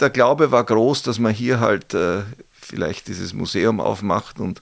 Der 0.00 0.10
Glaube 0.10 0.50
war 0.50 0.64
groß, 0.64 1.02
dass 1.02 1.18
man 1.18 1.32
hier 1.32 1.60
halt 1.60 1.94
äh, 1.94 2.22
vielleicht 2.60 3.08
dieses 3.08 3.34
Museum 3.34 3.80
aufmacht 3.80 4.40
und 4.40 4.60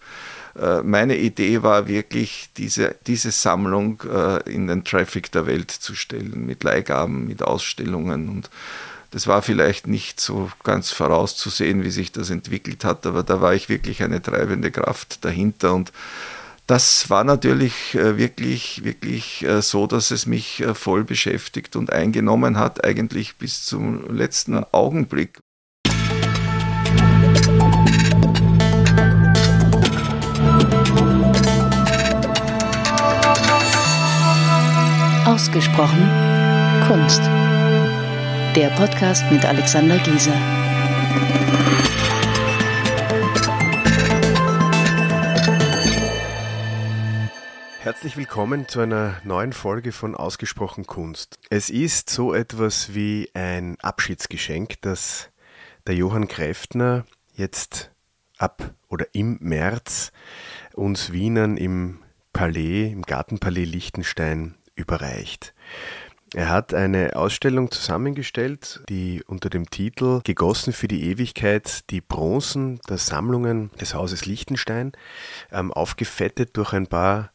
äh, 0.60 0.82
meine 0.82 1.16
Idee 1.16 1.62
war 1.62 1.86
wirklich, 1.86 2.48
diese, 2.56 2.94
diese 3.06 3.30
Sammlung 3.30 4.02
äh, 4.10 4.50
in 4.50 4.66
den 4.66 4.84
Traffic 4.84 5.30
der 5.32 5.46
Welt 5.46 5.70
zu 5.70 5.94
stellen, 5.94 6.46
mit 6.46 6.64
Leihgaben, 6.64 7.26
mit 7.26 7.42
Ausstellungen. 7.42 8.28
Und 8.28 8.50
das 9.10 9.26
war 9.26 9.42
vielleicht 9.42 9.86
nicht 9.86 10.20
so 10.20 10.50
ganz 10.64 10.90
vorauszusehen, 10.90 11.84
wie 11.84 11.90
sich 11.90 12.12
das 12.12 12.30
entwickelt 12.30 12.84
hat, 12.84 13.06
aber 13.06 13.22
da 13.22 13.40
war 13.40 13.54
ich 13.54 13.68
wirklich 13.68 14.02
eine 14.02 14.22
treibende 14.22 14.70
Kraft 14.70 15.24
dahinter. 15.24 15.74
Und 15.74 15.92
das 16.66 17.08
war 17.10 17.24
natürlich 17.24 17.94
äh, 17.94 18.18
wirklich, 18.18 18.84
wirklich 18.84 19.46
so, 19.60 19.86
dass 19.86 20.10
es 20.10 20.26
mich 20.26 20.64
voll 20.74 21.04
beschäftigt 21.04 21.76
und 21.76 21.92
eingenommen 21.92 22.58
hat, 22.58 22.84
eigentlich 22.84 23.36
bis 23.36 23.64
zum 23.64 24.14
letzten 24.14 24.64
Augenblick. 24.72 25.38
Ausgesprochen 35.26 36.08
Kunst. 36.86 37.20
Der 38.54 38.70
Podcast 38.76 39.24
mit 39.30 39.44
Alexander 39.44 39.98
Gieser. 39.98 40.32
Herzlich 47.86 48.16
willkommen 48.16 48.66
zu 48.66 48.80
einer 48.80 49.20
neuen 49.22 49.52
Folge 49.52 49.92
von 49.92 50.16
Ausgesprochen 50.16 50.88
Kunst. 50.88 51.38
Es 51.50 51.70
ist 51.70 52.10
so 52.10 52.34
etwas 52.34 52.96
wie 52.96 53.30
ein 53.32 53.78
Abschiedsgeschenk, 53.80 54.82
das 54.82 55.30
der 55.86 55.94
Johann 55.94 56.26
Kräftner 56.26 57.04
jetzt 57.36 57.92
ab 58.38 58.74
oder 58.88 59.06
im 59.12 59.38
März 59.40 60.10
uns 60.74 61.12
Wienern 61.12 61.56
im 61.56 62.00
Palais, 62.32 62.90
im 62.90 63.02
Gartenpalais 63.02 63.66
Liechtenstein 63.66 64.56
überreicht. 64.74 65.54
Er 66.34 66.48
hat 66.48 66.74
eine 66.74 67.14
Ausstellung 67.14 67.70
zusammengestellt, 67.70 68.82
die 68.88 69.22
unter 69.28 69.48
dem 69.48 69.70
Titel 69.70 70.22
Gegossen 70.24 70.72
für 70.72 70.88
die 70.88 71.08
Ewigkeit 71.08 71.88
die 71.90 72.00
Bronzen 72.00 72.80
der 72.88 72.98
Sammlungen 72.98 73.70
des 73.80 73.94
Hauses 73.94 74.26
Liechtenstein 74.26 74.90
ähm, 75.52 75.72
aufgefettet 75.72 76.56
durch 76.56 76.72
ein 76.72 76.88
paar 76.88 77.30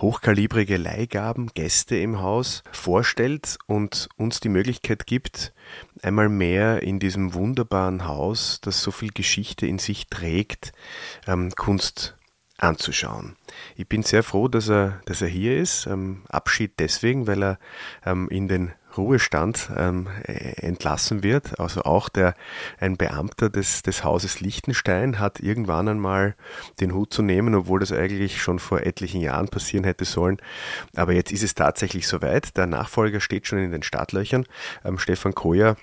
hochkalibrige 0.00 0.76
Leihgaben, 0.76 1.50
Gäste 1.54 1.96
im 1.96 2.20
Haus 2.20 2.62
vorstellt 2.72 3.58
und 3.66 4.08
uns 4.16 4.40
die 4.40 4.48
Möglichkeit 4.48 5.06
gibt, 5.06 5.52
einmal 6.02 6.28
mehr 6.28 6.82
in 6.82 6.98
diesem 6.98 7.34
wunderbaren 7.34 8.06
Haus, 8.06 8.60
das 8.62 8.82
so 8.82 8.90
viel 8.90 9.10
Geschichte 9.10 9.66
in 9.66 9.78
sich 9.78 10.08
trägt, 10.08 10.72
ähm, 11.26 11.50
Kunst 11.54 12.16
anzuschauen. 12.58 13.36
Ich 13.76 13.88
bin 13.88 14.02
sehr 14.02 14.22
froh, 14.22 14.48
dass 14.48 14.68
er, 14.68 15.00
dass 15.06 15.22
er 15.22 15.28
hier 15.28 15.58
ist. 15.58 15.86
Ähm, 15.86 16.22
Abschied 16.28 16.72
deswegen, 16.78 17.26
weil 17.26 17.42
er 17.42 17.58
ähm, 18.04 18.28
in 18.28 18.48
den 18.48 18.72
Ruhestand 18.96 19.70
ähm, 19.76 20.08
entlassen 20.24 21.22
wird. 21.22 21.58
Also 21.60 21.82
auch 21.82 22.08
der, 22.08 22.34
ein 22.78 22.96
Beamter 22.96 23.50
des, 23.50 23.82
des 23.82 24.04
Hauses 24.04 24.40
Liechtenstein 24.40 25.18
hat 25.18 25.40
irgendwann 25.40 25.88
einmal 25.88 26.34
den 26.80 26.94
Hut 26.94 27.12
zu 27.12 27.22
nehmen, 27.22 27.54
obwohl 27.54 27.80
das 27.80 27.92
eigentlich 27.92 28.40
schon 28.42 28.58
vor 28.58 28.80
etlichen 28.80 29.20
Jahren 29.20 29.48
passieren 29.48 29.84
hätte 29.84 30.04
sollen. 30.04 30.38
Aber 30.94 31.12
jetzt 31.12 31.32
ist 31.32 31.42
es 31.42 31.54
tatsächlich 31.54 32.06
soweit. 32.06 32.56
Der 32.56 32.66
Nachfolger 32.66 33.20
steht 33.20 33.46
schon 33.46 33.58
in 33.58 33.72
den 33.72 33.82
Startlöchern. 33.82 34.46
Ähm, 34.84 34.98
Stefan 34.98 35.34
Koyer 35.34 35.76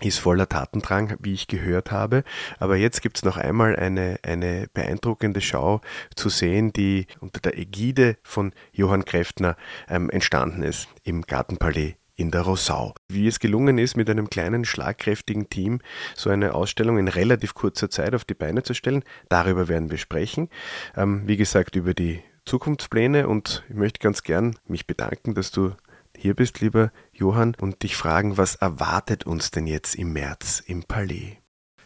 ist 0.00 0.18
voller 0.18 0.48
Tatendrang, 0.48 1.16
wie 1.20 1.34
ich 1.34 1.48
gehört 1.48 1.90
habe. 1.90 2.22
Aber 2.58 2.76
jetzt 2.76 3.02
gibt's 3.02 3.24
noch 3.24 3.36
einmal 3.36 3.76
eine, 3.76 4.18
eine 4.22 4.68
beeindruckende 4.72 5.40
Schau 5.40 5.80
zu 6.14 6.28
sehen, 6.28 6.72
die 6.72 7.06
unter 7.20 7.40
der 7.40 7.58
Ägide 7.58 8.16
von 8.22 8.52
Johann 8.72 9.04
Kräftner 9.04 9.56
ähm, 9.88 10.10
entstanden 10.10 10.62
ist 10.62 10.88
im 11.02 11.22
Gartenpalais 11.22 11.94
in 12.18 12.30
der 12.30 12.42
Rosau. 12.42 12.94
Wie 13.08 13.28
es 13.28 13.38
gelungen 13.38 13.78
ist, 13.78 13.96
mit 13.96 14.10
einem 14.10 14.28
kleinen, 14.28 14.64
schlagkräftigen 14.64 15.48
Team 15.48 15.80
so 16.14 16.28
eine 16.30 16.54
Ausstellung 16.54 16.98
in 16.98 17.08
relativ 17.08 17.54
kurzer 17.54 17.88
Zeit 17.88 18.14
auf 18.14 18.24
die 18.24 18.34
Beine 18.34 18.62
zu 18.64 18.74
stellen, 18.74 19.04
darüber 19.28 19.68
werden 19.68 19.90
wir 19.90 19.98
sprechen. 19.98 20.50
Ähm, 20.96 21.22
wie 21.26 21.36
gesagt, 21.36 21.76
über 21.76 21.94
die 21.94 22.20
Zukunftspläne 22.44 23.28
und 23.28 23.64
ich 23.68 23.76
möchte 23.76 24.00
ganz 24.00 24.22
gern 24.22 24.56
mich 24.66 24.86
bedanken, 24.86 25.34
dass 25.34 25.52
du 25.52 25.72
hier 26.16 26.34
bist, 26.34 26.60
lieber 26.60 26.90
Johann, 27.12 27.54
und 27.60 27.82
dich 27.84 27.96
fragen, 27.96 28.36
was 28.36 28.56
erwartet 28.56 29.24
uns 29.24 29.52
denn 29.52 29.68
jetzt 29.68 29.94
im 29.94 30.12
März 30.12 30.60
im 30.66 30.82
Palais? 30.82 31.36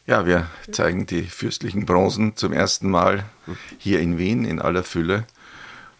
Ja, 0.06 0.26
wir 0.26 0.48
zeigen 0.70 1.06
die 1.06 1.22
fürstlichen 1.22 1.84
Bronzen 1.84 2.36
zum 2.36 2.52
ersten 2.52 2.90
Mal 2.90 3.24
hier 3.78 4.00
in 4.00 4.18
Wien 4.18 4.44
in 4.44 4.60
aller 4.60 4.82
Fülle. 4.82 5.26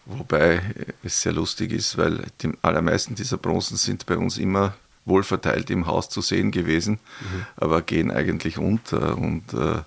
Wobei 0.05 0.61
es 1.03 1.21
sehr 1.21 1.31
lustig 1.31 1.71
ist, 1.71 1.97
weil 1.97 2.25
die 2.41 2.51
allermeisten 2.61 3.15
dieser 3.15 3.37
Bronzen 3.37 3.77
sind 3.77 4.05
bei 4.05 4.17
uns 4.17 4.37
immer 4.37 4.73
wohlverteilt 5.05 5.69
im 5.69 5.85
Haus 5.85 6.09
zu 6.09 6.21
sehen 6.21 6.51
gewesen, 6.51 6.93
mhm. 6.93 7.45
aber 7.57 7.81
gehen 7.81 8.11
eigentlich 8.11 8.57
unter. 8.57 9.17
Und 9.17 9.53
äh, 9.53 9.81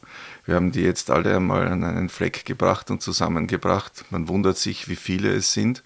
wir 0.44 0.55
haben 0.55 0.72
die 0.72 0.82
jetzt 0.82 1.10
alle 1.10 1.37
einmal 1.37 1.66
an 1.69 1.84
einen 1.84 2.09
Fleck 2.09 2.44
gebracht 2.44 2.91
und 2.91 3.03
zusammengebracht. 3.03 4.05
Man 4.10 4.28
wundert 4.28 4.59
sich, 4.59 4.88
wie 4.88 4.97
viele 4.97 5.32
es 5.32 5.53
sind. 5.53 5.82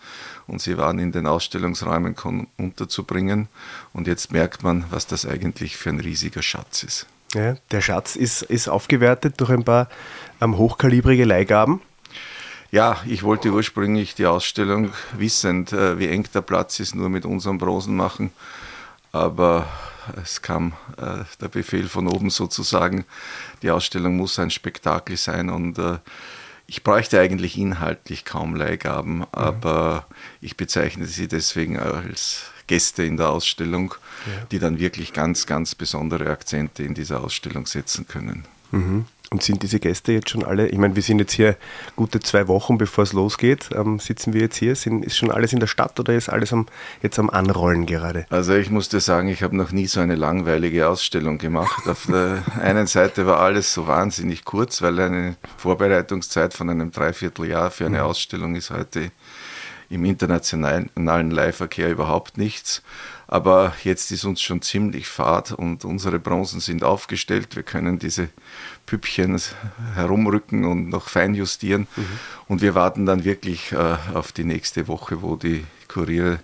Und 0.46 0.60
sie 0.60 0.76
waren 0.76 0.98
in 0.98 1.12
den 1.12 1.26
Ausstellungsräumen 1.26 2.16
unterzubringen. 2.58 3.48
Und 3.92 4.06
jetzt 4.06 4.32
merkt 4.32 4.62
man, 4.62 4.84
was 4.90 5.06
das 5.06 5.26
eigentlich 5.26 5.76
für 5.76 5.90
ein 5.90 6.00
riesiger 6.00 6.42
Schatz 6.42 6.82
ist. 6.82 7.06
Ja, 7.34 7.56
der 7.70 7.80
Schatz 7.80 8.16
ist, 8.16 8.42
ist 8.42 8.68
aufgewertet 8.68 9.40
durch 9.40 9.50
ein 9.50 9.64
paar 9.64 9.88
ähm, 10.40 10.58
hochkalibrige 10.58 11.24
Leihgaben. 11.24 11.80
Ja, 12.70 13.00
ich 13.06 13.22
wollte 13.24 13.50
ursprünglich 13.50 14.14
die 14.14 14.26
Ausstellung, 14.26 14.92
wissend, 15.16 15.72
äh, 15.72 15.98
wie 15.98 16.06
eng 16.06 16.28
der 16.32 16.42
Platz 16.42 16.78
ist, 16.78 16.94
nur 16.94 17.08
mit 17.08 17.24
unserem 17.24 17.58
Bronzen 17.58 17.96
machen. 17.96 18.30
Aber 19.12 19.66
es 20.22 20.40
kam 20.40 20.74
äh, 20.96 21.24
der 21.40 21.48
Befehl 21.48 21.88
von 21.88 22.06
oben 22.06 22.30
sozusagen, 22.30 23.04
die 23.62 23.70
Ausstellung 23.70 24.16
muss 24.16 24.38
ein 24.38 24.50
Spektakel 24.50 25.16
sein 25.16 25.50
und 25.50 25.78
äh, 25.78 25.98
ich 26.66 26.84
bräuchte 26.84 27.20
eigentlich 27.20 27.58
inhaltlich 27.58 28.24
kaum 28.24 28.54
Leihgaben, 28.54 29.18
mhm. 29.18 29.26
aber 29.32 30.06
ich 30.40 30.56
bezeichne 30.56 31.06
sie 31.06 31.26
deswegen 31.26 31.78
als 31.78 32.44
Gäste 32.68 33.02
in 33.02 33.16
der 33.16 33.30
Ausstellung, 33.30 33.94
ja. 34.26 34.44
die 34.52 34.60
dann 34.60 34.78
wirklich 34.78 35.12
ganz, 35.12 35.46
ganz 35.46 35.74
besondere 35.74 36.30
Akzente 36.30 36.84
in 36.84 36.94
dieser 36.94 37.24
Ausstellung 37.24 37.66
setzen 37.66 38.06
können. 38.06 38.44
Mhm. 38.70 39.06
Und 39.32 39.44
sind 39.44 39.62
diese 39.62 39.78
Gäste 39.78 40.10
jetzt 40.10 40.30
schon 40.30 40.44
alle, 40.44 40.66
ich 40.66 40.76
meine, 40.76 40.96
wir 40.96 41.04
sind 41.04 41.20
jetzt 41.20 41.34
hier 41.34 41.56
gute 41.94 42.18
zwei 42.18 42.48
Wochen, 42.48 42.78
bevor 42.78 43.04
es 43.04 43.12
losgeht, 43.12 43.70
ähm, 43.76 44.00
sitzen 44.00 44.32
wir 44.32 44.40
jetzt 44.40 44.56
hier, 44.56 44.74
sind, 44.74 45.04
ist 45.04 45.16
schon 45.16 45.30
alles 45.30 45.52
in 45.52 45.60
der 45.60 45.68
Stadt 45.68 46.00
oder 46.00 46.14
ist 46.14 46.28
alles 46.28 46.52
am, 46.52 46.66
jetzt 47.00 47.16
am 47.16 47.30
Anrollen 47.30 47.86
gerade? 47.86 48.26
Also 48.28 48.54
ich 48.54 48.70
musste 48.70 48.98
sagen, 48.98 49.28
ich 49.28 49.44
habe 49.44 49.56
noch 49.56 49.70
nie 49.70 49.86
so 49.86 50.00
eine 50.00 50.16
langweilige 50.16 50.88
Ausstellung 50.88 51.38
gemacht. 51.38 51.86
Auf 51.86 52.06
der 52.08 52.42
einen 52.60 52.88
Seite 52.88 53.24
war 53.24 53.38
alles 53.38 53.72
so 53.72 53.86
wahnsinnig 53.86 54.44
kurz, 54.44 54.82
weil 54.82 54.98
eine 54.98 55.36
Vorbereitungszeit 55.58 56.52
von 56.52 56.68
einem 56.68 56.90
Dreivierteljahr 56.90 57.70
für 57.70 57.86
eine 57.86 57.98
mhm. 57.98 58.04
Ausstellung 58.06 58.56
ist 58.56 58.70
heute 58.70 59.12
im 59.90 60.04
internationalen 60.04 61.30
Leihverkehr 61.30 61.90
überhaupt 61.90 62.38
nichts. 62.38 62.82
Aber 63.26 63.74
jetzt 63.84 64.10
ist 64.12 64.24
uns 64.24 64.40
schon 64.40 64.62
ziemlich 64.62 65.06
fad 65.06 65.52
und 65.52 65.84
unsere 65.84 66.18
Bronzen 66.18 66.60
sind 66.60 66.82
aufgestellt. 66.82 67.54
Wir 67.54 67.64
können 67.64 67.98
diese 67.98 68.28
Püppchen 68.86 69.40
herumrücken 69.94 70.64
und 70.64 70.88
noch 70.88 71.08
fein 71.08 71.34
justieren. 71.34 71.86
Mhm. 71.96 72.06
Und 72.48 72.62
wir 72.62 72.74
warten 72.74 73.04
dann 73.04 73.24
wirklich 73.24 73.72
äh, 73.72 73.96
auf 74.14 74.32
die 74.32 74.44
nächste 74.44 74.88
Woche, 74.88 75.22
wo 75.22 75.36
die 75.36 75.64
Kuriere 75.88 76.40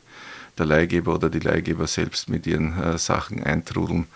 der 0.59 0.67
Leihgeber 0.67 1.15
oder 1.15 1.29
die 1.29 1.39
Leihgeber 1.39 1.87
selbst 1.87 2.29
mit 2.29 2.47
ihren 2.47 2.81
äh, 2.81 2.99
Sachen 2.99 3.43
eintrudeln. 3.43 4.07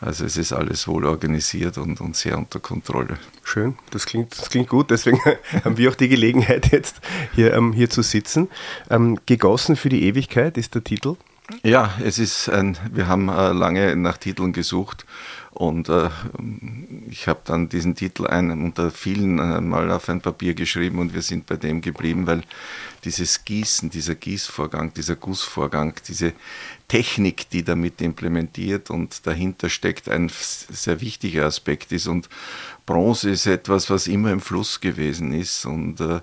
Also 0.00 0.24
es 0.24 0.36
ist 0.36 0.52
alles 0.52 0.86
wohl 0.86 1.06
organisiert 1.06 1.78
und, 1.78 2.00
und 2.00 2.16
sehr 2.16 2.36
unter 2.36 2.60
Kontrolle. 2.60 3.18
Schön, 3.42 3.76
das 3.90 4.06
klingt, 4.06 4.38
das 4.38 4.50
klingt 4.50 4.68
gut. 4.68 4.90
Deswegen 4.90 5.18
haben 5.64 5.78
wir 5.78 5.90
auch 5.90 5.94
die 5.94 6.08
Gelegenheit, 6.08 6.72
jetzt 6.72 7.00
hier, 7.34 7.54
ähm, 7.54 7.72
hier 7.72 7.90
zu 7.90 8.02
sitzen. 8.02 8.48
Ähm, 8.90 9.18
Gegossen 9.26 9.76
für 9.76 9.88
die 9.88 10.04
Ewigkeit 10.04 10.58
ist 10.58 10.74
der 10.74 10.84
Titel. 10.84 11.16
Ja, 11.62 11.94
es 12.02 12.18
ist 12.18 12.48
ein, 12.48 12.76
wir 12.92 13.06
haben 13.06 13.28
äh, 13.28 13.52
lange 13.52 13.94
nach 13.94 14.18
Titeln 14.18 14.52
gesucht 14.52 15.06
und 15.56 15.88
äh, 15.88 16.10
ich 17.08 17.28
habe 17.28 17.40
dann 17.44 17.70
diesen 17.70 17.94
Titel 17.94 18.26
ein, 18.26 18.50
unter 18.50 18.90
vielen 18.90 19.38
äh, 19.38 19.60
mal 19.62 19.90
auf 19.90 20.10
ein 20.10 20.20
Papier 20.20 20.52
geschrieben 20.52 20.98
und 20.98 21.14
wir 21.14 21.22
sind 21.22 21.46
bei 21.46 21.56
dem 21.56 21.80
geblieben, 21.80 22.26
weil 22.26 22.42
dieses 23.04 23.44
Gießen, 23.44 23.88
dieser 23.88 24.16
Gießvorgang, 24.16 24.92
dieser 24.92 25.16
Gussvorgang, 25.16 25.94
diese 26.06 26.34
Technik, 26.88 27.48
die 27.48 27.64
damit 27.64 28.02
implementiert 28.02 28.90
und 28.90 29.26
dahinter 29.26 29.70
steckt, 29.70 30.10
ein 30.10 30.30
sehr 30.30 31.00
wichtiger 31.00 31.46
Aspekt 31.46 31.90
ist. 31.90 32.06
Und 32.06 32.28
Bronze 32.84 33.30
ist 33.30 33.46
etwas, 33.46 33.88
was 33.88 34.08
immer 34.08 34.32
im 34.32 34.40
Fluss 34.40 34.80
gewesen 34.80 35.32
ist 35.32 35.64
und 35.64 36.00
äh, 36.00 36.20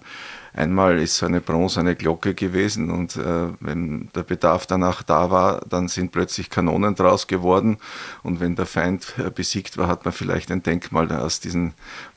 Einmal 0.55 1.00
ist 1.00 1.17
so 1.17 1.25
eine 1.25 1.41
Bronze 1.41 1.79
eine 1.79 1.95
Glocke 1.95 2.35
gewesen 2.35 2.91
und 2.91 3.15
äh, 3.15 3.47
wenn 3.59 4.09
der 4.13 4.21
Bedarf 4.21 4.67
danach 4.67 5.01
da 5.01 5.31
war, 5.31 5.61
dann 5.67 5.88
sind 5.88 6.11
plötzlich 6.11 6.51
Kanonen 6.51 6.94
draus 6.94 7.25
geworden 7.25 7.77
und 8.21 8.39
wenn 8.39 8.55
der 8.55 8.67
Feind 8.67 9.15
äh, 9.17 9.31
besiegt 9.31 9.77
war, 9.77 9.88
hat 9.88 10.05
man 10.05 10.13
vielleicht 10.13 10.51
ein 10.51 10.61
Denkmal 10.61 11.11
aus 11.11 11.39
diesen, 11.39 11.73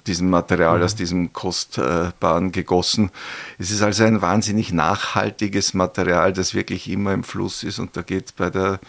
diesem 0.07 0.29
Material, 0.29 0.79
mhm. 0.79 0.85
aus 0.85 0.95
diesem 0.95 1.33
Kostbaren 1.33 2.53
gegossen. 2.53 3.11
Es 3.59 3.71
ist 3.71 3.81
also 3.81 4.05
ein 4.05 4.21
wahnsinnig 4.21 4.71
nachhaltiges 4.71 5.73
Material, 5.73 6.35
das 6.35 6.53
wirklich 6.53 6.91
immer 6.91 7.15
im 7.15 7.25
Fluss 7.25 7.63
ist 7.63 7.79
und 7.79 7.97
da 7.97 8.03
geht 8.03 8.37
bei 8.37 8.51
der 8.51 8.81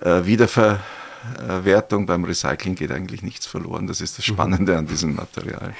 äh, 0.00 0.24
Wiederverwertung, 0.24 2.06
beim 2.06 2.24
Recycling 2.24 2.76
geht 2.76 2.92
eigentlich 2.92 3.22
nichts 3.22 3.44
verloren. 3.44 3.86
Das 3.86 4.00
ist 4.00 4.16
das 4.16 4.26
mhm. 4.26 4.32
Spannende 4.32 4.78
an 4.78 4.86
diesem 4.86 5.16
Material. 5.16 5.74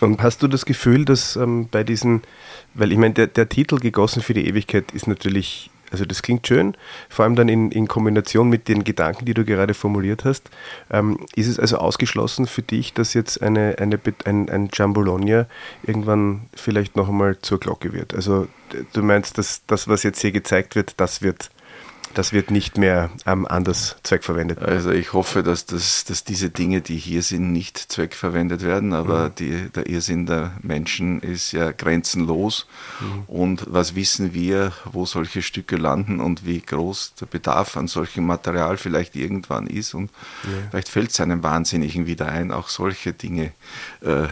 Und 0.00 0.22
hast 0.22 0.42
du 0.42 0.48
das 0.48 0.64
Gefühl, 0.64 1.04
dass 1.04 1.36
ähm, 1.36 1.68
bei 1.70 1.84
diesen, 1.84 2.22
weil 2.74 2.92
ich 2.92 2.98
meine, 2.98 3.14
der, 3.14 3.26
der 3.26 3.48
Titel 3.48 3.78
Gegossen 3.78 4.22
für 4.22 4.34
die 4.34 4.46
Ewigkeit 4.46 4.92
ist 4.92 5.06
natürlich 5.06 5.70
also 5.90 6.04
das 6.04 6.22
klingt 6.22 6.46
schön, 6.46 6.76
vor 7.08 7.24
allem 7.24 7.34
dann 7.34 7.48
in, 7.48 7.72
in 7.72 7.88
Kombination 7.88 8.48
mit 8.48 8.68
den 8.68 8.84
Gedanken, 8.84 9.24
die 9.24 9.34
du 9.34 9.44
gerade 9.44 9.74
formuliert 9.74 10.24
hast. 10.24 10.48
Ähm, 10.90 11.18
ist 11.34 11.48
es 11.48 11.58
also 11.58 11.78
ausgeschlossen 11.78 12.46
für 12.46 12.62
dich, 12.62 12.94
dass 12.94 13.14
jetzt 13.14 13.42
eine, 13.42 13.76
eine, 13.78 13.98
ein, 14.24 14.48
ein 14.48 14.68
Jambologna 14.72 15.46
irgendwann 15.82 16.42
vielleicht 16.54 16.96
noch 16.96 17.08
einmal 17.08 17.38
zur 17.40 17.58
Glocke 17.58 17.92
wird? 17.92 18.14
Also 18.14 18.46
du 18.92 19.02
meinst, 19.02 19.36
dass 19.38 19.62
das, 19.66 19.88
was 19.88 20.02
jetzt 20.02 20.20
hier 20.20 20.32
gezeigt 20.32 20.76
wird, 20.76 20.94
das 20.98 21.22
wird 21.22 21.50
das 22.14 22.32
wird 22.32 22.50
nicht 22.50 22.76
mehr 22.76 23.10
ähm, 23.26 23.46
anders 23.46 23.96
zweckverwendet. 24.02 24.60
Also 24.60 24.90
ich 24.90 25.12
hoffe, 25.12 25.42
dass, 25.42 25.66
das, 25.66 26.04
dass 26.04 26.24
diese 26.24 26.50
Dinge, 26.50 26.80
die 26.80 26.96
hier 26.96 27.22
sind, 27.22 27.52
nicht 27.52 27.78
zweckverwendet 27.78 28.62
werden, 28.62 28.92
aber 28.92 29.28
mhm. 29.28 29.34
die, 29.36 29.68
der 29.70 29.88
Irrsinn 29.88 30.26
der 30.26 30.52
Menschen 30.62 31.20
ist 31.20 31.52
ja 31.52 31.72
grenzenlos. 31.72 32.66
Mhm. 33.00 33.22
Und 33.26 33.64
was 33.68 33.94
wissen 33.94 34.34
wir, 34.34 34.72
wo 34.84 35.06
solche 35.06 35.42
Stücke 35.42 35.76
landen 35.76 36.20
und 36.20 36.44
wie 36.44 36.60
groß 36.60 37.14
der 37.20 37.26
Bedarf 37.26 37.76
an 37.76 37.86
solchem 37.86 38.26
Material 38.26 38.76
vielleicht 38.76 39.16
irgendwann 39.16 39.66
ist. 39.66 39.94
Und 39.94 40.10
ja. 40.44 40.50
vielleicht 40.70 40.88
fällt 40.88 41.10
es 41.10 41.20
einem 41.20 41.42
Wahnsinnigen 41.42 42.06
wieder 42.06 42.28
ein, 42.28 42.50
auch 42.50 42.68
solche 42.68 43.12
Dinge 43.12 43.52
äh, 44.00 44.28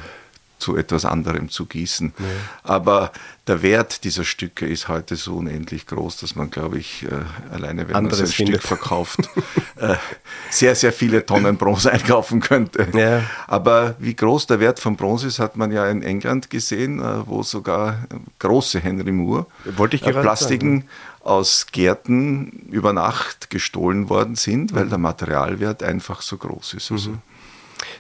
zu 0.59 0.77
etwas 0.77 1.05
anderem 1.05 1.49
zu 1.49 1.67
gießen. 1.67 2.13
Ja. 2.19 2.25
Aber 2.63 3.13
der 3.47 3.63
Wert 3.63 4.05
dieser 4.05 4.25
Stücke 4.25 4.67
ist 4.67 4.89
heute 4.89 5.17
so 5.17 5.37
unendlich 5.37 5.87
groß, 5.87 6.19
dass 6.19 6.37
man, 6.37 6.51
glaube 6.51 6.79
ich, 6.79 7.05
äh, 7.05 7.55
alleine 7.55 7.89
wenn 7.89 7.97
Anderes 7.97 8.19
man 8.19 8.27
so 8.27 8.33
ein 8.33 8.37
findet. 8.37 8.61
Stück 8.61 8.69
verkauft, 8.69 9.21
äh, 9.77 9.95
sehr, 10.51 10.75
sehr 10.75 10.93
viele 10.93 11.25
Tonnen 11.25 11.57
Bronze 11.57 11.91
einkaufen 11.93 12.41
könnte. 12.41 12.89
Ja. 12.93 13.23
Aber 13.47 13.95
wie 13.99 14.15
groß 14.15 14.47
der 14.47 14.61
Wert 14.61 14.79
von 14.81 14.97
Bronze 14.97 15.27
ist, 15.27 15.39
hat 15.39 15.57
man 15.57 15.73
ja 15.73 15.89
in 15.89 16.03
England 16.03 16.51
gesehen, 16.51 17.01
äh, 17.01 17.27
wo 17.27 17.43
sogar 17.43 18.07
große 18.39 18.81
Henry 18.81 19.13
Moore 19.13 19.47
äh, 19.65 20.13
Plastiken 20.13 20.81
sagen. 20.81 20.89
aus 21.21 21.67
Gärten 21.73 22.69
über 22.71 22.93
Nacht 22.93 23.49
gestohlen 23.49 24.11
worden 24.11 24.35
sind, 24.35 24.75
weil 24.75 24.85
mhm. 24.87 24.91
der 24.91 24.99
Materialwert 24.99 25.83
einfach 25.83 26.21
so 26.21 26.37
groß 26.37 26.75
ist. 26.75 26.93
Also 26.93 27.11
mhm. 27.11 27.23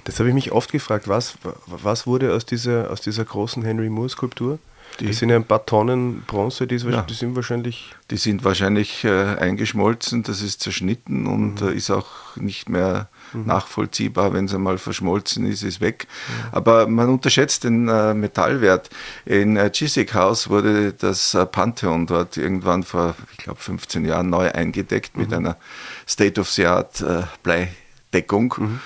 Das 0.05 0.19
habe 0.19 0.29
ich 0.29 0.35
mich 0.35 0.53
oft 0.53 0.73
gefragt. 0.73 1.09
Was, 1.09 1.35
was 1.67 2.07
wurde 2.07 2.35
aus 2.35 2.47
dieser, 2.47 2.91
aus 2.91 3.01
dieser 3.01 3.25
großen 3.25 3.63
Henry 3.63 3.89
Moore 3.89 4.09
Skulptur? 4.09 4.59
Die, 5.01 5.07
das 5.07 5.19
sind 5.19 5.29
ja 5.29 5.37
ein 5.37 5.45
paar 5.45 5.65
Tonnen 5.65 6.23
Bronze, 6.27 6.67
die, 6.67 6.77
ja. 6.77 7.03
die 7.03 7.15
sind 7.15 7.37
wahrscheinlich. 7.37 7.95
Die 8.11 8.17
sind 8.17 8.43
wahrscheinlich 8.43 9.05
äh, 9.05 9.37
eingeschmolzen, 9.37 10.25
das 10.25 10.43
ist 10.43 10.61
zerschnitten 10.61 11.27
und 11.27 11.61
mhm. 11.61 11.69
äh, 11.69 11.73
ist 11.73 11.91
auch 11.91 12.37
nicht 12.37 12.69
mehr 12.69 13.09
mhm. 13.33 13.47
nachvollziehbar. 13.47 14.33
Wenn 14.33 14.47
es 14.47 14.55
einmal 14.55 14.79
verschmolzen 14.79 15.47
ist, 15.47 15.63
ist 15.63 15.81
weg. 15.81 16.09
Mhm. 16.09 16.49
Aber 16.51 16.89
man 16.89 17.11
unterschätzt 17.11 17.63
den 17.63 17.87
äh, 17.87 18.13
Metallwert. 18.13 18.91
In 19.25 19.57
äh, 19.57 19.71
Chiswick 19.71 20.15
House 20.15 20.49
wurde 20.49 20.93
das 20.95 21.35
äh, 21.35 21.47
Pantheon 21.47 22.07
dort 22.07 22.37
irgendwann 22.37 22.83
vor, 22.83 23.15
ich 23.33 23.39
glaube, 23.39 23.61
15 23.61 24.05
Jahren 24.05 24.31
neu 24.31 24.51
eingedeckt 24.51 25.17
mit 25.17 25.29
mhm. 25.29 25.37
einer 25.37 25.57
State-of-the-Art 26.09 27.03
äh, 27.03 27.23
Bleideckung. 27.45 28.81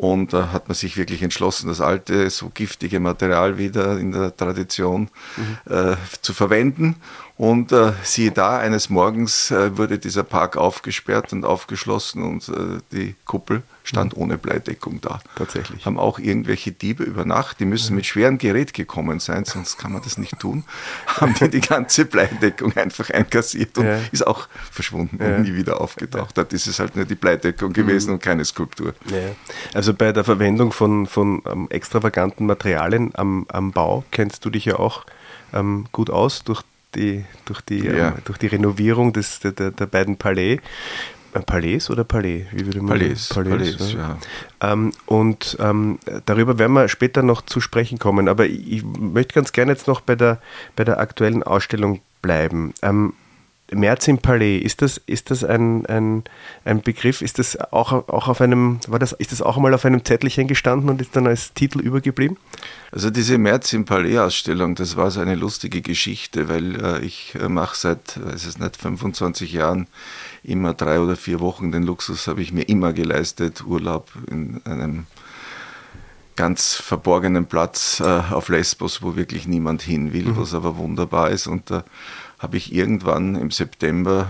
Und 0.00 0.32
da 0.32 0.50
hat 0.50 0.66
man 0.66 0.74
sich 0.74 0.96
wirklich 0.96 1.22
entschlossen, 1.22 1.68
das 1.68 1.82
alte, 1.82 2.30
so 2.30 2.50
giftige 2.54 3.00
Material 3.00 3.58
wieder 3.58 3.98
in 3.98 4.12
der 4.12 4.34
Tradition 4.34 5.10
mhm. 5.36 5.58
äh, 5.70 5.96
zu 6.22 6.32
verwenden. 6.32 6.96
Und 7.40 7.72
äh, 7.72 7.94
siehe 8.02 8.32
da, 8.32 8.58
eines 8.58 8.90
Morgens 8.90 9.50
äh, 9.50 9.78
wurde 9.78 9.98
dieser 9.98 10.24
Park 10.24 10.58
aufgesperrt 10.58 11.32
und 11.32 11.46
aufgeschlossen 11.46 12.22
und 12.22 12.46
äh, 12.50 12.82
die 12.92 13.14
Kuppel 13.24 13.62
stand 13.82 14.14
mhm. 14.14 14.22
ohne 14.22 14.36
Bleideckung 14.36 15.00
da. 15.00 15.22
Tatsächlich. 15.36 15.86
Haben 15.86 15.98
auch 15.98 16.18
irgendwelche 16.18 16.70
Diebe 16.70 17.02
über 17.02 17.24
Nacht, 17.24 17.58
die 17.58 17.64
müssen 17.64 17.92
mhm. 17.92 17.96
mit 17.96 18.04
schwerem 18.04 18.36
Gerät 18.36 18.74
gekommen 18.74 19.20
sein, 19.20 19.46
sonst 19.46 19.78
kann 19.78 19.90
man 19.90 20.02
das 20.02 20.18
nicht 20.18 20.38
tun, 20.38 20.64
haben 21.06 21.32
die 21.32 21.48
die 21.48 21.62
ganze 21.62 22.04
Bleideckung 22.04 22.76
einfach 22.76 23.08
einkassiert 23.08 23.78
und 23.78 23.86
ja. 23.86 23.98
ist 24.12 24.26
auch 24.26 24.46
verschwunden 24.70 25.16
ja. 25.18 25.36
und 25.36 25.44
nie 25.44 25.54
wieder 25.54 25.80
aufgetaucht. 25.80 26.36
Ja. 26.36 26.44
Das 26.44 26.66
ist 26.66 26.78
halt 26.78 26.94
nur 26.94 27.06
die 27.06 27.14
Bleideckung 27.14 27.72
gewesen 27.72 28.08
mhm. 28.08 28.14
und 28.16 28.22
keine 28.22 28.44
Skulptur. 28.44 28.92
Also 29.72 29.94
bei 29.94 30.12
der 30.12 30.24
Verwendung 30.24 30.72
von, 30.72 31.06
von 31.06 31.42
ähm, 31.50 31.68
extravaganten 31.70 32.44
Materialien 32.44 33.12
am, 33.14 33.46
am 33.48 33.72
Bau 33.72 34.04
kennst 34.10 34.44
du 34.44 34.50
dich 34.50 34.66
ja 34.66 34.78
auch 34.78 35.06
ähm, 35.54 35.86
gut 35.90 36.10
aus 36.10 36.44
durch 36.44 36.64
die, 36.94 37.24
durch, 37.44 37.60
die, 37.60 37.84
ja. 37.84 38.08
ähm, 38.08 38.14
durch 38.24 38.38
die 38.38 38.46
Renovierung 38.46 39.12
des, 39.12 39.40
der, 39.40 39.52
der, 39.52 39.86
beiden 39.86 40.16
Palais. 40.16 40.58
Äh, 41.32 41.40
Palais 41.40 41.90
oder 41.90 42.04
Palais? 42.04 42.46
Wie 42.52 42.66
würde 42.66 42.80
man 42.80 42.98
Palais, 42.98 43.28
Palais, 43.28 43.76
Palais 43.76 43.92
ja. 43.92 44.18
ja. 44.62 44.72
Ähm, 44.72 44.92
und 45.06 45.56
ähm, 45.60 45.98
darüber 46.26 46.58
werden 46.58 46.72
wir 46.72 46.88
später 46.88 47.22
noch 47.22 47.42
zu 47.42 47.60
sprechen 47.60 47.98
kommen. 47.98 48.28
Aber 48.28 48.46
ich, 48.46 48.72
ich, 48.72 48.84
möchte 48.84 49.34
ganz 49.34 49.52
gerne 49.52 49.72
jetzt 49.72 49.86
noch 49.86 50.00
bei 50.00 50.16
der, 50.16 50.40
bei 50.76 50.84
der 50.84 50.98
aktuellen 50.98 51.42
Ausstellung 51.42 52.00
bleiben. 52.22 52.74
Ähm, 52.82 53.14
März 53.72 54.08
im 54.08 54.18
Palais, 54.18 54.58
ist 54.58 54.82
das, 54.82 55.00
ist 55.06 55.30
das 55.30 55.44
ein, 55.44 55.86
ein, 55.86 56.24
ein 56.64 56.82
Begriff? 56.82 57.22
Ist 57.22 57.38
das 57.38 57.56
auch, 57.72 57.92
auch 57.92 58.28
auf 58.28 58.40
einem, 58.40 58.80
war 58.88 58.98
das, 58.98 59.12
ist 59.12 59.32
das 59.32 59.42
auch 59.42 59.56
einmal 59.56 59.74
auf 59.74 59.84
einem 59.84 60.04
Zettelchen 60.04 60.48
gestanden 60.48 60.90
und 60.90 61.00
ist 61.00 61.14
dann 61.14 61.26
als 61.26 61.54
Titel 61.54 61.80
übergeblieben? 61.80 62.36
Also 62.92 63.10
diese 63.10 63.38
März 63.38 63.72
im 63.72 63.84
Palais-Ausstellung, 63.84 64.74
das 64.74 64.96
war 64.96 65.10
so 65.10 65.20
eine 65.20 65.36
lustige 65.36 65.80
Geschichte, 65.80 66.48
weil 66.48 66.84
äh, 66.84 67.00
ich 67.00 67.34
äh, 67.40 67.48
mache 67.48 67.76
seit, 67.76 68.18
weiß 68.24 68.46
es 68.46 68.58
nicht, 68.58 68.76
25 68.76 69.52
Jahren 69.52 69.86
immer 70.42 70.74
drei 70.74 71.00
oder 71.00 71.16
vier 71.16 71.40
Wochen. 71.40 71.70
Den 71.70 71.84
Luxus 71.84 72.26
habe 72.26 72.42
ich 72.42 72.52
mir 72.52 72.62
immer 72.62 72.92
geleistet, 72.92 73.64
Urlaub 73.64 74.10
in 74.30 74.60
einem 74.64 75.06
ganz 76.40 76.74
verborgenen 76.74 77.46
Platz 77.46 78.00
äh, 78.00 78.04
auf 78.04 78.48
Lesbos, 78.48 79.02
wo 79.02 79.14
wirklich 79.14 79.46
niemand 79.46 79.82
hin 79.82 80.12
will, 80.12 80.24
mhm. 80.24 80.36
was 80.38 80.54
aber 80.54 80.78
wunderbar 80.78 81.30
ist. 81.30 81.46
Und 81.46 81.70
da 81.70 81.84
habe 82.40 82.56
ich 82.56 82.74
irgendwann 82.74 83.36
im 83.36 83.50
September 83.50 84.28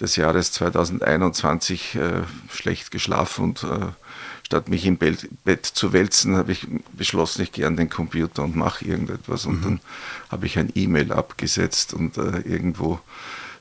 des 0.00 0.16
Jahres 0.16 0.52
2021 0.52 1.96
äh, 1.96 2.22
schlecht 2.50 2.90
geschlafen 2.90 3.44
und 3.44 3.64
äh, 3.64 3.86
statt 4.44 4.68
mich 4.68 4.84
im 4.84 4.98
Bett, 4.98 5.28
Bett 5.44 5.64
zu 5.64 5.92
wälzen, 5.92 6.36
habe 6.36 6.52
ich 6.52 6.66
beschlossen, 6.92 7.42
ich 7.42 7.52
gehe 7.52 7.66
an 7.66 7.76
den 7.76 7.88
Computer 7.88 8.42
und 8.44 8.54
mache 8.54 8.84
irgendetwas. 8.84 9.46
Und 9.46 9.60
mhm. 9.60 9.62
dann 9.62 9.80
habe 10.30 10.46
ich 10.46 10.58
ein 10.58 10.70
E-Mail 10.74 11.12
abgesetzt 11.12 11.94
und 11.94 12.18
äh, 12.18 12.40
irgendwo 12.40 13.00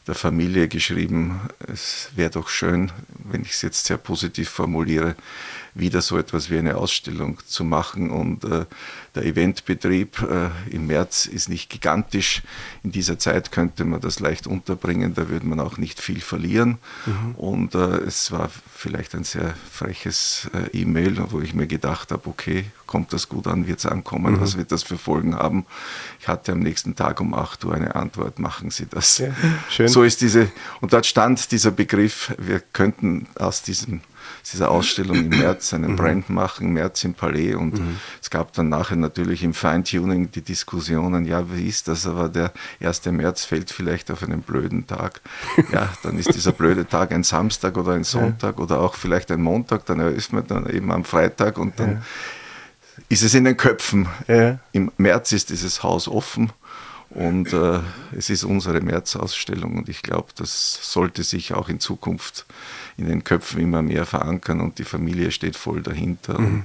der 0.07 0.15
Familie 0.15 0.67
geschrieben, 0.67 1.39
es 1.71 2.09
wäre 2.15 2.31
doch 2.31 2.49
schön, 2.49 2.91
wenn 3.23 3.43
ich 3.43 3.51
es 3.51 3.61
jetzt 3.61 3.85
sehr 3.85 3.97
positiv 3.97 4.49
formuliere, 4.49 5.15
wieder 5.73 6.01
so 6.01 6.17
etwas 6.17 6.49
wie 6.49 6.57
eine 6.57 6.77
Ausstellung 6.77 7.39
zu 7.45 7.63
machen. 7.63 8.09
Und 8.09 8.43
äh, 8.43 8.65
der 9.15 9.25
Eventbetrieb 9.25 10.21
äh, 10.21 10.49
im 10.73 10.87
März 10.87 11.25
ist 11.25 11.49
nicht 11.49 11.69
gigantisch. 11.69 12.41
In 12.83 12.91
dieser 12.91 13.19
Zeit 13.19 13.51
könnte 13.51 13.85
man 13.85 14.01
das 14.01 14.19
leicht 14.19 14.47
unterbringen, 14.47 15.13
da 15.13 15.29
würde 15.29 15.45
man 15.45 15.59
auch 15.59 15.77
nicht 15.77 15.99
viel 15.99 16.21
verlieren. 16.21 16.77
Mhm. 17.05 17.35
Und 17.35 17.75
äh, 17.75 17.97
es 17.99 18.31
war 18.31 18.49
vielleicht 18.75 19.15
ein 19.15 19.23
sehr 19.23 19.53
freches 19.71 20.49
äh, 20.53 20.81
E-Mail, 20.81 21.17
wo 21.29 21.41
ich 21.41 21.53
mir 21.53 21.67
gedacht 21.67 22.11
habe, 22.11 22.27
okay, 22.27 22.65
kommt 22.85 23.13
das 23.13 23.29
gut 23.29 23.47
an, 23.47 23.67
wird 23.67 23.79
es 23.79 23.85
ankommen, 23.85 24.35
mhm. 24.35 24.41
was 24.41 24.57
wird 24.57 24.71
das 24.71 24.83
für 24.83 24.97
Folgen 24.97 25.35
haben? 25.35 25.65
Ich 26.19 26.27
hatte 26.27 26.51
am 26.51 26.59
nächsten 26.59 26.95
Tag 26.95 27.21
um 27.21 27.33
8 27.33 27.63
Uhr 27.65 27.73
eine 27.73 27.95
Antwort, 27.95 28.39
machen 28.39 28.69
Sie 28.69 28.85
das. 28.85 29.17
Ja, 29.19 29.33
schön. 29.69 29.87
So 29.87 30.03
ist 30.03 30.21
diese, 30.21 30.51
und 30.81 30.91
dort 30.91 31.05
stand 31.05 31.51
dieser 31.51 31.71
Begriff, 31.71 32.33
wir 32.37 32.59
könnten 32.59 33.27
aus 33.35 33.61
diesem 33.61 34.01
dieser 34.49 34.71
Ausstellung 34.71 35.17
im 35.17 35.29
März 35.29 35.73
einen 35.73 35.91
mhm. 35.91 35.95
Brand 35.95 36.29
machen, 36.29 36.73
März 36.73 37.03
im 37.03 37.13
Palais. 37.13 37.55
Und 37.55 37.79
mhm. 37.79 37.97
es 38.21 38.29
gab 38.29 38.53
dann 38.53 38.69
nachher 38.69 38.95
natürlich 38.95 39.43
im 39.43 39.53
Feintuning 39.53 40.31
die 40.31 40.41
Diskussionen, 40.41 41.25
ja, 41.25 41.51
wie 41.53 41.67
ist 41.67 41.87
das? 41.87 42.07
Aber 42.07 42.29
der 42.29 42.51
1. 42.81 43.05
März 43.05 43.45
fällt 43.45 43.71
vielleicht 43.71 44.11
auf 44.11 44.23
einen 44.23 44.41
blöden 44.41 44.87
Tag. 44.87 45.21
Ja, 45.71 45.89
dann 46.03 46.17
ist 46.17 46.33
dieser 46.33 46.51
blöde 46.51 46.87
Tag 46.87 47.11
ein 47.11 47.23
Samstag 47.23 47.77
oder 47.77 47.93
ein 47.93 48.03
Sonntag 48.03 48.57
ja. 48.57 48.63
oder 48.63 48.79
auch 48.81 48.95
vielleicht 48.95 49.31
ein 49.31 49.41
Montag, 49.41 49.85
dann 49.85 49.99
eröffnet 49.99 50.49
man 50.49 50.63
dann 50.63 50.73
eben 50.73 50.91
am 50.91 51.03
Freitag 51.03 51.57
und 51.57 51.79
dann 51.79 51.91
ja. 51.91 52.01
ist 53.09 53.23
es 53.23 53.33
in 53.33 53.43
den 53.43 53.57
Köpfen. 53.57 54.07
Ja. 54.27 54.59
Im 54.71 54.91
März 54.97 55.31
ist 55.31 55.49
dieses 55.49 55.83
Haus 55.83 56.07
offen. 56.07 56.51
Und 57.13 57.51
äh, 57.51 57.79
es 58.17 58.29
ist 58.29 58.45
unsere 58.45 58.79
März-Ausstellung 58.79 59.77
und 59.77 59.89
ich 59.89 60.01
glaube, 60.01 60.29
das 60.37 60.79
sollte 60.81 61.23
sich 61.23 61.53
auch 61.53 61.67
in 61.67 61.81
Zukunft 61.81 62.45
in 62.95 63.07
den 63.07 63.25
Köpfen 63.25 63.59
immer 63.61 63.81
mehr 63.81 64.05
verankern 64.05 64.61
und 64.61 64.79
die 64.79 64.85
Familie 64.85 65.31
steht 65.31 65.57
voll 65.57 65.81
dahinter 65.81 66.39
mhm. 66.39 66.63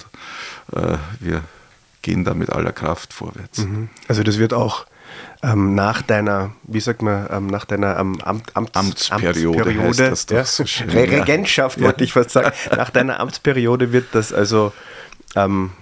und 0.73 0.81
äh, 0.81 0.99
wir 1.19 1.43
gehen 2.03 2.25
da 2.25 2.35
mit 2.35 2.51
aller 2.51 2.73
Kraft 2.73 3.13
vorwärts. 3.13 3.59
Mhm. 3.59 3.89
Also 4.07 4.23
das 4.23 4.39
wird 4.39 4.55
auch 4.55 4.87
ähm, 5.43 5.75
nach 5.75 6.03
deiner, 6.03 6.53
wie 6.63 6.81
sagt 6.81 7.03
man, 7.03 7.27
ähm, 7.31 7.49
nach 7.49 7.65
deiner 7.65 7.99
ähm, 7.99 8.21
Amt, 8.23 8.55
Amts, 8.55 9.11
Amtsperiode, 9.11 9.63
Amtsperiode 9.63 10.11
heißt 10.11 10.31
das 10.31 10.37
ja? 10.37 10.45
so 10.45 10.67
schön, 10.67 10.91
Regentschaft, 10.91 11.79
ja. 11.79 11.87
wollte 11.87 12.05
ich 12.05 12.13
fast 12.13 12.31
sagen. 12.31 12.53
Nach 12.77 12.91
deiner 12.91 13.19
Amtsperiode 13.19 13.93
wird 13.93 14.07
das 14.13 14.33
also 14.33 14.73
ähm, 15.35 15.73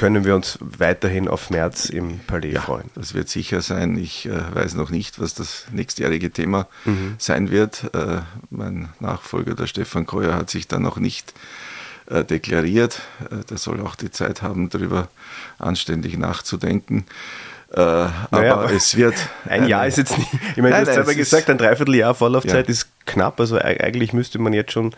können 0.00 0.24
wir 0.24 0.34
uns 0.34 0.58
weiterhin 0.62 1.28
auf 1.28 1.50
März 1.50 1.90
im 1.90 2.20
Palais 2.20 2.52
ja, 2.52 2.62
freuen. 2.62 2.88
Das 2.94 3.12
wird 3.12 3.28
sicher 3.28 3.60
sein. 3.60 3.98
Ich 3.98 4.24
äh, 4.24 4.54
weiß 4.54 4.72
noch 4.72 4.88
nicht, 4.88 5.20
was 5.20 5.34
das 5.34 5.66
nächstjährige 5.72 6.30
Thema 6.30 6.68
mhm. 6.86 7.16
sein 7.18 7.50
wird. 7.50 7.94
Äh, 7.94 8.22
mein 8.48 8.88
Nachfolger, 8.98 9.54
der 9.54 9.66
Stefan 9.66 10.06
Kreuer, 10.06 10.34
hat 10.34 10.48
sich 10.48 10.66
da 10.66 10.78
noch 10.78 10.96
nicht 10.96 11.34
äh, 12.06 12.24
deklariert. 12.24 13.02
Äh, 13.30 13.44
der 13.50 13.58
soll 13.58 13.78
auch 13.82 13.94
die 13.94 14.10
Zeit 14.10 14.40
haben, 14.40 14.70
darüber 14.70 15.08
anständig 15.58 16.16
nachzudenken. 16.16 17.04
Äh, 17.70 17.76
naja, 17.76 18.14
aber, 18.30 18.52
aber, 18.52 18.72
es 18.72 18.96
wird. 18.96 19.16
Ein 19.50 19.68
Jahr 19.68 19.86
ist 19.86 19.98
jetzt 19.98 20.16
nicht. 20.16 20.30
Ich 20.32 20.62
meine, 20.62 20.70
du 20.70 20.80
hast 20.80 20.94
selber 20.94 21.14
gesagt, 21.14 21.50
ein 21.50 21.58
Dreivierteljahr 21.58 22.14
Vorlaufzeit 22.14 22.68
ja. 22.68 22.72
ist 22.72 22.88
knapp. 23.04 23.38
Also 23.38 23.58
eigentlich 23.58 24.14
müsste 24.14 24.38
man 24.38 24.54
jetzt 24.54 24.72
schon 24.72 24.94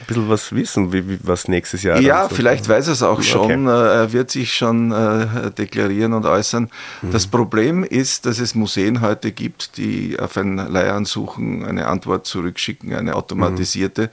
ein 0.00 0.06
bisschen 0.06 0.28
was 0.28 0.52
wissen, 0.52 0.92
wie, 0.92 1.08
wie 1.08 1.18
was 1.22 1.48
nächstes 1.48 1.82
Jahr 1.82 2.00
Ja, 2.00 2.28
so 2.28 2.34
vielleicht 2.34 2.68
weiß 2.68 2.88
er 2.88 2.92
es 2.92 3.02
auch 3.02 3.22
schon. 3.22 3.68
Okay. 3.68 3.74
Äh, 3.74 3.94
er 4.02 4.12
wird 4.12 4.30
sich 4.30 4.54
schon 4.54 4.92
äh, 4.92 5.50
deklarieren 5.50 6.12
und 6.12 6.26
äußern. 6.26 6.70
Mhm. 7.02 7.10
Das 7.10 7.26
Problem 7.26 7.84
ist, 7.84 8.26
dass 8.26 8.38
es 8.38 8.54
Museen 8.54 9.00
heute 9.00 9.32
gibt, 9.32 9.76
die 9.76 10.18
auf 10.18 10.36
ein 10.36 10.56
Leihansuchen 10.56 11.64
eine 11.64 11.86
Antwort 11.86 12.26
zurückschicken, 12.26 12.94
eine 12.94 13.14
automatisierte. 13.14 14.02
Mhm. 14.02 14.08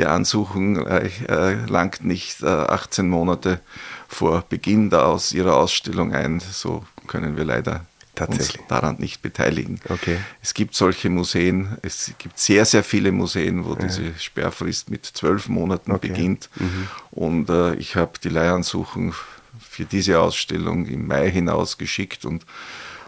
Ihr 0.00 0.10
Ansuchen 0.10 0.86
äh, 0.86 1.54
langt 1.66 2.04
nicht 2.04 2.44
18 2.44 3.08
Monate 3.08 3.60
vor 4.08 4.44
Beginn 4.48 4.90
da 4.90 5.04
aus 5.04 5.32
ihrer 5.32 5.56
Ausstellung 5.56 6.14
ein. 6.14 6.40
So 6.40 6.84
können 7.06 7.36
wir 7.36 7.44
leider 7.44 7.86
uns 8.20 8.54
daran 8.68 8.96
nicht 8.98 9.22
beteiligen. 9.22 9.80
Okay. 9.88 10.18
Es 10.42 10.54
gibt 10.54 10.74
solche 10.74 11.10
Museen, 11.10 11.76
es 11.82 12.12
gibt 12.18 12.38
sehr, 12.38 12.64
sehr 12.64 12.82
viele 12.82 13.12
Museen, 13.12 13.64
wo 13.64 13.74
ja. 13.74 13.86
diese 13.86 14.14
Sperrfrist 14.18 14.90
mit 14.90 15.06
zwölf 15.06 15.48
Monaten 15.48 15.92
okay. 15.92 16.08
beginnt. 16.08 16.50
Mhm. 16.56 16.88
Und 17.10 17.50
äh, 17.50 17.74
ich 17.74 17.96
habe 17.96 18.12
die 18.22 18.28
Leihansuchung 18.28 19.14
für 19.58 19.84
diese 19.84 20.20
Ausstellung 20.20 20.86
im 20.86 21.06
Mai 21.06 21.30
hinaus 21.30 21.78
geschickt 21.78 22.24
und 22.24 22.44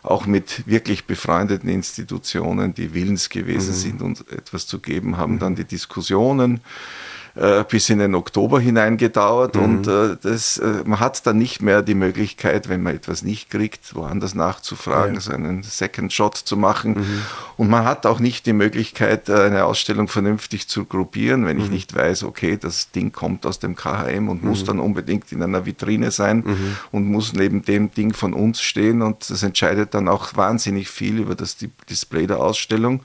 auch 0.03 0.27
mit 0.27 0.67
wirklich 0.67 1.07
befreundeten 1.07 1.69
Institutionen, 1.69 2.73
die 2.75 2.95
willens 2.95 3.29
gewesen 3.29 3.71
mhm. 3.71 3.79
sind, 3.79 4.03
uns 4.03 4.21
etwas 4.23 4.67
zu 4.67 4.79
geben, 4.79 5.17
haben 5.17 5.35
mhm. 5.35 5.39
dann 5.39 5.55
die 5.57 5.65
Diskussionen 5.65 6.61
äh, 7.39 7.65
bis 7.69 7.89
in 7.89 8.01
den 8.01 8.15
Oktober 8.15 8.59
hinein 8.59 8.97
gedauert 8.97 9.55
mhm. 9.55 9.63
und 9.63 9.87
äh, 9.87 10.17
das, 10.21 10.59
äh, 10.59 10.83
man 10.85 10.99
hat 10.99 11.25
dann 11.27 11.39
nicht 11.39 11.63
mehr 11.63 11.83
die 11.83 11.95
Möglichkeit, 11.95 12.69
wenn 12.69 12.83
man 12.83 12.97
etwas 12.97 13.23
nicht 13.23 13.49
kriegt, 13.49 13.95
woanders 13.95 14.35
nachzufragen, 14.35 15.15
ja. 15.15 15.21
so 15.21 15.33
einen 15.33 15.63
Second 15.63 16.13
Shot 16.13 16.37
zu 16.37 16.57
machen. 16.57 16.95
Mhm. 16.95 17.23
Und 17.57 17.71
man 17.71 17.85
hat 17.85 18.07
auch 18.07 18.19
nicht 18.19 18.47
die 18.47 18.53
Möglichkeit, 18.53 19.29
äh, 19.29 19.35
eine 19.35 19.67
Ausstellung 19.67 20.09
vernünftig 20.09 20.69
zu 20.69 20.85
gruppieren, 20.85 21.47
wenn 21.47 21.59
mhm. 21.59 21.65
ich 21.65 21.71
nicht 21.71 21.95
weiß, 21.95 22.25
okay, 22.25 22.57
das 22.57 22.91
Ding 22.91 23.13
kommt 23.13 23.47
aus 23.47 23.61
dem 23.61 23.77
KHM 23.77 24.29
und 24.29 24.43
muss 24.43 24.63
mhm. 24.63 24.67
dann 24.67 24.81
unbedingt 24.81 25.31
in 25.31 25.43
einer 25.43 25.65
Vitrine 25.65 26.11
sein 26.11 26.43
mhm. 26.45 26.77
und 26.91 27.07
muss 27.07 27.35
neben 27.35 27.63
dem 27.63 27.93
Ding 27.93 28.15
von 28.15 28.35
uns 28.35 28.61
stehen 28.61 29.01
und 29.01 29.31
das 29.31 29.45
entscheidet 29.45 29.95
dann 29.95 30.09
auch 30.09 30.37
wahnsinnig 30.37 30.89
viel 30.89 31.19
über 31.19 31.37
das 31.37 31.57
Display 31.89 32.27
der 32.27 32.41
Ausstellung. 32.41 33.03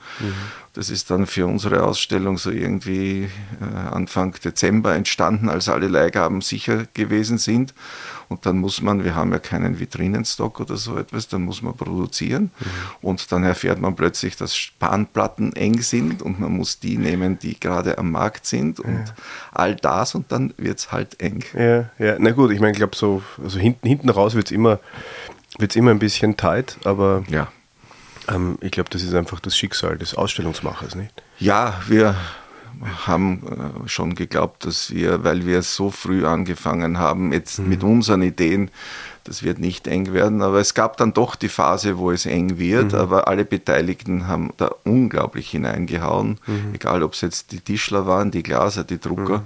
Das 0.74 0.90
ist 0.90 1.08
dann 1.08 1.26
für 1.26 1.46
unsere 1.46 1.84
Ausstellung 1.84 2.36
so 2.36 2.50
irgendwie 2.50 3.28
äh, 3.60 3.64
Anfang 3.64 4.34
Dezember 4.44 4.94
entstanden, 4.96 5.48
als 5.48 5.68
alle 5.68 5.86
Leihgaben 5.86 6.40
sicher 6.40 6.86
gewesen 6.94 7.38
sind. 7.38 7.74
Und 8.28 8.44
dann 8.44 8.58
muss 8.58 8.82
man, 8.82 9.04
wir 9.04 9.14
haben 9.14 9.30
ja 9.30 9.38
keinen 9.38 9.78
Vitrinenstock 9.78 10.58
oder 10.58 10.76
so 10.76 10.98
etwas, 10.98 11.28
dann 11.28 11.42
muss 11.42 11.62
man 11.62 11.76
produzieren. 11.76 12.50
Mhm. 12.58 12.66
Und 13.02 13.30
dann 13.30 13.44
erfährt 13.44 13.80
man 13.80 13.94
plötzlich, 13.94 14.36
dass 14.36 14.56
Spanplatten 14.56 15.54
eng 15.54 15.80
sind 15.80 16.22
und 16.22 16.40
man 16.40 16.50
muss 16.50 16.80
die 16.80 16.98
nehmen, 16.98 17.38
die 17.38 17.58
gerade 17.58 17.96
am 17.96 18.10
Markt 18.10 18.44
sind 18.44 18.80
und 18.80 18.94
ja. 18.94 19.14
all 19.52 19.76
das 19.76 20.16
und 20.16 20.32
dann 20.32 20.54
wird 20.56 20.80
es 20.80 20.90
halt 20.90 21.20
eng. 21.20 21.44
Ja, 21.56 21.90
ja, 22.04 22.16
na 22.18 22.32
gut, 22.32 22.50
ich 22.50 22.58
meine, 22.58 22.72
ich 22.72 22.78
glaube, 22.78 22.96
so, 22.96 23.22
also 23.40 23.60
hinten, 23.60 23.86
hinten 23.86 24.08
raus 24.08 24.34
wird 24.34 24.46
es 24.46 24.52
immer, 24.52 24.80
wird's 25.58 25.76
immer 25.76 25.92
ein 25.92 26.00
bisschen 26.00 26.36
tight, 26.36 26.78
aber. 26.84 27.22
Ja 27.28 27.48
ähm, 28.28 28.58
ich 28.60 28.70
glaube, 28.70 28.90
das 28.90 29.02
ist 29.02 29.14
einfach 29.14 29.40
das 29.40 29.56
Schicksal 29.56 29.98
des 29.98 30.14
Ausstellungsmachers, 30.14 30.94
nicht? 30.94 31.22
Ja, 31.38 31.80
wir 31.86 32.16
haben 33.06 33.42
äh, 33.84 33.88
schon 33.88 34.14
geglaubt, 34.14 34.66
dass 34.66 34.90
wir, 34.90 35.24
weil 35.24 35.46
wir 35.46 35.62
so 35.62 35.90
früh 35.90 36.26
angefangen 36.26 36.98
haben, 36.98 37.32
jetzt 37.32 37.58
mhm. 37.58 37.68
mit 37.68 37.82
unseren 37.82 38.22
Ideen, 38.22 38.70
das 39.24 39.42
wird 39.42 39.58
nicht 39.58 39.86
eng 39.86 40.12
werden, 40.12 40.42
aber 40.42 40.58
es 40.58 40.74
gab 40.74 40.96
dann 40.98 41.14
doch 41.14 41.34
die 41.34 41.48
Phase, 41.48 41.96
wo 41.96 42.10
es 42.10 42.26
eng 42.26 42.58
wird, 42.58 42.92
mhm. 42.92 42.98
aber 42.98 43.28
alle 43.28 43.44
Beteiligten 43.44 44.26
haben 44.26 44.52
da 44.56 44.70
unglaublich 44.84 45.50
hineingehauen, 45.50 46.38
mhm. 46.46 46.74
egal 46.74 47.02
ob 47.02 47.14
es 47.14 47.22
jetzt 47.22 47.52
die 47.52 47.60
Tischler 47.60 48.06
waren, 48.06 48.30
die 48.30 48.42
Glaser, 48.42 48.84
die 48.84 49.00
Drucker. 49.00 49.44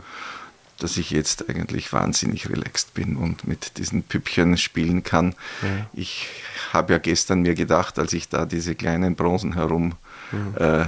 Dass 0.78 0.96
ich 0.96 1.10
jetzt 1.10 1.48
eigentlich 1.48 1.92
wahnsinnig 1.92 2.48
relaxed 2.48 2.94
bin 2.94 3.16
und 3.16 3.46
mit 3.46 3.78
diesen 3.78 4.02
Püppchen 4.02 4.56
spielen 4.56 5.02
kann. 5.02 5.34
Ja. 5.62 5.86
Ich 5.92 6.28
habe 6.72 6.92
ja 6.92 6.98
gestern 6.98 7.42
mir 7.42 7.54
gedacht, 7.54 7.98
als 7.98 8.12
ich 8.12 8.28
da 8.28 8.46
diese 8.46 8.74
kleinen 8.74 9.16
Bronzen 9.16 9.54
herum 9.54 9.94
mhm. 10.30 10.54
äh, 10.56 10.86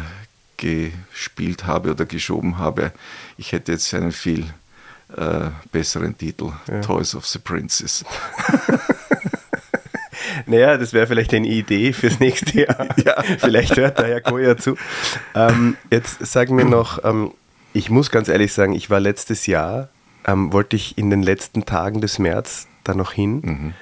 gespielt 0.56 1.66
habe 1.66 1.92
oder 1.92 2.04
geschoben 2.04 2.58
habe, 2.58 2.92
ich 3.36 3.52
hätte 3.52 3.72
jetzt 3.72 3.92
einen 3.94 4.12
viel 4.12 4.44
äh, 5.16 5.50
besseren 5.72 6.16
Titel, 6.16 6.52
ja. 6.68 6.80
Toys 6.82 7.14
of 7.14 7.26
the 7.26 7.38
Princess. 7.38 8.04
Naja, 10.46 10.76
das 10.76 10.92
wäre 10.92 11.06
vielleicht 11.06 11.34
eine 11.34 11.46
Idee 11.46 11.92
fürs 11.92 12.20
nächste 12.20 12.62
Jahr. 12.62 12.88
ja. 13.04 13.22
Vielleicht 13.38 13.76
hört 13.76 13.98
der 13.98 14.06
Herr 14.06 14.20
Goya 14.20 14.56
zu. 14.56 14.76
Ähm, 15.34 15.76
jetzt 15.90 16.24
sagen 16.26 16.56
wir 16.56 16.64
noch, 16.64 17.04
ähm, 17.04 17.32
ich 17.72 17.90
muss 17.90 18.10
ganz 18.10 18.28
ehrlich 18.28 18.52
sagen, 18.52 18.72
ich 18.72 18.90
war 18.90 19.00
letztes 19.00 19.46
Jahr, 19.46 19.88
ähm, 20.26 20.52
wollte 20.52 20.76
ich 20.76 20.98
in 20.98 21.10
den 21.10 21.22
letzten 21.22 21.64
Tagen 21.64 22.00
des 22.00 22.18
März 22.18 22.66
da 22.84 22.94
noch 22.94 23.12
hin. 23.12 23.40
Mhm. 23.42 23.74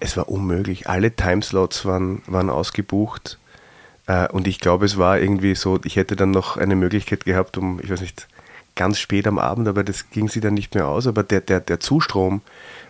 Es 0.00 0.16
war 0.16 0.28
unmöglich. 0.28 0.88
Alle 0.88 1.12
Timeslots 1.12 1.84
waren, 1.84 2.22
waren 2.26 2.50
ausgebucht. 2.50 3.38
Äh, 4.06 4.28
und 4.28 4.48
ich 4.48 4.58
glaube, 4.58 4.84
es 4.84 4.98
war 4.98 5.18
irgendwie 5.18 5.54
so, 5.54 5.78
ich 5.84 5.96
hätte 5.96 6.16
dann 6.16 6.30
noch 6.30 6.56
eine 6.56 6.76
Möglichkeit 6.76 7.24
gehabt, 7.24 7.56
um, 7.56 7.80
ich 7.82 7.90
weiß 7.90 8.00
nicht, 8.00 8.26
ganz 8.74 8.98
spät 8.98 9.26
am 9.26 9.38
Abend, 9.38 9.68
aber 9.68 9.84
das 9.84 10.10
ging 10.10 10.28
sie 10.28 10.40
dann 10.40 10.54
nicht 10.54 10.74
mehr 10.74 10.88
aus. 10.88 11.06
Aber 11.06 11.22
der, 11.22 11.40
der, 11.40 11.60
der 11.60 11.78
Zustrom 11.80 12.42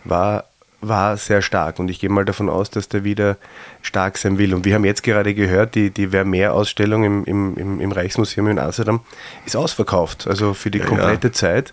war 0.05 0.45
war 0.83 1.17
sehr 1.17 1.41
stark 1.43 1.79
und 1.79 1.89
ich 1.89 2.01
gehe 2.01 2.11
mal 2.11 2.25
davon 2.25 2.51
aus, 2.51 2.69
dass 2.69 2.89
der 2.89 3.05
wieder 3.05 3.37
stark 3.81 4.19
sein 4.19 4.37
will. 4.37 4.53
Und 4.53 4.65
wir 4.65 4.75
haben 4.75 4.85
jetzt 4.85 5.03
gerade 5.03 5.33
gehört, 5.33 5.75
die, 5.75 5.91
die 5.91 6.09
Vermeer-Ausstellung 6.09 7.05
im, 7.05 7.25
im, 7.25 7.81
im 7.81 7.93
Reichsmuseum 7.93 8.49
in 8.49 8.59
Amsterdam 8.59 9.01
ist 9.47 9.57
ausverkauft, 9.57 10.27
also 10.27 10.55
für 10.55 10.71
die 10.71 10.79
ja, 10.79 10.85
komplette 10.85 11.29
ja. 11.29 11.33
Zeit. 11.33 11.73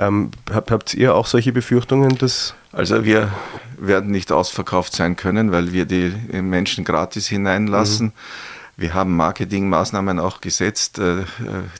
Ähm, 0.00 0.32
habt, 0.52 0.70
habt 0.70 0.94
ihr 0.94 1.14
auch 1.14 1.26
solche 1.26 1.52
Befürchtungen, 1.52 2.18
dass. 2.18 2.54
Also 2.72 3.04
wir 3.04 3.32
werden 3.78 4.10
nicht 4.10 4.30
ausverkauft 4.30 4.92
sein 4.92 5.16
können, 5.16 5.52
weil 5.52 5.72
wir 5.72 5.86
die 5.86 6.12
Menschen 6.42 6.84
gratis 6.84 7.26
hineinlassen. 7.26 8.06
Mhm. 8.06 8.12
Wir 8.78 8.94
haben 8.94 9.16
Marketingmaßnahmen 9.16 10.20
auch 10.20 10.40
gesetzt. 10.40 11.00
Äh, 11.00 11.22
äh, 11.22 11.24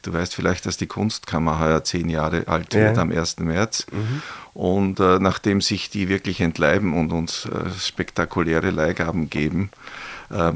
du 0.03 0.13
weißt 0.13 0.35
vielleicht, 0.35 0.67
dass 0.67 0.79
die 0.79 0.89
Kunstkammer 0.89 1.61
heuer 1.61 1.85
zehn 1.85 2.09
Jahre 2.09 2.49
alt 2.49 2.75
ja. 2.75 2.81
wird 2.81 2.99
am 2.99 3.13
1. 3.13 3.39
März. 3.39 3.87
Mhm. 3.93 4.23
Und 4.53 4.99
äh, 4.99 5.21
nachdem 5.21 5.61
sich 5.61 5.91
die 5.91 6.09
wirklich 6.09 6.41
entleiben 6.41 6.95
und 6.95 7.13
uns 7.13 7.49
spektakuläre 7.79 8.71
Leihgaben 8.71 9.31
geben, 9.31 9.71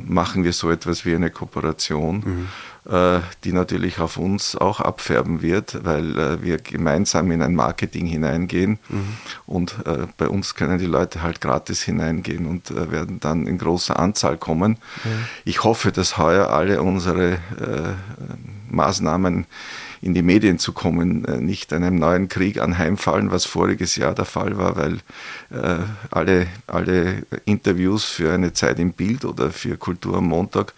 machen 0.04 0.44
wir 0.44 0.52
so 0.52 0.70
etwas 0.70 1.04
wie 1.04 1.14
eine 1.14 1.30
Kooperation. 1.30 2.16
Mhm 2.24 2.48
äh, 2.84 3.20
die 3.44 3.52
natürlich 3.52 4.00
auf 4.00 4.16
uns 4.16 4.56
auch 4.56 4.80
abfärben 4.80 5.40
wird, 5.40 5.84
weil 5.84 6.18
äh, 6.18 6.42
wir 6.42 6.58
gemeinsam 6.58 7.30
in 7.30 7.40
ein 7.40 7.54
Marketing 7.54 8.06
hineingehen 8.06 8.80
mhm. 8.88 9.16
und 9.46 9.76
äh, 9.86 10.08
bei 10.16 10.26
uns 10.26 10.56
können 10.56 10.80
die 10.80 10.86
Leute 10.86 11.22
halt 11.22 11.40
gratis 11.40 11.80
hineingehen 11.82 12.44
und 12.44 12.74
werden 12.90 13.20
dann 13.20 13.46
in 13.46 13.58
großer 13.58 14.00
Anzahl 14.00 14.36
kommen. 14.36 14.78
Mhm. 15.04 15.10
Ich 15.44 15.62
hoffe, 15.62 15.92
dass 15.92 16.18
heuer 16.18 16.50
alle 16.50 16.82
unsere 16.82 17.38
Maßnahmen 18.68 19.46
in 20.02 20.14
die 20.14 20.22
Medien 20.22 20.58
zu 20.58 20.72
kommen, 20.72 21.22
nicht 21.40 21.72
einem 21.72 21.96
neuen 21.96 22.28
Krieg 22.28 22.60
anheimfallen, 22.60 23.30
was 23.30 23.44
voriges 23.44 23.96
Jahr 23.96 24.14
der 24.14 24.24
Fall 24.24 24.58
war, 24.58 24.76
weil 24.76 24.94
äh, 25.50 25.78
alle, 26.10 26.48
alle 26.66 27.22
Interviews 27.44 28.04
für 28.04 28.32
eine 28.32 28.52
Zeit 28.52 28.78
im 28.80 28.92
Bild 28.92 29.24
oder 29.24 29.50
für 29.50 29.76
Kultur 29.76 30.18
am 30.18 30.26
Montag 30.26 30.74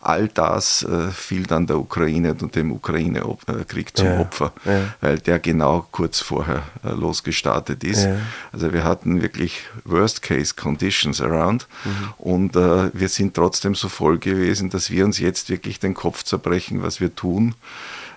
all 0.00 0.28
das 0.28 0.82
äh, 0.84 1.10
fiel 1.10 1.44
dann 1.44 1.66
der 1.66 1.78
Ukraine 1.78 2.34
und 2.34 2.54
dem 2.54 2.72
Ukraine-Krieg 2.72 3.96
zum 3.96 4.06
ja, 4.06 4.20
Opfer, 4.20 4.52
ja. 4.64 4.94
weil 5.00 5.18
der 5.18 5.38
genau 5.38 5.86
kurz 5.90 6.20
vorher 6.20 6.62
äh, 6.84 6.90
losgestartet 6.90 7.82
ist. 7.84 8.04
Ja. 8.04 8.16
Also 8.52 8.72
wir 8.72 8.84
hatten 8.84 9.22
wirklich 9.22 9.62
Worst-Case-Conditions 9.84 11.20
around 11.20 11.66
mhm. 11.84 11.90
und 12.18 12.56
äh, 12.56 12.90
wir 12.94 13.08
sind 13.08 13.34
trotzdem 13.34 13.74
so 13.74 13.88
voll 13.88 14.18
gewesen, 14.18 14.70
dass 14.70 14.90
wir 14.90 15.04
uns 15.04 15.18
jetzt 15.18 15.50
wirklich 15.50 15.80
den 15.80 15.94
Kopf 15.94 16.22
zerbrechen, 16.22 16.82
was 16.82 17.00
wir 17.00 17.14
tun 17.14 17.54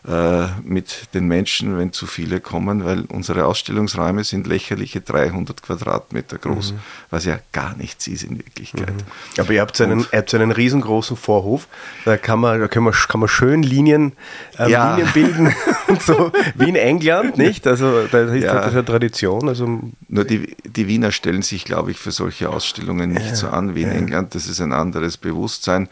äh, 0.08 0.48
mit 0.64 1.14
den 1.14 1.28
Menschen, 1.28 1.78
wenn 1.78 1.94
zu 1.94 2.08
viele 2.08 2.40
kommen, 2.40 2.86
weil 2.86 3.02
unsere 3.06 3.46
Ausstellungsräume 3.46 4.24
sind 4.24 4.48
lächerliche 4.48 5.00
300 5.00 5.62
Quadratmeter 5.62 6.40
groß, 6.40 6.74
mhm. 6.74 6.80
was 7.12 7.26
ja 7.26 7.38
gar 7.52 7.76
nichts 7.78 8.08
ist 8.08 8.24
in 8.24 8.38
Wirklichkeit. 8.40 8.94
Mhm. 8.94 9.40
Aber 9.40 9.54
ihr 9.54 9.62
habt 9.62 9.78
so 9.78 9.84
einen, 9.84 10.00
ihr 10.12 10.18
habt 10.18 10.32
so 10.32 10.38
einen 10.38 10.52
riesengroßen 10.52 11.16
Vorhof, 11.18 11.68
da 12.04 12.18
kann 12.18 12.40
man, 12.40 12.60
da 12.60 12.68
kann 12.68 12.82
man, 12.82 12.94
kann 12.94 13.20
man 13.20 13.30
schön 13.30 13.62
Linien, 13.62 14.14
ähm, 14.58 14.70
ja. 14.72 14.96
Linien 14.96 15.14
bilden, 15.14 15.56
so 16.00 16.32
wie 16.56 16.70
in 16.70 16.76
England, 16.76 17.38
nicht? 17.38 17.68
Also 17.68 18.08
da 18.08 18.22
ist 18.24 18.44
ja. 18.44 18.56
das 18.56 18.74
ja 18.74 18.82
Tradition. 18.82 19.48
Also 19.50 19.82
Nur 20.08 20.26
die, 20.26 20.56
die 20.66 20.88
Wiener 20.88 21.12
stellen 21.12 21.44
sich, 21.44 21.64
glaube 21.64 21.92
ich, 21.92 21.98
für 21.98 22.12
solche 22.12 22.50
Ausstellungen 22.50 23.12
nicht 23.12 23.28
ja. 23.28 23.36
so 23.36 23.50
an 23.50 23.76
wie 23.76 23.84
in 23.84 23.92
England. 23.92 24.34
Das 24.34 24.48
ist 24.48 24.62
ein 24.62 24.74
anderes 24.74 25.18
Bewusstsein. 25.18 25.90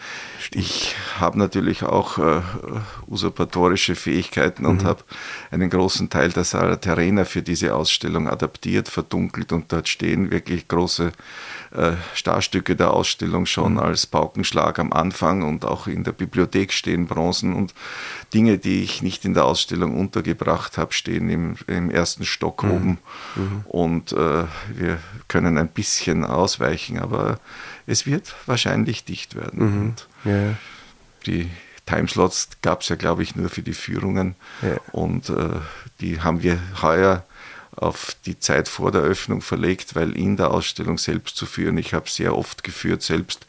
Ich 0.52 0.96
habe 1.20 1.38
natürlich 1.38 1.84
auch 1.84 2.18
äh, 2.18 2.42
usurpatorische 3.08 3.99
Fähigkeiten 4.00 4.66
und 4.66 4.84
mhm. 4.84 4.88
habe 4.88 5.04
einen 5.52 5.70
großen 5.70 6.10
Teil 6.10 6.30
der 6.30 6.44
Sala 6.44 6.78
Terrena 6.78 7.26
für 7.26 7.42
diese 7.42 7.76
Ausstellung 7.76 8.28
adaptiert, 8.28 8.88
verdunkelt 8.88 9.52
und 9.52 9.72
dort 9.72 9.88
stehen 9.88 10.32
wirklich 10.32 10.68
große 10.68 11.12
äh, 11.72 11.92
Starstücke 12.16 12.76
der 12.76 12.92
Ausstellung 12.92 13.46
schon 13.46 13.74
mhm. 13.74 13.80
als 13.80 14.08
Paukenschlag 14.08 14.80
am 14.80 14.92
Anfang 14.94 15.44
und 15.44 15.66
auch 15.66 15.88
in 15.88 16.04
der 16.04 16.14
Bibliothek 16.14 16.74
stehen 16.74 17.08
Bronzen 17.08 17.54
und 17.54 17.74
Dinge, 18.34 18.58
die 18.58 18.84
ich 18.84 19.02
nicht 19.02 19.26
in 19.26 19.34
der 19.34 19.46
Ausstellung 19.46 20.00
untergebracht 20.00 20.78
habe, 20.78 20.94
stehen 20.94 21.30
im, 21.30 21.56
im 21.68 21.90
ersten 21.90 22.26
Stock 22.26 22.64
mhm. 22.64 22.72
oben 22.72 22.98
mhm. 23.36 23.64
und 23.66 24.14
äh, 24.14 24.46
wir 24.74 25.00
können 25.28 25.58
ein 25.58 25.70
bisschen 25.70 26.26
ausweichen, 26.26 27.00
aber 27.00 27.40
es 27.86 28.06
wird 28.06 28.36
wahrscheinlich 28.46 29.04
dicht 29.04 29.36
werden. 29.36 29.96
Mhm. 30.24 30.32
Ja. 30.32 30.56
Die 31.26 31.50
Timeslots 31.90 32.50
gab 32.62 32.82
es 32.82 32.90
ja, 32.90 32.96
glaube 32.96 33.24
ich, 33.24 33.36
nur 33.36 33.50
für 33.50 33.62
die 33.62 33.74
Führungen. 33.74 34.36
Ja. 34.62 34.78
Und 34.92 35.30
äh, 35.30 35.60
die 36.00 36.22
haben 36.22 36.44
wir 36.44 36.60
heuer 36.82 37.24
auf 37.76 38.16
die 38.26 38.40
Zeit 38.40 38.68
vor 38.68 38.92
der 38.92 39.02
Öffnung 39.02 39.42
verlegt, 39.42 39.96
weil 39.96 40.16
in 40.16 40.38
der 40.38 40.52
Ausstellung 40.52 40.98
selbst 40.98 41.38
zu 41.38 41.46
führen, 41.46 41.78
ich 41.78 41.94
habe 41.94 42.10
sehr 42.10 42.36
oft 42.36 42.64
geführt 42.64 43.02
selbst, 43.02 43.46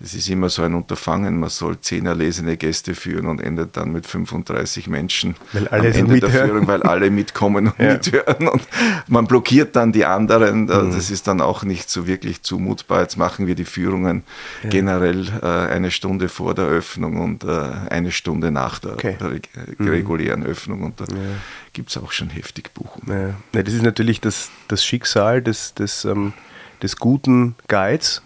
es 0.00 0.14
ist 0.14 0.28
immer 0.28 0.48
so 0.48 0.62
ein 0.62 0.74
Unterfangen, 0.74 1.38
man 1.40 1.48
soll 1.48 1.80
zehn 1.80 2.06
erlesene 2.06 2.56
Gäste 2.56 2.94
führen 2.94 3.26
und 3.26 3.40
endet 3.40 3.76
dann 3.76 3.92
mit 3.92 4.06
35 4.06 4.88
Menschen 4.88 5.36
weil 5.52 5.68
alle 5.68 5.88
am 5.88 5.94
Ende 5.94 6.12
mithören. 6.12 6.32
der 6.32 6.46
Führung, 6.46 6.66
weil 6.66 6.82
alle 6.82 7.10
mitkommen 7.10 7.68
und 7.68 7.78
ja. 7.78 7.94
mithören 7.94 8.48
und 8.48 8.62
man 9.08 9.26
blockiert 9.26 9.76
dann 9.76 9.92
die 9.92 10.04
anderen. 10.04 10.62
Mhm. 10.62 10.92
Das 10.92 11.10
ist 11.10 11.26
dann 11.26 11.40
auch 11.40 11.62
nicht 11.62 11.90
so 11.90 12.06
wirklich 12.06 12.42
zumutbar. 12.42 13.02
Jetzt 13.02 13.16
machen 13.16 13.46
wir 13.46 13.54
die 13.54 13.64
Führungen 13.64 14.22
ja. 14.62 14.70
generell 14.70 15.28
äh, 15.42 15.46
eine 15.46 15.90
Stunde 15.90 16.28
vor 16.28 16.54
der 16.54 16.66
Öffnung 16.66 17.20
und 17.20 17.44
äh, 17.44 17.72
eine 17.90 18.12
Stunde 18.12 18.50
nach 18.50 18.78
der 18.78 18.92
okay. 18.92 19.16
Mhm. 19.78 19.88
regulären. 19.88 20.46
Öffnung 20.46 20.82
und 20.82 21.00
da 21.00 21.04
ja. 21.04 21.16
gibt 21.72 21.90
es 21.90 21.96
auch 21.96 22.12
schon 22.12 22.30
heftig 22.30 22.72
Buchungen. 22.74 23.34
Ja. 23.52 23.62
das 23.62 23.74
ist 23.74 23.82
natürlich 23.82 24.20
das, 24.20 24.50
das 24.68 24.84
Schicksal 24.84 25.42
des, 25.42 25.74
des, 25.74 26.04
ähm, 26.04 26.32
des 26.82 26.96
guten 26.96 27.56
Guides, 27.68 28.22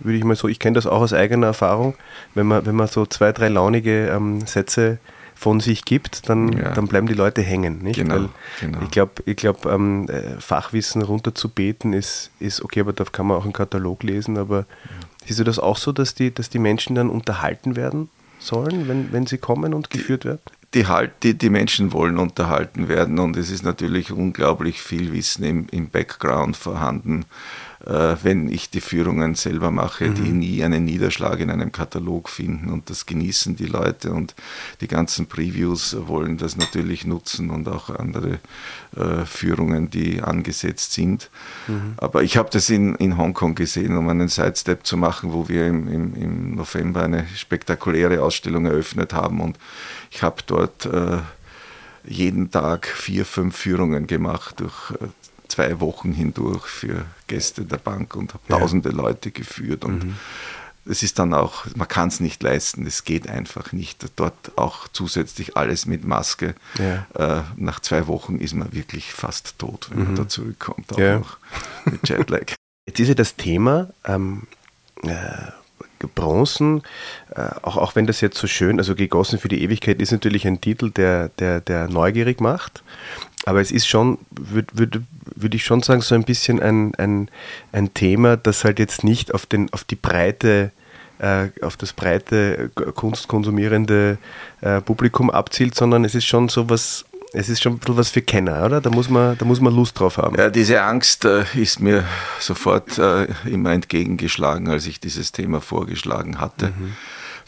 würde 0.00 0.18
ich 0.18 0.24
mal 0.24 0.36
so, 0.36 0.48
ich 0.48 0.58
kenne 0.58 0.74
das 0.74 0.86
auch 0.86 1.00
aus 1.00 1.12
eigener 1.12 1.48
Erfahrung, 1.48 1.94
wenn 2.34 2.46
man, 2.46 2.66
wenn 2.66 2.76
man 2.76 2.88
so 2.88 3.06
zwei, 3.06 3.32
drei 3.32 3.48
launige 3.48 4.08
ähm, 4.08 4.46
Sätze 4.46 4.98
von 5.38 5.60
sich 5.60 5.84
gibt, 5.84 6.28
dann, 6.28 6.52
ja. 6.52 6.72
dann 6.72 6.88
bleiben 6.88 7.06
die 7.06 7.14
Leute 7.14 7.42
hängen. 7.42 7.78
Nicht? 7.82 8.00
Genau, 8.00 8.14
Weil 8.14 8.28
genau. 8.60 8.78
Ich 8.82 8.90
glaube, 8.90 9.22
ich 9.24 9.36
glaub, 9.36 9.66
ähm, 9.66 10.08
äh, 10.08 10.40
Fachwissen 10.40 11.00
runterzubeten 11.00 11.92
ist, 11.92 12.32
ist 12.40 12.60
okay, 12.60 12.80
aber 12.80 12.92
da 12.92 13.04
kann 13.04 13.26
man 13.28 13.36
auch 13.36 13.44
einen 13.44 13.52
Katalog 13.52 14.02
lesen. 14.02 14.36
Aber 14.36 14.58
ja. 14.58 14.66
siehst 15.26 15.38
du 15.38 15.44
das 15.44 15.60
auch 15.60 15.76
so, 15.76 15.92
dass 15.92 16.14
die, 16.14 16.34
dass 16.34 16.50
die 16.50 16.58
Menschen 16.58 16.96
dann 16.96 17.08
unterhalten 17.08 17.76
werden 17.76 18.08
sollen, 18.40 18.88
wenn, 18.88 19.12
wenn 19.12 19.26
sie 19.26 19.38
kommen 19.38 19.74
und 19.74 19.90
geführt 19.90 20.24
werden? 20.24 20.40
Die, 20.74 20.86
halt, 20.86 21.12
die, 21.22 21.34
die 21.38 21.50
Menschen 21.50 21.92
wollen 21.92 22.18
unterhalten 22.18 22.88
werden 22.88 23.18
und 23.20 23.36
es 23.36 23.50
ist 23.50 23.62
natürlich 23.62 24.12
unglaublich 24.12 24.82
viel 24.82 25.12
Wissen 25.12 25.44
im, 25.44 25.66
im 25.70 25.88
Background 25.88 26.56
vorhanden 26.56 27.24
wenn 27.80 28.48
ich 28.48 28.70
die 28.70 28.80
Führungen 28.80 29.36
selber 29.36 29.70
mache, 29.70 30.08
mhm. 30.08 30.14
die 30.14 30.30
nie 30.30 30.64
einen 30.64 30.84
Niederschlag 30.84 31.38
in 31.38 31.50
einem 31.50 31.70
Katalog 31.70 32.28
finden 32.28 32.70
und 32.70 32.90
das 32.90 33.06
genießen 33.06 33.54
die 33.54 33.66
Leute 33.66 34.12
und 34.12 34.34
die 34.80 34.88
ganzen 34.88 35.26
Previews 35.26 35.96
wollen 36.06 36.38
das 36.38 36.56
natürlich 36.56 37.06
nutzen 37.06 37.50
und 37.50 37.68
auch 37.68 37.90
andere 37.90 38.40
äh, 38.96 39.24
Führungen, 39.24 39.90
die 39.90 40.22
angesetzt 40.22 40.92
sind. 40.92 41.30
Mhm. 41.68 41.94
Aber 41.98 42.24
ich 42.24 42.36
habe 42.36 42.50
das 42.50 42.68
in, 42.68 42.96
in 42.96 43.16
Hongkong 43.16 43.54
gesehen, 43.54 43.96
um 43.96 44.08
einen 44.08 44.28
Sidestep 44.28 44.84
zu 44.84 44.96
machen, 44.96 45.32
wo 45.32 45.48
wir 45.48 45.66
im, 45.66 45.86
im, 45.88 46.14
im 46.16 46.54
November 46.56 47.04
eine 47.04 47.26
spektakuläre 47.36 48.22
Ausstellung 48.22 48.66
eröffnet 48.66 49.12
haben 49.12 49.40
und 49.40 49.56
ich 50.10 50.22
habe 50.22 50.42
dort 50.46 50.86
äh, 50.86 51.18
jeden 52.04 52.50
Tag 52.50 52.86
vier, 52.86 53.24
fünf 53.24 53.56
Führungen 53.56 54.06
gemacht 54.06 54.60
durch 54.60 54.90
äh, 54.92 55.06
zwei 55.48 55.80
Wochen 55.80 56.12
hindurch 56.12 56.66
für 56.66 57.04
Gäste 57.26 57.64
der 57.64 57.78
Bank 57.78 58.14
und 58.16 58.34
habe 58.34 58.42
ja. 58.48 58.58
tausende 58.58 58.90
Leute 58.90 59.30
geführt 59.30 59.84
und 59.84 60.04
mhm. 60.04 60.14
es 60.86 61.02
ist 61.02 61.18
dann 61.18 61.34
auch, 61.34 61.66
man 61.74 61.88
kann 61.88 62.08
es 62.08 62.20
nicht 62.20 62.42
leisten, 62.42 62.86
es 62.86 63.04
geht 63.04 63.28
einfach 63.28 63.72
nicht. 63.72 64.06
Dort 64.16 64.52
auch 64.56 64.88
zusätzlich 64.88 65.56
alles 65.56 65.86
mit 65.86 66.04
Maske. 66.04 66.54
Ja. 66.78 67.38
Äh, 67.38 67.42
nach 67.56 67.80
zwei 67.80 68.06
Wochen 68.06 68.38
ist 68.38 68.54
man 68.54 68.72
wirklich 68.72 69.12
fast 69.12 69.58
tot, 69.58 69.88
wenn 69.90 70.00
mhm. 70.00 70.04
man 70.04 70.16
da 70.16 70.28
zurückkommt, 70.28 70.92
auch 70.92 70.98
ja. 70.98 71.18
noch 71.18 71.38
mit 71.84 72.08
Jetlag. 72.08 72.54
Jetzt 72.86 73.00
ist 73.00 73.08
ja 73.08 73.14
das 73.14 73.36
Thema 73.36 73.90
ähm, 74.06 74.46
äh, 75.02 75.52
Bronzen, 76.06 76.82
äh, 77.34 77.42
auch, 77.62 77.76
auch 77.76 77.96
wenn 77.96 78.06
das 78.06 78.20
jetzt 78.20 78.38
so 78.38 78.46
schön, 78.46 78.78
also 78.78 78.94
gegossen 78.94 79.38
für 79.38 79.48
die 79.48 79.62
Ewigkeit 79.62 80.00
ist 80.00 80.12
natürlich 80.12 80.46
ein 80.46 80.60
Titel, 80.60 80.90
der, 80.90 81.30
der, 81.38 81.60
der 81.60 81.88
neugierig 81.88 82.40
macht. 82.40 82.82
Aber 83.44 83.60
es 83.60 83.70
ist 83.70 83.86
schon, 83.86 84.18
würde 84.30 84.66
würd, 84.74 85.00
würd 85.34 85.54
ich 85.54 85.64
schon 85.64 85.82
sagen, 85.82 86.00
so 86.00 86.14
ein 86.14 86.24
bisschen 86.24 86.60
ein, 86.60 86.94
ein, 86.96 87.30
ein 87.72 87.94
Thema, 87.94 88.36
das 88.36 88.64
halt 88.64 88.78
jetzt 88.78 89.04
nicht 89.04 89.32
auf, 89.32 89.46
den, 89.46 89.72
auf 89.72 89.84
die 89.84 89.96
breite 89.96 90.72
äh, 91.18 91.48
auf 91.62 91.76
das 91.76 91.92
breite 91.92 92.70
kunstkonsumierende 92.94 94.18
äh, 94.60 94.80
Publikum 94.80 95.30
abzielt, 95.30 95.74
sondern 95.74 96.04
es 96.04 96.14
ist 96.14 96.26
schon 96.26 96.48
so 96.48 96.70
was, 96.70 97.04
es 97.32 97.48
ist 97.48 97.62
schon 97.62 97.74
ein 97.74 97.78
bisschen 97.78 97.96
was 97.96 98.10
für 98.10 98.22
Kenner, 98.22 98.64
oder? 98.64 98.80
Da 98.80 98.90
muss 98.90 99.08
man, 99.08 99.36
da 99.36 99.44
muss 99.44 99.60
man 99.60 99.74
Lust 99.74 99.98
drauf 99.98 100.18
haben. 100.18 100.36
Ja, 100.36 100.50
diese 100.50 100.82
Angst 100.82 101.24
äh, 101.24 101.44
ist 101.54 101.80
mir 101.80 102.04
sofort 102.38 102.98
äh, 102.98 103.26
immer 103.46 103.72
entgegengeschlagen, 103.72 104.68
als 104.68 104.86
ich 104.86 105.00
dieses 105.00 105.32
Thema 105.32 105.60
vorgeschlagen 105.60 106.40
hatte. 106.40 106.68
Mhm. 106.68 106.96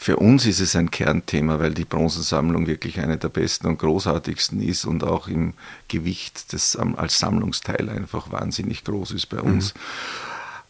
Für 0.03 0.17
uns 0.17 0.47
ist 0.47 0.59
es 0.59 0.75
ein 0.75 0.89
Kernthema, 0.89 1.59
weil 1.59 1.75
die 1.75 1.85
Bronzensammlung 1.85 2.65
wirklich 2.65 2.99
eine 2.99 3.19
der 3.19 3.29
besten 3.29 3.67
und 3.67 3.77
großartigsten 3.77 4.59
ist 4.59 4.85
und 4.85 5.03
auch 5.03 5.27
im 5.27 5.53
Gewicht 5.89 6.53
des, 6.53 6.75
als 6.75 7.19
Sammlungsteil 7.19 7.87
einfach 7.87 8.31
wahnsinnig 8.31 8.83
groß 8.83 9.11
ist 9.11 9.27
bei 9.27 9.39
uns. 9.39 9.75
Mhm. 9.75 9.79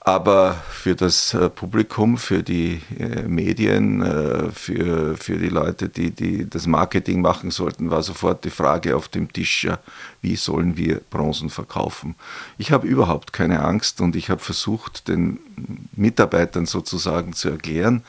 Aber 0.01 0.55
für 0.69 0.95
das 0.95 1.33
äh, 1.33 1.49
Publikum, 1.49 2.17
für 2.17 2.43
die 2.43 2.81
äh, 2.99 3.21
Medien, 3.21 4.01
äh, 4.01 4.51
für, 4.51 5.15
für 5.15 5.37
die 5.37 5.47
Leute, 5.47 5.87
die, 5.87 6.11
die 6.11 6.49
das 6.49 6.67
Marketing 6.67 7.21
machen 7.21 7.51
sollten, 7.51 7.89
war 7.89 8.03
sofort 8.03 8.43
die 8.43 8.49
Frage 8.49 8.97
auf 8.97 9.07
dem 9.07 9.31
Tisch, 9.31 9.65
wie 10.21 10.35
sollen 10.35 10.75
wir 10.75 10.99
Bronzen 11.09 11.49
verkaufen? 11.49 12.15
Ich 12.57 12.73
habe 12.73 12.85
überhaupt 12.85 13.31
keine 13.31 13.63
Angst 13.63 14.01
und 14.01 14.17
ich 14.17 14.29
habe 14.29 14.41
versucht, 14.41 15.07
den 15.07 15.39
Mitarbeitern 15.95 16.65
sozusagen 16.65 17.31
zu 17.31 17.49
erklären, 17.49 18.03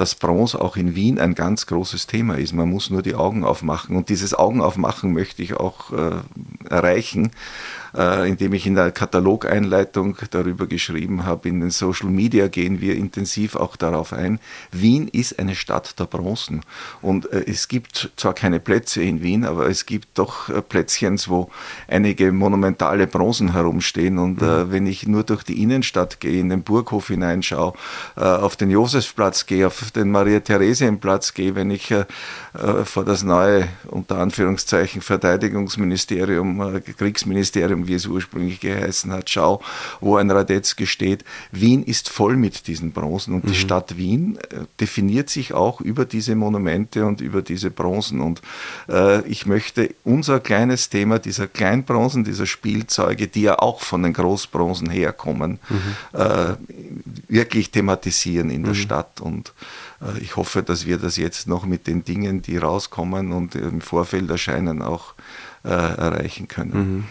dass 0.00 0.14
Bronze 0.14 0.60
auch 0.60 0.76
in 0.76 0.94
Wien 0.94 1.18
ein 1.18 1.34
ganz 1.34 1.66
großes 1.66 2.06
Thema 2.06 2.36
ist. 2.36 2.54
Man 2.54 2.70
muss 2.70 2.90
nur 2.90 3.02
die 3.02 3.14
Augen 3.14 3.44
aufmachen. 3.44 3.96
Und 3.96 4.08
dieses 4.08 4.34
Augenaufmachen 4.34 5.12
möchte 5.12 5.42
ich 5.42 5.54
auch 5.54 5.92
äh, 5.92 6.20
erreichen 6.68 7.30
äh, 7.96 8.28
indem 8.28 8.52
ich 8.52 8.66
in 8.66 8.74
der 8.74 8.90
Katalogeinleitung 8.90 10.16
darüber 10.30 10.66
geschrieben 10.66 11.24
habe. 11.24 11.48
In 11.48 11.60
den 11.60 11.70
Social 11.70 12.10
Media 12.10 12.48
gehen 12.48 12.80
wir 12.80 12.96
intensiv 12.96 13.56
auch 13.56 13.76
darauf 13.76 14.12
ein. 14.12 14.38
Wien 14.72 15.08
ist 15.08 15.38
eine 15.38 15.54
Stadt 15.54 15.98
der 15.98 16.04
Bronzen. 16.04 16.62
Und 17.02 17.30
äh, 17.32 17.44
es 17.46 17.68
gibt 17.68 18.10
zwar 18.16 18.34
keine 18.34 18.60
Plätze 18.60 19.02
in 19.02 19.22
Wien, 19.22 19.44
aber 19.44 19.68
es 19.68 19.86
gibt 19.86 20.18
doch 20.18 20.48
äh, 20.48 20.62
Plätzchens, 20.62 21.28
wo 21.28 21.50
einige 21.88 22.32
monumentale 22.32 23.06
Bronzen 23.06 23.52
herumstehen. 23.52 24.18
Und 24.18 24.42
äh, 24.42 24.44
mhm. 24.44 24.72
wenn 24.72 24.86
ich 24.86 25.06
nur 25.06 25.24
durch 25.24 25.42
die 25.42 25.62
Innenstadt 25.62 26.20
gehe, 26.20 26.40
in 26.40 26.48
den 26.48 26.62
Burghof 26.62 27.08
hineinschaue, 27.08 27.74
äh, 28.16 28.20
auf 28.20 28.56
den 28.56 28.70
Josefsplatz 28.70 29.46
gehe, 29.46 29.66
auf 29.66 29.90
den 29.90 30.10
Maria-Theresienplatz 30.10 31.34
gehe, 31.34 31.54
wenn 31.54 31.70
ich 31.70 31.90
äh, 31.90 32.04
vor 32.84 33.04
das 33.04 33.22
neue, 33.22 33.68
unter 33.86 34.18
Anführungszeichen, 34.18 35.02
Verteidigungsministerium, 35.02 36.82
Kriegsministerium 36.96 37.79
wie 37.88 37.94
es 37.94 38.06
ursprünglich 38.06 38.60
geheißen 38.60 39.12
hat, 39.12 39.30
schau, 39.30 39.62
wo 40.00 40.16
ein 40.16 40.30
Radetzky 40.30 40.86
steht. 40.86 41.24
Wien 41.52 41.82
ist 41.82 42.08
voll 42.08 42.36
mit 42.36 42.66
diesen 42.66 42.92
Bronzen 42.92 43.34
und 43.34 43.44
mhm. 43.44 43.48
die 43.48 43.54
Stadt 43.54 43.96
Wien 43.96 44.38
äh, 44.50 44.64
definiert 44.80 45.30
sich 45.30 45.54
auch 45.54 45.80
über 45.80 46.04
diese 46.04 46.34
Monumente 46.34 47.04
und 47.06 47.20
über 47.20 47.42
diese 47.42 47.70
Bronzen. 47.70 48.20
Und 48.20 48.42
äh, 48.88 49.26
ich 49.26 49.46
möchte 49.46 49.94
unser 50.04 50.40
kleines 50.40 50.88
Thema 50.88 51.18
dieser 51.18 51.46
Kleinbronzen, 51.46 52.24
dieser 52.24 52.46
Spielzeuge, 52.46 53.28
die 53.28 53.42
ja 53.42 53.58
auch 53.58 53.80
von 53.80 54.02
den 54.02 54.12
Großbronzen 54.12 54.90
herkommen, 54.90 55.58
mhm. 55.68 56.18
äh, 56.18 56.54
wirklich 57.28 57.70
thematisieren 57.70 58.50
in 58.50 58.62
der 58.62 58.74
mhm. 58.74 58.78
Stadt. 58.78 59.20
Und 59.20 59.52
äh, 60.00 60.18
ich 60.20 60.36
hoffe, 60.36 60.62
dass 60.62 60.86
wir 60.86 60.98
das 60.98 61.16
jetzt 61.16 61.46
noch 61.46 61.64
mit 61.66 61.86
den 61.86 62.04
Dingen, 62.04 62.42
die 62.42 62.56
rauskommen 62.56 63.32
und 63.32 63.54
im 63.54 63.80
Vorfeld 63.80 64.30
erscheinen, 64.30 64.82
auch 64.82 65.14
äh, 65.64 65.68
erreichen 65.68 66.48
können. 66.48 66.72
Mhm. 66.72 67.04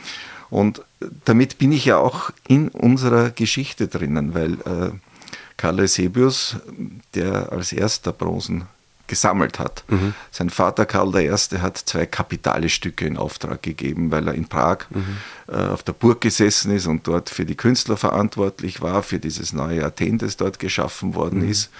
Und 0.50 0.82
damit 1.26 1.58
bin 1.58 1.72
ich 1.72 1.86
ja 1.86 1.98
auch 1.98 2.32
in 2.48 2.70
unserer 2.70 3.30
Geschichte 3.30 3.88
drinnen, 3.88 4.34
weil 4.34 4.54
äh, 4.54 4.92
Karl 5.58 5.80
Eusebius, 5.82 6.56
der 7.14 7.52
als 7.52 7.74
erster 7.74 8.14
Bronzen 8.14 8.64
gesammelt 9.10 9.60
hat. 9.60 9.84
Mhm. 9.90 10.14
Sein 10.32 10.50
Vater 10.50 10.86
Karl 10.86 11.14
I. 11.16 11.30
hat 11.30 11.78
zwei 11.78 12.06
kapitale 12.06 12.70
Stücke 12.70 13.06
in 13.06 13.18
Auftrag 13.18 13.62
gegeben, 13.62 14.12
weil 14.12 14.28
er 14.28 14.36
in 14.36 14.48
Prag 14.48 14.86
mhm. 14.90 15.18
äh, 15.48 15.56
auf 15.56 15.84
der 15.84 15.94
Burg 15.94 16.22
gesessen 16.22 16.72
ist 16.72 16.88
und 16.88 17.06
dort 17.08 17.30
für 17.30 17.46
die 17.46 17.56
Künstler 17.56 17.98
verantwortlich 17.98 18.82
war, 18.82 19.04
für 19.04 19.20
dieses 19.20 19.52
neue 19.52 19.84
Athen, 19.84 20.20
das 20.20 20.38
dort 20.38 20.60
geschaffen 20.60 21.16
worden 21.16 21.42
mhm. 21.42 21.50
ist. 21.50 21.72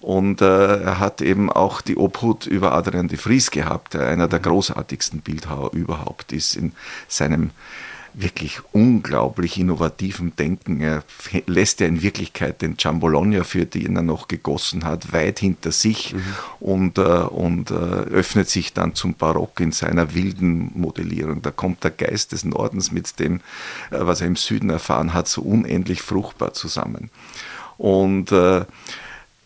Und 0.00 0.40
äh, 0.42 0.82
er 0.82 1.00
hat 1.00 1.20
eben 1.22 1.50
auch 1.50 1.80
die 1.80 1.96
Obhut 1.96 2.46
über 2.46 2.72
Adrian 2.72 3.08
de 3.08 3.18
Vries 3.18 3.50
gehabt, 3.50 3.94
der 3.94 4.06
einer 4.06 4.28
der 4.28 4.38
mhm. 4.38 4.44
großartigsten 4.44 5.20
Bildhauer 5.20 5.72
überhaupt 5.72 6.32
ist 6.32 6.54
in 6.54 6.72
seinem 7.08 7.50
wirklich 8.18 8.60
unglaublich 8.72 9.58
innovativen 9.58 10.34
Denken. 10.36 10.80
Er 10.80 11.04
lässt 11.46 11.80
ja 11.80 11.86
in 11.86 12.00
Wirklichkeit 12.02 12.62
den 12.62 12.78
Ciambologna, 12.78 13.44
für 13.44 13.66
den 13.66 13.94
er 13.94 14.02
noch 14.02 14.26
gegossen 14.26 14.84
hat, 14.84 15.12
weit 15.12 15.38
hinter 15.38 15.70
sich 15.70 16.14
mhm. 16.14 16.22
und, 16.58 16.98
äh, 16.98 17.02
und 17.02 17.70
äh, 17.70 17.74
öffnet 17.74 18.48
sich 18.48 18.72
dann 18.72 18.94
zum 18.94 19.14
Barock 19.14 19.60
in 19.60 19.70
seiner 19.70 20.14
wilden 20.14 20.72
Modellierung. 20.74 21.42
Da 21.42 21.50
kommt 21.50 21.84
der 21.84 21.90
Geist 21.90 22.32
des 22.32 22.44
Nordens 22.44 22.90
mit 22.90 23.18
dem, 23.20 23.36
äh, 23.90 23.98
was 24.00 24.22
er 24.22 24.28
im 24.28 24.36
Süden 24.36 24.70
erfahren 24.70 25.12
hat, 25.12 25.28
so 25.28 25.42
unendlich 25.42 26.00
fruchtbar 26.00 26.54
zusammen. 26.54 27.10
Und 27.76 28.32
äh, 28.32 28.64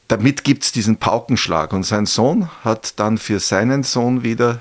damit 0.07 0.45
gibt 0.45 0.63
es 0.63 0.71
diesen 0.71 0.97
Paukenschlag. 0.97 1.73
Und 1.73 1.85
sein 1.85 2.07
Sohn 2.07 2.49
hat 2.63 3.01
dann 3.01 3.19
für 3.19 3.41
seinen 3.41 3.83
Sohn 3.83 4.23
wieder 4.23 4.61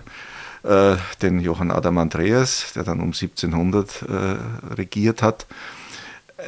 den 1.22 1.40
Johann 1.40 1.72
Adam 1.72 1.98
Andreas, 1.98 2.74
der 2.76 2.84
dann 2.84 3.00
um 3.00 3.08
1700 3.08 4.02
äh, 4.02 4.74
regiert 4.74 5.22
hat, 5.22 5.48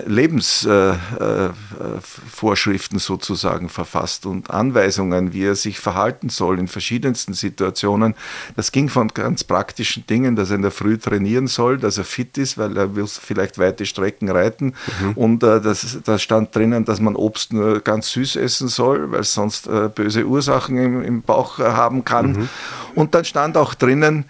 Lebensvorschriften 0.06 2.98
äh, 2.98 3.00
äh, 3.00 3.04
sozusagen 3.04 3.70
verfasst 3.70 4.26
und 4.26 4.50
Anweisungen, 4.50 5.34
wie 5.34 5.46
er 5.46 5.56
sich 5.56 5.80
verhalten 5.80 6.30
soll 6.30 6.60
in 6.60 6.68
verschiedensten 6.68 7.34
Situationen. 7.34 8.16
Das 8.56 8.72
ging 8.72 8.90
von 8.90 9.10
ganz 9.10 9.44
praktischen 9.44 10.06
Dingen, 10.08 10.36
dass 10.36 10.50
er 10.50 10.58
in 10.58 10.62
der 10.62 10.72
Früh 10.72 10.98
trainieren 10.98 11.48
soll, 11.48 11.78
dass 11.78 11.98
er 11.98 12.06
fit 12.06 12.38
ist, 12.38 12.58
weil 12.58 12.78
er 12.78 12.96
will 12.96 13.08
vielleicht 13.08 13.58
weite 13.58 13.86
Strecken 13.86 14.30
reiten. 14.30 14.74
Mhm. 15.02 15.12
Und 15.14 15.44
äh, 15.44 15.60
das, 15.60 16.00
da 16.04 16.18
stand 16.18 16.56
drinnen, 16.56 16.86
dass 16.86 17.02
man 17.02 17.16
Obst 17.16 17.54
nur 17.54 17.82
ganz 17.82 18.12
süß 18.12 18.38
essen 18.38 18.68
soll, 18.68 19.12
weil 19.12 19.22
es 19.22 19.34
sonst 19.34 19.68
äh, 19.68 19.90
böse 19.94 20.26
Ursachen 20.26 20.78
im, 20.78 21.04
im 21.04 21.22
Bauch 21.22 21.60
äh, 21.60 21.64
haben 21.64 22.06
kann. 22.06 22.32
Mhm. 22.32 22.50
Und 22.96 23.16
dann 23.16 23.26
stand 23.26 23.58
auch 23.58 23.74
drinnen, 23.74 24.26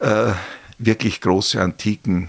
äh, 0.00 0.32
wirklich 0.78 1.20
große 1.20 1.60
Antiken 1.60 2.28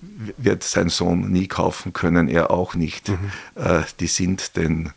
wird 0.00 0.62
sein 0.62 0.88
Sohn 0.88 1.30
nie 1.30 1.46
kaufen 1.46 1.92
können, 1.92 2.28
er 2.28 2.50
auch 2.50 2.74
nicht. 2.74 3.08
Mhm. 3.08 3.18
Äh, 3.54 3.82
die 4.00 4.06
sind 4.06 4.56
den 4.56 4.92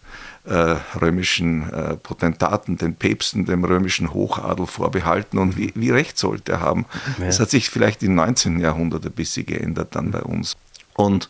äh, 0.45 0.75
römischen 0.99 1.71
äh, 1.71 1.95
Potentaten, 1.95 2.77
den 2.77 2.95
Päpsten, 2.95 3.45
dem 3.45 3.63
römischen 3.63 4.13
Hochadel 4.13 4.67
vorbehalten 4.67 5.37
und 5.37 5.57
wie, 5.57 5.71
wie 5.75 5.91
recht 5.91 6.17
sollte 6.17 6.53
er 6.53 6.61
haben. 6.61 6.85
Ja. 7.17 7.25
Das 7.25 7.39
hat 7.39 7.49
sich 7.49 7.69
vielleicht 7.69 8.03
im 8.03 8.15
19. 8.15 8.59
Jahrhundert 8.59 9.05
ein 9.05 9.11
bisschen 9.11 9.45
geändert 9.45 9.95
dann 9.95 10.11
bei 10.11 10.21
uns. 10.21 10.57
Und 10.95 11.29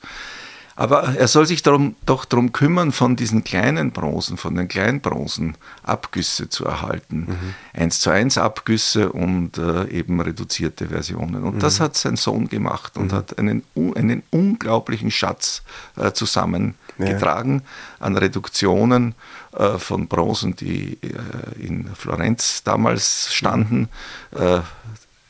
aber 0.79 1.15
er 1.17 1.27
soll 1.27 1.45
sich 1.45 1.61
darum, 1.61 1.97
doch 2.05 2.23
darum 2.23 2.53
kümmern, 2.53 2.93
von 2.93 3.17
diesen 3.17 3.43
kleinen 3.43 3.91
Bronzen, 3.91 4.37
von 4.37 4.55
den 4.55 4.69
Kleinbronzen 4.69 5.57
Abgüsse 5.83 6.47
zu 6.47 6.63
erhalten. 6.63 7.27
Mhm. 7.27 7.53
Eins 7.81 7.99
zu 7.99 8.11
eins 8.11 8.37
Abgüsse 8.37 9.11
und 9.11 9.57
äh, 9.57 9.89
eben 9.89 10.21
reduzierte 10.21 10.87
Versionen. 10.87 11.43
Und 11.43 11.55
mhm. 11.55 11.59
das 11.59 11.81
hat 11.81 11.97
sein 11.97 12.15
Sohn 12.15 12.47
gemacht 12.47 12.95
und 12.95 13.11
mhm. 13.11 13.15
hat 13.17 13.37
einen, 13.37 13.63
einen 13.75 14.23
unglaublichen 14.29 15.11
Schatz 15.11 15.63
äh, 15.97 16.13
zusammengetragen 16.13 17.55
ja. 17.55 18.05
an 18.05 18.15
Reduktionen 18.15 19.15
äh, 19.57 19.77
von 19.79 20.07
Bronzen, 20.07 20.55
die 20.55 20.97
äh, 21.01 21.61
in 21.61 21.89
Florenz 21.93 22.63
damals 22.63 23.33
standen 23.33 23.89
äh, 24.31 24.61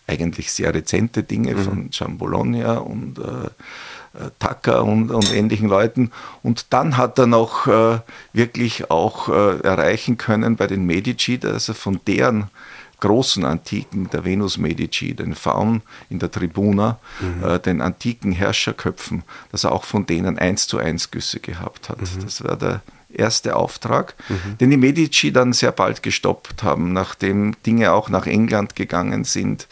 eigentlich 0.06 0.52
sehr 0.52 0.74
rezente 0.74 1.24
Dinge 1.24 1.56
mhm. 1.56 1.64
von 1.64 1.90
Giambologna 1.90 2.78
und 2.78 3.18
äh, 3.18 3.50
Tucker 4.40 4.84
und, 4.84 5.12
und, 5.12 5.34
ähnlichen 5.34 5.70
Leuten. 5.70 6.12
Und 6.44 6.68
dann 6.72 6.98
hat 6.98 7.20
er 7.20 7.28
noch 7.28 7.68
äh, 7.68 8.00
wirklich 8.34 8.90
auch 8.90 9.30
äh, 9.30 9.60
erreichen 9.60 10.18
können 10.18 10.56
bei 10.56 10.68
den 10.68 10.86
Medici, 10.86 11.38
dass 11.38 11.70
er 11.70 11.76
von 11.76 12.00
deren 12.08 12.50
großen 13.00 13.46
Antiken, 13.46 14.10
der 14.10 14.26
Venus 14.26 14.58
Medici, 14.58 15.14
den 15.14 15.36
Faun 15.36 15.82
in 16.10 16.20
der 16.20 16.32
Tribuna, 16.32 17.00
mhm. 17.20 17.44
äh, 17.44 17.60
den 17.60 17.82
antiken 17.82 18.32
Herrscherköpfen, 18.32 19.24
dass 19.52 19.64
er 19.64 19.72
auch 19.72 19.86
von 19.86 20.06
denen 20.06 20.38
eins 20.38 20.68
zu 20.68 20.80
eins 20.80 21.12
Güsse 21.12 21.40
gehabt 21.40 21.90
hat. 21.90 22.02
Mhm. 22.02 22.24
Das 22.24 22.44
war 22.44 22.58
der 22.58 22.82
erste 23.12 23.56
Auftrag, 23.56 24.16
mhm. 24.28 24.58
den 24.60 24.70
die 24.70 24.78
Medici 24.78 25.32
dann 25.32 25.54
sehr 25.54 25.72
bald 25.72 26.04
gestoppt 26.04 26.64
haben, 26.64 26.94
nachdem 26.94 27.56
Dinge 27.66 27.92
auch 27.94 28.10
nach 28.10 28.28
England 28.28 28.76
gegangen 28.76 29.24
sind, 29.24 29.68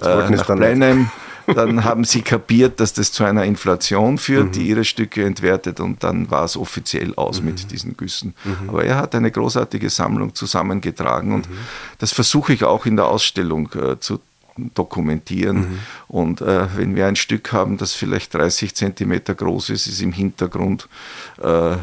äh, 0.00 0.30
nach 0.30 0.46
Blenheim. 0.46 1.10
Dann 1.54 1.84
haben 1.84 2.04
sie 2.04 2.22
kapiert, 2.22 2.80
dass 2.80 2.92
das 2.92 3.12
zu 3.12 3.24
einer 3.24 3.44
Inflation 3.44 4.18
führt, 4.18 4.46
mhm. 4.46 4.52
die 4.52 4.68
ihre 4.68 4.84
Stücke 4.84 5.24
entwertet 5.24 5.80
und 5.80 6.04
dann 6.04 6.30
war 6.30 6.44
es 6.44 6.56
offiziell 6.56 7.14
aus 7.14 7.40
mhm. 7.40 7.46
mit 7.46 7.70
diesen 7.70 7.96
Güssen. 7.96 8.34
Mhm. 8.44 8.68
Aber 8.68 8.84
er 8.84 8.96
hat 8.96 9.14
eine 9.14 9.30
großartige 9.30 9.90
Sammlung 9.90 10.34
zusammengetragen 10.34 11.32
und 11.32 11.48
mhm. 11.48 11.54
das 11.98 12.12
versuche 12.12 12.52
ich 12.52 12.64
auch 12.64 12.86
in 12.86 12.96
der 12.96 13.06
Ausstellung 13.06 13.70
äh, 13.74 13.98
zu 13.98 14.20
dokumentieren. 14.74 15.58
Mhm. 15.58 15.78
Und 16.08 16.40
äh, 16.40 16.66
wenn 16.76 16.96
wir 16.96 17.06
ein 17.06 17.16
Stück 17.16 17.52
haben, 17.52 17.76
das 17.76 17.94
vielleicht 17.94 18.34
30 18.34 18.74
Zentimeter 18.74 19.34
groß 19.34 19.70
ist, 19.70 19.86
ist 19.86 20.02
im 20.02 20.12
Hintergrund 20.12 20.88
äh, 21.42 21.76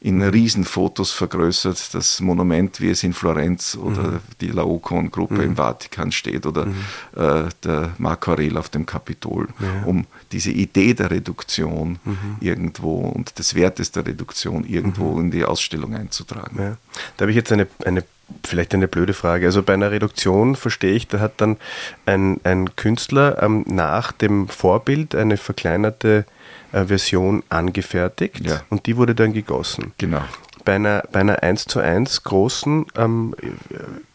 in 0.00 0.22
Riesenfotos 0.22 1.10
vergrößert, 1.12 1.94
das 1.94 2.20
Monument, 2.20 2.80
wie 2.80 2.90
es 2.90 3.02
in 3.02 3.12
Florenz 3.12 3.76
oder 3.76 4.02
mhm. 4.02 4.20
die 4.40 4.48
Laocoon-Gruppe 4.48 5.34
mhm. 5.34 5.40
im 5.40 5.56
Vatikan 5.56 6.10
steht 6.10 6.46
oder 6.46 6.66
mhm. 6.66 6.74
äh, 7.16 7.48
der 7.62 7.90
Marco 7.98 8.32
Aurel 8.32 8.56
auf 8.56 8.70
dem 8.70 8.86
Kapitol, 8.86 9.48
ja. 9.60 9.84
um 9.84 10.06
diese 10.32 10.50
Idee 10.50 10.94
der 10.94 11.10
Reduktion 11.10 11.98
mhm. 12.04 12.36
irgendwo 12.40 13.00
und 13.00 13.38
des 13.38 13.54
Wertes 13.54 13.92
der 13.92 14.06
Reduktion 14.06 14.64
irgendwo 14.64 15.14
mhm. 15.14 15.24
in 15.24 15.30
die 15.32 15.44
Ausstellung 15.44 15.94
einzutragen. 15.94 16.58
Ja. 16.58 16.76
Da 17.16 17.24
habe 17.24 17.30
ich 17.30 17.36
jetzt 17.36 17.52
eine, 17.52 17.66
eine 17.84 18.04
Vielleicht 18.44 18.74
eine 18.74 18.88
blöde 18.88 19.12
Frage. 19.12 19.46
Also 19.46 19.62
bei 19.62 19.74
einer 19.74 19.90
Reduktion 19.90 20.54
verstehe 20.54 20.92
ich, 20.92 21.08
da 21.08 21.18
hat 21.18 21.40
dann 21.40 21.56
ein, 22.06 22.40
ein 22.44 22.76
Künstler 22.76 23.42
ähm, 23.42 23.64
nach 23.66 24.12
dem 24.12 24.48
Vorbild 24.48 25.14
eine 25.14 25.36
verkleinerte 25.36 26.24
Version 26.72 27.42
angefertigt 27.48 28.40
ja. 28.40 28.62
und 28.70 28.86
die 28.86 28.96
wurde 28.96 29.14
dann 29.14 29.32
gegossen. 29.32 29.92
Genau. 29.98 30.22
Bei 30.64 30.74
einer, 30.74 31.02
bei 31.10 31.20
einer 31.20 31.42
1 31.42 31.64
zu 31.64 31.80
1 31.80 32.22
großen, 32.22 32.86
ähm, 32.96 33.34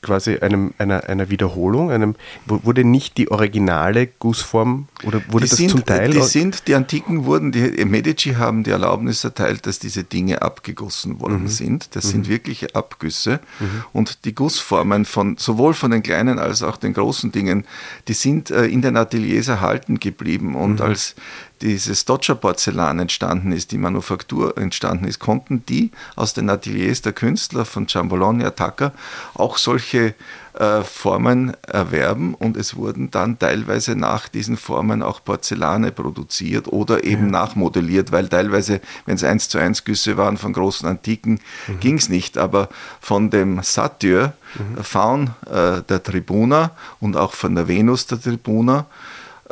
quasi 0.06 0.38
einem, 0.38 0.74
einer, 0.78 1.10
einer 1.10 1.30
Wiederholung, 1.30 1.92
einem, 1.92 2.16
wurde 2.46 2.84
nicht 2.84 3.18
die 3.18 3.32
originale 3.32 4.08
Gussform 4.08 4.88
oder 5.04 5.22
wurde 5.30 5.46
die 5.46 5.50
das 5.50 5.58
sind, 5.58 5.72
zum 5.72 5.84
Teil? 5.84 6.12
Die 6.12 6.22
sind, 6.22 6.68
die 6.68 6.76
Antiken 6.76 7.26
wurden, 7.26 7.52
die 7.52 7.84
Medici 7.86 8.36
haben 8.36 8.64
die 8.64 8.70
Erlaubnis 8.70 9.24
erteilt, 9.24 9.66
dass 9.66 9.80
diese 9.80 10.04
Dinge 10.04 10.44
abgegossen 10.44 11.20
worden 11.20 11.44
mhm. 11.44 11.48
sind. 11.48 11.96
Das 11.96 12.06
mhm. 12.06 12.10
sind 12.10 12.30
wirkliche 12.30 12.76
Abgüsse. 12.76 13.40
Mhm. 13.60 13.84
Und 13.94 14.26
die 14.26 14.36
Gussformen 14.36 15.06
von, 15.06 15.38
sowohl 15.38 15.74
von 15.74 15.90
den 15.92 16.04
kleinen 16.04 16.38
als 16.38 16.62
auch 16.62 16.78
den 16.78 16.94
großen 16.94 17.32
Dingen, 17.32 17.66
die 18.08 18.14
sind 18.14 18.52
äh, 18.52 18.66
in 18.66 18.82
den 18.84 18.98
Ateliers 18.98 19.48
erhalten 19.48 20.00
geblieben 20.00 20.56
und 20.56 20.80
mhm. 20.80 20.86
als 20.86 21.16
dieses 21.62 22.06
Dodger-Porzellan 22.06 23.00
entstanden 23.00 23.52
ist, 23.52 23.72
die 23.72 23.78
Manufaktur 23.78 24.58
entstanden 24.58 25.06
ist, 25.06 25.20
konnten 25.20 25.66
die 25.66 25.92
aus 26.16 26.34
den 26.34 26.50
Ateliers 26.50 27.02
der 27.02 27.14
Künstler 27.14 27.66
von 27.66 27.86
Giambologna, 27.88 28.52
Tucker 28.52 28.92
auch 29.34 29.58
solche 29.58 29.95
äh, 29.98 30.82
Formen 30.84 31.54
erwerben 31.68 32.34
und 32.34 32.58
es 32.58 32.76
wurden 32.76 33.12
dann 33.12 33.38
teilweise 33.40 33.96
nach 33.96 34.28
diesen 34.28 34.58
Formen 34.58 35.04
auch 35.04 35.24
Porzellane 35.24 35.92
produziert 35.92 36.68
oder 36.68 37.04
eben 37.04 37.26
ja. 37.26 37.32
nachmodelliert, 37.32 38.12
weil 38.12 38.30
teilweise, 38.30 38.82
wenn 39.06 39.16
es 39.16 39.24
eins 39.24 39.50
zu 39.50 39.58
eins 39.58 39.84
Güsse 39.84 40.18
waren 40.18 40.38
von 40.38 40.54
großen 40.54 40.88
Antiken, 40.88 41.40
mhm. 41.68 41.80
ging 41.80 41.98
es 41.98 42.10
nicht, 42.10 42.38
aber 42.38 42.70
von 43.02 43.30
dem 43.30 43.62
Satyr, 43.64 44.34
mhm. 44.56 44.84
Faun 44.84 45.30
äh, 45.46 45.82
der 45.82 46.04
Tribuna 46.04 46.72
und 47.00 47.18
auch 47.18 47.34
von 47.34 47.56
der 47.56 47.68
Venus 47.68 48.08
der 48.08 48.22
Tribuna, 48.22 48.86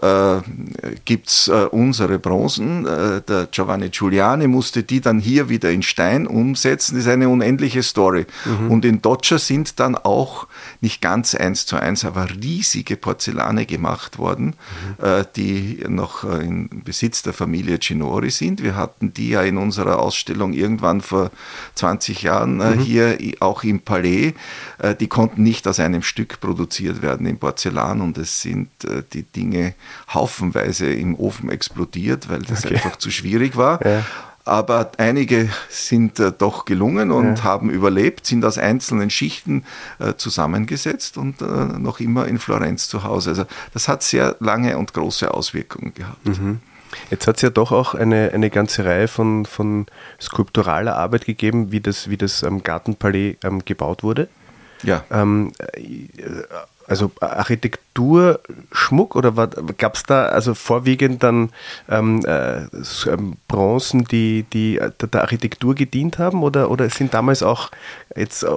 äh, 0.04 0.42
gibt 1.06 1.28
es 1.30 1.48
äh, 1.48 1.66
unsere 1.72 2.20
Bronzen. 2.20 2.86
Äh, 2.86 3.22
der 3.22 3.48
Giovanni 3.50 3.90
Giuliani 3.90 4.48
musste 4.48 4.84
die 4.84 5.00
dann 5.00 5.20
hier 5.20 5.48
wieder 5.48 5.72
in 5.72 5.82
Stein 5.82 6.28
umsetzen. 6.28 6.96
Das 6.96 7.06
ist 7.06 7.12
eine 7.12 7.30
unendliche 7.30 7.84
Story. 7.84 8.26
Mhm. 8.44 8.72
Und 8.72 8.86
in 8.86 9.02
Doccia 9.02 9.38
sind 9.38 9.80
dann 9.80 9.96
auch 9.96 10.48
nicht 10.82 11.02
ganz 11.02 11.36
eins 11.36 11.66
zu 11.66 11.78
eins, 11.78 12.04
aber 12.04 12.28
riesige 12.30 12.98
Porzellane 12.98 13.66
gemacht 13.66 14.18
worden, 14.18 14.56
mhm. 15.00 15.06
äh, 15.06 15.26
die 15.36 15.84
noch 15.88 16.26
äh, 16.26 16.44
in 16.44 16.84
Besitz 16.84 17.24
der 17.24 17.34
Familie 17.34 17.80
Cinori 17.80 18.30
sind. 18.30 18.62
Wir 18.62 18.76
hatten 18.76 19.14
die 19.14 19.30
ja 19.30 19.42
in 19.44 19.58
unserer 19.58 20.00
Ausstellung 20.00 20.52
irgendwann 20.52 21.00
vor 21.00 21.32
20 21.76 22.24
Jahren 22.24 22.60
äh, 22.60 22.76
mhm. 22.76 22.80
hier 22.80 23.18
auch 23.40 23.64
im 23.64 23.80
Palais. 23.80 24.34
Äh, 24.80 24.96
die 24.96 25.08
konnten 25.08 25.44
nicht 25.44 25.66
aus 25.68 25.80
einem 25.80 26.02
Stück 26.02 26.42
produziert 26.42 27.02
werden 27.02 27.26
in 27.26 27.38
Porzellan 27.38 28.02
und 28.02 28.18
es 28.18 28.42
sind 28.42 28.70
die 29.14 29.24
Dinge 29.24 29.76
haufenweise 30.14 30.92
im 30.92 31.16
Ofen 31.16 31.50
explodiert, 31.50 32.30
weil 32.30 32.42
das 32.42 32.66
okay. 32.66 32.76
einfach 32.76 32.98
zu 32.98 33.12
schwierig 33.12 33.58
war. 33.58 33.86
Ja. 33.86 34.04
Aber 34.46 34.92
einige 34.98 35.50
sind 35.70 36.20
äh, 36.20 36.34
doch 36.38 36.66
gelungen 36.66 37.12
und 37.12 37.38
ja. 37.38 37.44
haben 37.44 37.70
überlebt, 37.70 38.26
sind 38.26 38.44
aus 38.44 38.58
einzelnen 38.58 39.10
Schichten 39.10 39.64
äh, 40.00 40.16
zusammengesetzt 40.16 41.18
und 41.18 41.42
äh, 41.42 41.46
noch 41.46 42.02
immer 42.02 42.28
in 42.28 42.40
Florenz 42.40 42.90
zu 42.90 43.04
Hause. 43.04 43.30
Also 43.30 43.46
das 43.74 43.88
hat 43.88 44.04
sehr 44.04 44.36
lange 44.40 44.78
und 44.78 44.94
große 44.94 45.34
Auswirkungen 45.34 45.94
gehabt. 45.94 46.26
Mhm. 46.26 46.60
Jetzt 47.10 47.26
hat 47.26 47.38
es 47.38 47.42
ja 47.42 47.50
doch 47.50 47.72
auch 47.72 47.96
eine, 47.96 48.32
eine 48.34 48.50
ganze 48.50 48.86
Reihe 48.86 49.08
von, 49.08 49.46
von 49.46 49.86
skulpturaler 50.22 50.96
Arbeit 50.96 51.26
gegeben, 51.26 51.72
wie 51.72 51.80
das, 51.80 52.10
wie 52.10 52.18
das 52.18 52.44
ähm, 52.44 52.64
Gartenpalais 52.64 53.38
ähm, 53.44 53.64
gebaut 53.66 54.04
wurde. 54.04 54.28
Ja. 54.84 55.04
Ähm, 55.10 55.54
äh, 56.88 56.90
also 56.90 57.12
Architekturschmuck 57.20 59.16
oder 59.16 59.32
gab 59.78 59.96
es 59.96 60.04
da 60.04 60.26
also 60.26 60.54
vorwiegend 60.54 61.24
dann 61.24 61.50
ähm, 61.90 62.24
äh, 62.26 62.62
ähm, 63.08 63.38
Bronzen, 63.48 64.06
die, 64.06 64.46
die 64.54 64.80
der 65.02 65.22
Architektur 65.22 65.76
gedient 65.76 66.18
haben 66.20 66.44
oder, 66.44 66.70
oder 66.72 66.90
sind 66.90 67.14
damals 67.14 67.44
auch 67.44 67.72
jetzt 68.16 68.44
äh, 68.44 68.48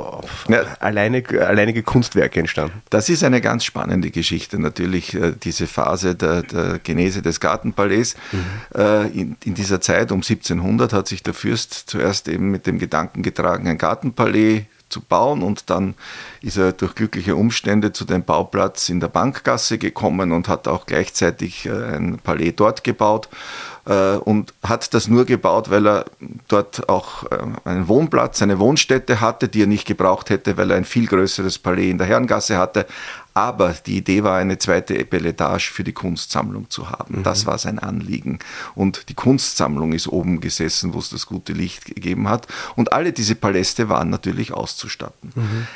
ja. 0.48 0.62
alleine, 0.80 1.22
alleinige 1.40 1.82
Kunstwerke 1.82 2.40
entstanden? 2.40 2.82
Das 2.90 3.08
ist 3.08 3.24
eine 3.24 3.40
ganz 3.40 3.64
spannende 3.64 4.10
Geschichte 4.10 4.58
natürlich, 4.60 5.14
äh, 5.14 5.32
diese 5.42 5.66
Phase 5.66 6.14
der, 6.14 6.42
der 6.42 6.78
Genese 6.78 7.22
des 7.22 7.40
Gartenpalais. 7.40 8.16
Mhm. 8.32 8.80
Äh, 8.80 9.06
in, 9.08 9.36
in, 9.44 9.54
dieser 9.54 9.80
Zeit 9.80 10.12
um 10.12 10.18
1700 10.18 10.92
hat 10.92 11.08
sich 11.08 11.22
der 11.22 11.34
Fürst 11.34 11.72
zuerst 11.88 12.28
eben 12.28 12.50
mit 12.50 12.66
dem 12.66 12.78
Gedanken 12.78 13.22
getragen, 13.22 13.68
ein 13.68 13.78
Gartenpalais 13.78 14.66
zu 14.96 15.02
bauen 15.02 15.42
und 15.42 15.68
dann 15.68 15.94
ist 16.40 16.56
er 16.56 16.72
durch 16.72 16.94
glückliche 16.94 17.36
Umstände 17.36 17.92
zu 17.92 18.06
dem 18.06 18.24
Bauplatz 18.24 18.88
in 18.88 18.98
der 18.98 19.08
Bankgasse 19.08 19.76
gekommen 19.76 20.32
und 20.32 20.48
hat 20.48 20.66
auch 20.68 20.86
gleichzeitig 20.86 21.66
äh, 21.66 21.96
ein 21.96 22.18
Palais 22.22 22.52
dort 22.56 22.82
gebaut 22.82 23.28
äh, 23.84 24.16
und 24.16 24.54
hat 24.62 24.94
das 24.94 25.08
nur 25.08 25.26
gebaut, 25.26 25.68
weil 25.70 25.86
er 25.86 26.04
dort 26.48 26.88
auch 26.88 27.24
äh, 27.30 27.36
einen 27.64 27.88
Wohnplatz, 27.88 28.40
eine 28.40 28.58
Wohnstätte 28.58 29.20
hatte, 29.20 29.48
die 29.48 29.64
er 29.64 29.66
nicht 29.66 29.86
gebraucht 29.86 30.30
hätte, 30.30 30.56
weil 30.56 30.70
er 30.70 30.78
ein 30.78 30.86
viel 30.86 31.06
größeres 31.06 31.58
Palais 31.58 31.90
in 31.90 31.98
der 31.98 32.06
Herrengasse 32.06 32.56
hatte. 32.56 32.86
Aber 33.36 33.74
die 33.74 33.98
Idee 33.98 34.24
war, 34.24 34.38
eine 34.38 34.56
zweite 34.56 34.94
Beletage 35.04 35.70
für 35.70 35.84
die 35.84 35.92
Kunstsammlung 35.92 36.70
zu 36.70 36.88
haben. 36.88 37.18
Mhm. 37.18 37.22
Das 37.22 37.44
war 37.44 37.58
sein 37.58 37.78
Anliegen. 37.78 38.38
Und 38.74 39.10
die 39.10 39.14
Kunstsammlung 39.14 39.92
ist 39.92 40.08
oben 40.08 40.40
gesessen, 40.40 40.94
wo 40.94 41.00
es 41.00 41.10
das 41.10 41.26
gute 41.26 41.52
Licht 41.52 41.84
gegeben 41.84 42.30
hat. 42.30 42.46
Und 42.76 42.94
alle 42.94 43.12
diese 43.12 43.34
Paläste 43.34 43.90
waren 43.90 44.08
natürlich 44.08 44.54
auszustatten. 44.54 45.32
Mhm. 45.34 45.66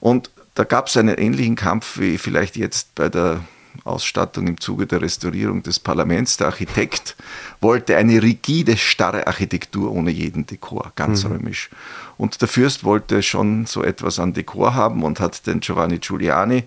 Und 0.00 0.30
da 0.54 0.64
gab 0.64 0.86
es 0.86 0.96
einen 0.96 1.18
ähnlichen 1.18 1.56
Kampf 1.56 1.98
wie 1.98 2.16
vielleicht 2.16 2.56
jetzt 2.56 2.94
bei 2.94 3.10
der 3.10 3.40
Ausstattung 3.84 4.46
im 4.46 4.60
Zuge 4.60 4.86
der 4.86 5.00
Restaurierung 5.00 5.62
des 5.62 5.78
Parlaments. 5.78 6.36
Der 6.36 6.48
Architekt 6.48 7.16
wollte 7.60 7.96
eine 7.96 8.22
rigide, 8.22 8.76
starre 8.76 9.26
Architektur 9.26 9.92
ohne 9.92 10.10
jeden 10.10 10.46
Dekor, 10.46 10.92
ganz 10.96 11.24
mhm. 11.24 11.32
römisch. 11.32 11.70
Und 12.16 12.40
der 12.40 12.48
Fürst 12.48 12.84
wollte 12.84 13.22
schon 13.22 13.66
so 13.66 13.82
etwas 13.82 14.18
an 14.18 14.32
Dekor 14.32 14.74
haben 14.74 15.02
und 15.02 15.20
hat 15.20 15.46
den 15.46 15.60
Giovanni 15.60 15.98
Giuliani, 15.98 16.64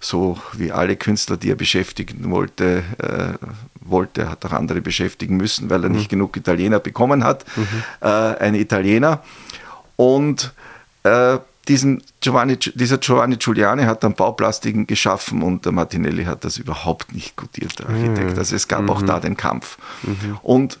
so 0.00 0.38
wie 0.52 0.72
alle 0.72 0.96
Künstler, 0.96 1.36
die 1.36 1.50
er 1.50 1.56
beschäftigen 1.56 2.30
wollte, 2.30 2.84
äh, 2.98 3.46
wollte, 3.80 4.28
hat 4.28 4.44
auch 4.44 4.52
andere 4.52 4.80
beschäftigen 4.80 5.36
müssen, 5.36 5.70
weil 5.70 5.82
er 5.82 5.88
mhm. 5.88 5.96
nicht 5.96 6.08
genug 6.08 6.36
Italiener 6.36 6.80
bekommen 6.80 7.24
hat, 7.24 7.44
mhm. 7.56 7.66
äh, 8.00 8.06
ein 8.06 8.54
Italiener. 8.54 9.22
Und 9.96 10.52
äh, 11.02 11.38
diesen 11.68 12.02
Giovanni, 12.20 12.56
dieser 12.56 12.98
Giovanni 12.98 13.36
Giuliani 13.36 13.84
hat 13.84 14.04
dann 14.04 14.14
Bauplastiken 14.14 14.86
geschaffen 14.86 15.42
und 15.42 15.64
der 15.64 15.72
Martinelli 15.72 16.24
hat 16.24 16.44
das 16.44 16.58
überhaupt 16.58 17.12
nicht 17.12 17.36
gutiert, 17.36 17.78
der 17.78 17.88
Architekt. 17.88 18.32
Mhm. 18.32 18.38
Also 18.38 18.56
es 18.56 18.68
gab 18.68 18.82
mhm. 18.82 18.90
auch 18.90 19.02
da 19.02 19.20
den 19.20 19.36
Kampf. 19.36 19.78
Mhm. 20.02 20.38
Und 20.42 20.78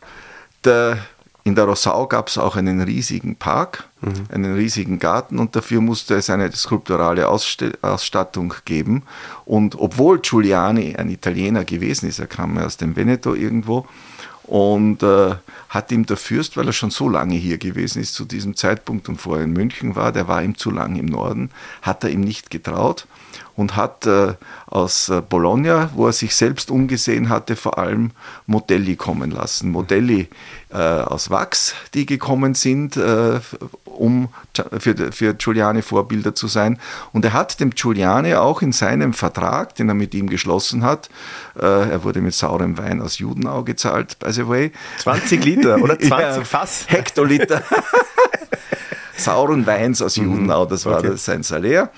der, 0.64 0.98
in 1.44 1.54
der 1.54 1.64
Rossau 1.64 2.06
gab 2.06 2.28
es 2.28 2.38
auch 2.38 2.56
einen 2.56 2.80
riesigen 2.80 3.36
Park, 3.36 3.84
mhm. 4.00 4.26
einen 4.32 4.54
riesigen 4.54 4.98
Garten 4.98 5.38
und 5.38 5.56
dafür 5.56 5.80
musste 5.80 6.14
es 6.14 6.30
eine 6.30 6.50
skulpturale 6.52 7.28
Ausstattung 7.28 8.54
geben. 8.64 9.02
Und 9.44 9.78
obwohl 9.78 10.20
Giuliani 10.20 10.96
ein 10.96 11.10
Italiener 11.10 11.64
gewesen 11.64 12.08
ist, 12.08 12.20
er 12.20 12.26
kam 12.26 12.58
aus 12.58 12.76
dem 12.76 12.96
Veneto 12.96 13.34
irgendwo, 13.34 13.86
und 14.46 15.02
äh, 15.02 15.34
hat 15.68 15.92
ihm 15.92 16.06
der 16.06 16.16
Fürst, 16.16 16.56
weil 16.56 16.66
er 16.66 16.72
schon 16.72 16.90
so 16.90 17.08
lange 17.08 17.34
hier 17.34 17.58
gewesen 17.58 18.00
ist 18.00 18.14
zu 18.14 18.24
diesem 18.24 18.56
Zeitpunkt 18.56 19.08
und 19.08 19.20
vorher 19.20 19.44
in 19.44 19.52
München 19.52 19.96
war, 19.96 20.12
der 20.12 20.28
war 20.28 20.42
ihm 20.42 20.56
zu 20.56 20.70
lang 20.70 20.96
im 20.96 21.06
Norden, 21.06 21.50
hat 21.82 22.04
er 22.04 22.10
ihm 22.10 22.20
nicht 22.20 22.50
getraut 22.50 23.06
und 23.56 23.74
hat 23.74 24.06
äh, 24.06 24.34
aus 24.66 25.08
äh, 25.08 25.20
Bologna, 25.20 25.90
wo 25.94 26.06
er 26.06 26.12
sich 26.12 26.34
selbst 26.34 26.70
umgesehen 26.70 27.28
hatte, 27.28 27.56
vor 27.56 27.78
allem 27.78 28.12
Modelli 28.46 28.96
kommen 28.96 29.30
lassen. 29.30 29.70
Modelli 29.70 30.28
aus 30.78 31.30
Wachs, 31.30 31.74
die 31.94 32.06
gekommen 32.06 32.54
sind, 32.54 32.96
äh, 32.96 33.40
um 33.84 34.28
für, 34.78 35.12
für 35.12 35.34
Giuliani 35.34 35.82
Vorbilder 35.82 36.34
zu 36.34 36.48
sein. 36.48 36.78
Und 37.12 37.24
er 37.24 37.32
hat 37.32 37.60
dem 37.60 37.70
Giuliani 37.70 38.34
auch 38.34 38.62
in 38.62 38.72
seinem 38.72 39.12
Vertrag, 39.12 39.74
den 39.76 39.88
er 39.88 39.94
mit 39.94 40.14
ihm 40.14 40.28
geschlossen 40.28 40.84
hat, 40.84 41.08
äh, 41.58 41.90
er 41.90 42.04
wurde 42.04 42.20
mit 42.20 42.34
saurem 42.34 42.78
Wein 42.78 43.00
aus 43.00 43.18
Judenau 43.18 43.62
gezahlt, 43.64 44.18
by 44.18 44.32
the 44.32 44.46
way. 44.46 44.72
20 44.98 45.44
Liter 45.44 45.78
oder 45.78 45.98
20 45.98 46.10
ja, 46.10 46.44
Fass? 46.44 46.84
Hektoliter. 46.88 47.62
sauren 49.16 49.66
Weins 49.66 50.02
aus. 50.02 50.16
Judenau, 50.16 50.66
das 50.66 50.86
war 50.86 50.98
okay. 50.98 51.16
sein 51.16 51.42
Salär. 51.42 51.90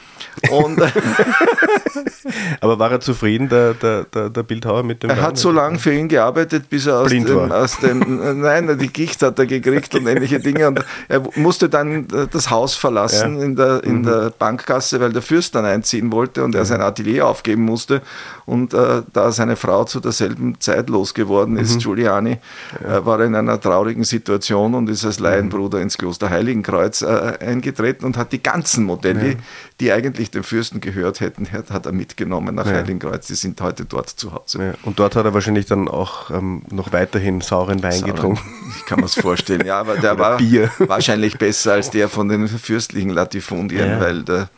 Und 0.51 0.81
Aber 2.61 2.79
war 2.79 2.91
er 2.91 3.01
zufrieden, 3.01 3.49
der, 3.49 3.75
der, 3.75 4.05
der, 4.05 4.31
der 4.31 4.43
Bildhauer 4.43 4.83
mit 4.83 5.03
dem 5.03 5.11
Er 5.11 5.17
Wein? 5.17 5.25
hat 5.25 5.39
so 5.39 5.51
lange 5.51 5.79
für 5.79 5.93
ihn 5.93 6.09
gearbeitet, 6.09 6.69
bis 6.69 6.87
er 6.87 7.01
aus 7.01 7.09
Blind 7.09 7.29
dem, 7.29 7.53
aus 7.53 7.79
dem, 7.79 8.41
nein, 8.41 8.79
die 8.79 8.89
Gicht 8.89 9.23
hat 9.23 9.39
er 9.39 9.47
gekriegt 9.47 9.95
und 9.95 10.07
ähnliche 10.07 10.41
Dinge. 10.41 10.69
Und 10.69 10.85
er 11.09 11.23
musste 11.37 11.69
dann 11.69 12.07
das 12.31 12.51
Haus 12.51 12.75
verlassen 12.75 13.39
ja. 13.39 13.45
in, 13.45 13.57
der, 13.57 13.85
in 13.85 13.99
mhm. 13.99 14.03
der 14.05 14.33
Bankgasse, 14.39 15.01
weil 15.01 15.13
der 15.13 15.23
Fürst 15.23 15.55
dann 15.55 15.65
einziehen 15.65 16.13
wollte 16.13 16.45
und 16.45 16.55
er 16.55 16.65
sein 16.65 16.81
Atelier 16.81 17.27
aufgeben 17.27 17.65
musste. 17.65 18.03
Und 18.47 18.73
äh, 18.73 19.03
da 19.13 19.31
seine 19.31 19.57
Frau 19.57 19.85
zu 19.85 20.01
derselben 20.01 20.59
Zeit 20.59 20.89
losgeworden 20.89 21.57
ist, 21.57 21.75
mhm. 21.75 21.81
Giuliani, 21.81 22.39
ja. 22.83 22.99
äh, 22.99 23.07
war 23.07 23.21
er 23.21 23.27
in 23.27 23.35
einer 23.35 23.61
traurigen 23.61 24.05
Situation 24.05 24.75
und 24.75 24.89
ist 24.89 25.05
als 25.05 25.19
Laienbruder 25.19 25.79
mhm. 25.79 25.85
ins 25.85 25.99
Kloster 25.99 26.31
Heiligenkreuz 26.31 27.03
äh, 27.03 27.35
eingetreten 27.41 28.07
und 28.07 28.17
hat 28.17 28.33
die 28.33 28.43
ganzen 28.43 28.85
Modelle, 28.85 29.29
ja. 29.29 29.35
die 29.81 29.93
eigentlich 29.93 30.08
dem 30.11 30.45
Fürsten 30.45 30.81
gehört 30.81 31.21
hätten, 31.21 31.51
hat, 31.53 31.87
er 31.87 31.93
mitgenommen 31.93 32.55
nach 32.55 32.67
ja. 32.67 32.73
Heiligenkreuz. 32.73 33.27
Die 33.27 33.35
sind 33.35 33.61
heute 33.61 33.85
dort 33.85 34.09
zu 34.09 34.33
Hause. 34.33 34.59
Ja. 34.59 34.75
Und 34.83 34.99
dort 34.99 35.17
hat 35.17 35.25
er 35.25 35.35
wahrscheinlich 35.35 35.67
dann 35.67 35.89
auch 35.89 36.31
ähm, 36.31 36.63
noch 36.71 36.93
weiterhin 36.93 37.41
sauren 37.41 37.83
Wein 37.83 37.93
sauren, 37.93 38.15
getrunken. 38.15 38.41
Ich 38.77 38.87
kann 38.87 39.01
mir 39.01 39.07
das 39.07 39.15
vorstellen. 39.15 39.67
Ja, 39.67 39.81
aber 39.81 39.97
der 39.97 40.19
war 40.19 40.39
Bier. 40.39 40.71
wahrscheinlich 40.79 41.39
besser 41.39 41.75
als 41.75 41.91
der 41.91 42.09
von 42.09 42.29
den 42.29 42.49
fürstlichen 42.49 43.11
Latifundien, 43.11 44.01
weil 44.01 44.23
der 44.23 44.49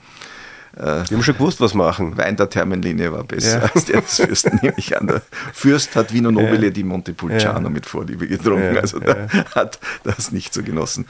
äh, 0.77 1.05
Die 1.05 1.15
haben 1.15 1.23
schon 1.23 1.35
gewusst, 1.35 1.61
was 1.61 1.75
machen. 1.75 2.17
Wein 2.17 2.37
der 2.37 2.49
Thermenlinie 2.49 3.13
war 3.13 3.25
besser 3.25 3.63
ja. 3.63 3.71
als 3.75 3.85
der 3.87 4.01
des 4.01 4.17
Fürsten, 4.17 4.59
nehme 4.63 4.75
ich 4.77 4.97
an. 4.97 5.07
Der 5.07 5.23
Fürst 5.53 5.97
hat 5.97 6.13
Vino 6.13 6.31
Nobile 6.31 6.67
ja. 6.67 6.71
di 6.71 6.83
Montepulciano 6.83 7.65
ja. 7.65 7.71
mit 7.71 7.87
Vorliebe 7.87 8.27
getrunken, 8.27 8.79
also 8.79 8.99
der 8.99 9.29
hat 9.55 9.79
das 10.05 10.33
nicht 10.33 10.55
so 10.55 10.63
genossen. 10.63 11.07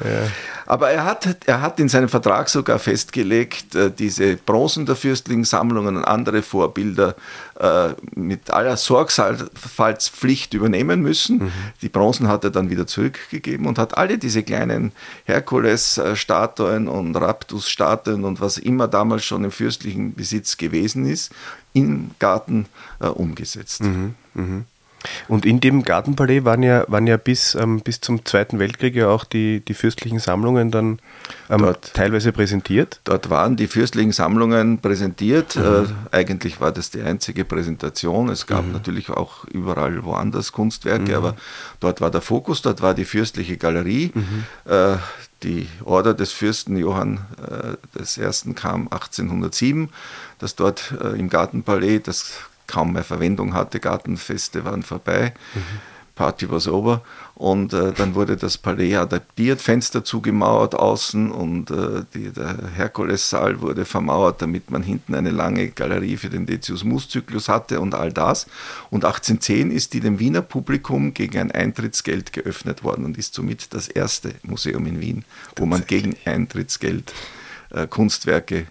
Aber 0.67 0.91
er 0.91 1.05
hat, 1.05 1.37
er 1.47 1.61
hat 1.61 1.81
in 1.81 1.89
seinem 1.89 2.09
Vertrag 2.09 2.49
sogar 2.49 2.79
festgelegt, 2.79 3.75
äh, 3.75 3.91
diese 3.91 4.37
Bronzen 4.37 4.87
der 4.87 4.97
fürstlichen 4.97 5.45
Sammlungen 5.45 5.97
und 5.97 6.05
andere 6.05 6.43
Vorbilder 6.43 7.15
äh, 7.61 7.95
mit 8.15 8.51
aller 8.51 8.79
Sorgfaltspflicht 8.79 10.55
übernehmen 10.55 11.03
müssen. 11.03 11.39
Mhm. 11.39 11.53
Die 11.83 11.91
Bronzen 11.91 12.27
hat 12.27 12.43
er 12.43 12.51
dann 12.51 12.71
wieder 12.71 12.87
zurückgegeben 12.87 13.67
und 13.67 13.79
hat 13.79 13.99
alle 13.99 14.17
diese 14.17 14.43
kleinen 14.43 14.93
Herkules-Statuen 15.25 16.89
und 16.89 17.15
Raptus-Statuen 17.17 18.25
und 18.25 18.41
was 18.41 18.57
immer 18.57 18.89
damals 18.89 19.25
schon 19.25 19.45
im 19.45 19.51
fürstlichen 19.51 20.15
Besitz 20.15 20.57
gewesen 20.57 21.05
ist, 21.05 21.33
im 21.75 22.13
Garten 22.19 22.67
äh, 22.99 23.09
umgesetzt. 23.09 23.83
Mhm. 23.83 24.15
Mhm. 24.33 24.65
Und 25.29 25.47
in 25.47 25.61
dem 25.61 25.83
Gartenpalais 25.83 26.45
waren 26.45 26.63
ja, 26.63 26.85
waren 26.89 27.07
ja 27.07 27.17
bis, 27.17 27.55
ähm, 27.55 27.81
bis 27.81 28.01
zum 28.01 28.25
Zweiten 28.25 28.59
Weltkrieg 28.59 28.95
ja 28.95 29.09
auch 29.09 29.25
die, 29.25 29.61
die 29.61 29.75
fürstlichen 29.75 30.19
Sammlungen 30.19 30.71
dann 30.71 30.99
ähm, 31.49 31.63
dort, 31.63 31.95
teilweise 31.95 32.33
präsentiert. 32.33 33.01
Dort 33.05 33.31
waren 33.31 33.57
die 33.57 33.67
fürstlichen 33.67 34.13
Sammlungen 34.13 34.79
präsentiert. 34.79 35.57
Mhm. 35.57 35.63
Äh, 36.13 36.17
eigentlich 36.17 36.61
war 36.61 36.73
das 36.73 36.91
die 36.91 37.03
einzige 37.03 37.45
Präsentation. 37.45 38.29
Es 38.29 38.47
gab 38.47 38.67
mhm. 38.67 38.73
natürlich 38.73 39.11
auch 39.11 39.45
überall 39.45 40.05
woanders 40.05 40.53
Kunstwerke, 40.53 41.13
mhm. 41.13 41.15
aber 41.15 41.37
dort 41.81 42.01
war 42.01 42.11
der 42.11 42.21
Fokus, 42.21 42.63
dort 42.63 42.83
war 42.83 42.95
die 42.95 43.05
fürstliche 43.05 43.57
Galerie. 43.57 44.13
Mhm. 44.15 44.45
Äh, 44.71 44.97
die 45.43 45.69
Order 45.85 46.13
des 46.13 46.33
Fürsten 46.33 46.77
Johann 46.77 47.21
äh, 47.99 48.01
I. 48.21 48.55
kam 48.55 48.89
1807, 48.89 49.89
das 50.39 50.55
dort 50.55 50.93
äh, 51.01 51.19
im 51.19 51.31
Gartenpalais, 51.31 52.01
das 52.03 52.35
kaum 52.71 52.93
mehr 52.93 53.05
Verwendung 53.05 53.55
hatte. 53.55 53.81
Gartenfeste 53.81 54.65
waren 54.65 54.83
vorbei. 54.83 55.35
Mhm. 55.55 55.61
Party 56.21 56.51
was 56.51 56.69
over. 56.69 57.01
Und 57.35 57.73
äh, 57.73 57.93
dann 57.93 58.15
wurde 58.15 58.37
das 58.37 58.59
Palais 58.59 58.95
adaptiert, 58.95 59.63
Fenster 59.63 60.05
zugemauert 60.05 60.75
außen 60.75 61.31
und 61.31 61.71
äh, 61.71 62.05
die, 62.13 62.31
der 62.31 62.59
Herkulessaal 62.75 63.63
wurde 63.63 63.87
vermauert, 63.87 64.43
damit 64.43 64.71
man 64.71 64.83
hinten 64.83 65.15
eine 65.15 65.31
lange 65.31 65.69
Galerie 65.69 66.19
für 66.19 66.29
den 66.29 66.45
Decius-Mus-Zyklus 66.45 67.49
hatte 67.49 67.81
und 67.81 67.95
all 67.95 68.13
das. 68.13 68.47
Und 68.91 69.07
1810 69.07 69.71
ist 69.71 69.95
die 69.95 70.01
dem 70.01 70.19
Wiener 70.19 70.43
Publikum 70.43 71.15
gegen 71.15 71.39
ein 71.39 71.51
Eintrittsgeld 71.51 72.35
geöffnet 72.35 72.85
worden 72.85 73.07
und 73.07 73.17
ist 73.17 73.33
somit 73.33 73.73
das 73.73 73.89
erste 73.89 74.35
Museum 74.43 74.85
in 74.85 75.01
Wien, 75.01 75.25
wo 75.57 75.65
man 75.65 75.87
gegen 75.87 76.17
Eintrittsgeld 76.27 77.15
äh, 77.71 77.87
Kunstwerke 77.87 78.67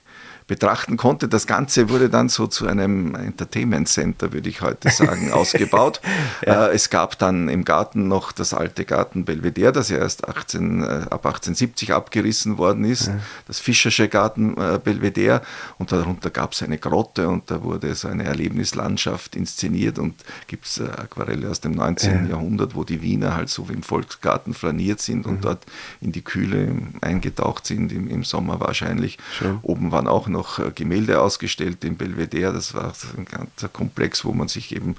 betrachten 0.49 0.97
konnte. 0.97 1.27
Das 1.27 1.45
Ganze 1.45 1.89
wurde 1.89 2.09
dann 2.09 2.27
so 2.27 2.47
zu 2.47 2.65
einem 2.65 3.13
Entertainment 3.13 3.87
Center, 3.87 4.33
würde 4.33 4.49
ich 4.49 4.61
heute 4.61 4.89
sagen, 4.89 5.31
ausgebaut. 5.31 6.01
ja. 6.45 6.65
Äh, 6.67 6.73
es 6.73 6.89
gab 6.89 7.19
dann 7.19 7.49
im 7.49 7.63
Garten 7.63 8.07
noch 8.07 8.31
das 8.31 8.55
alte 8.55 8.83
Garten 8.83 9.25
Belvedere, 9.25 9.71
das 9.71 9.89
ja 9.89 9.97
erst 9.97 10.27
18, 10.27 10.81
äh, 10.81 10.85
ab 10.85 11.23
1870 11.27 11.93
abgerissen 11.93 12.57
worden 12.57 12.83
ist, 12.83 13.07
ja. 13.07 13.19
das 13.47 13.59
Fischersche 13.59 14.09
Garten 14.09 14.57
äh, 14.57 14.79
Belvedere 14.83 15.43
und 15.77 15.91
darunter 15.91 16.31
gab 16.31 16.53
es 16.53 16.63
eine 16.63 16.79
Grotte 16.79 17.29
und 17.29 17.51
da 17.51 17.63
wurde 17.63 17.93
so 17.93 18.07
eine 18.07 18.23
Erlebnislandschaft 18.23 19.35
inszeniert 19.35 19.99
und 19.99 20.15
gibt 20.47 20.65
es 20.65 20.81
Aquarelle 20.81 21.47
aus 21.47 21.61
dem 21.61 21.73
19. 21.73 22.25
Ja. 22.25 22.31
Jahrhundert, 22.31 22.73
wo 22.73 22.83
die 22.83 23.03
Wiener 23.03 23.35
halt 23.35 23.49
so 23.49 23.69
wie 23.69 23.73
im 23.73 23.83
Volksgarten 23.83 24.55
flaniert 24.55 24.99
sind 24.99 25.27
und 25.27 25.35
mhm. 25.35 25.41
dort 25.41 25.65
in 26.01 26.11
die 26.11 26.23
Kühle 26.23 26.71
eingetaucht 27.01 27.67
sind, 27.67 27.91
im, 27.91 28.07
im 28.07 28.23
Sommer 28.23 28.59
wahrscheinlich. 28.59 29.19
Schön. 29.37 29.59
Oben 29.61 29.91
waren 29.91 30.07
auch 30.07 30.27
noch 30.27 30.38
noch 30.39 30.59
äh, 30.59 30.71
Gemälde 30.73 31.21
ausgestellt 31.21 31.83
im 31.83 31.97
Belvedere. 31.97 32.53
Das 32.53 32.73
war 32.73 32.93
ein 33.17 33.25
ganzer 33.25 33.69
Komplex, 33.69 34.25
wo 34.25 34.33
man 34.33 34.47
sich 34.47 34.75
eben 34.75 34.95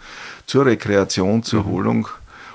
zur 0.46 0.66
Rekreation, 0.66 1.42
zur 1.42 1.62
mhm. 1.62 1.66
Erholung 1.66 2.09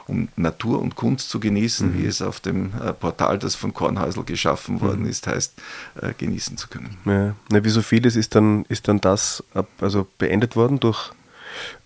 um 0.08 0.28
Natur 0.36 0.82
und 0.82 0.95
Kunst 0.95 1.32
zu 1.32 1.39
genießen, 1.39 1.91
mhm. 1.91 1.98
wie 1.98 2.06
es 2.06 2.21
auf 2.21 2.39
dem 2.39 2.71
äh, 2.80 2.93
Portal, 2.93 3.39
das 3.39 3.56
von 3.56 3.74
Kornhäusl 3.74 4.24
geschaffen 4.24 4.80
worden 4.80 5.02
mhm. 5.02 5.10
ist, 5.10 5.26
heißt, 5.26 5.54
äh, 6.00 6.13
genießen 6.15 6.58
zu 6.58 6.67
können. 6.67 6.98
Ja. 7.06 7.36
Na, 7.50 7.63
wie 7.63 7.69
so 7.69 7.82
vieles 7.82 8.15
ist 8.15 8.36
dann, 8.36 8.65
ist 8.69 8.88
dann 8.88 9.02
das 9.02 9.43
also 9.82 10.08
beendet 10.19 10.56
worden 10.56 10.80
durch, 10.80 11.12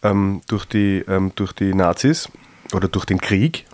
ähm, 0.03 0.41
durch, 0.47 0.65
die, 0.65 1.05
ähm, 1.07 1.31
durch 1.35 1.53
die 1.53 1.73
Nazis 1.73 2.27
oder 2.73 2.89
durch 2.89 3.05
den 3.05 3.21
Krieg. 3.21 3.65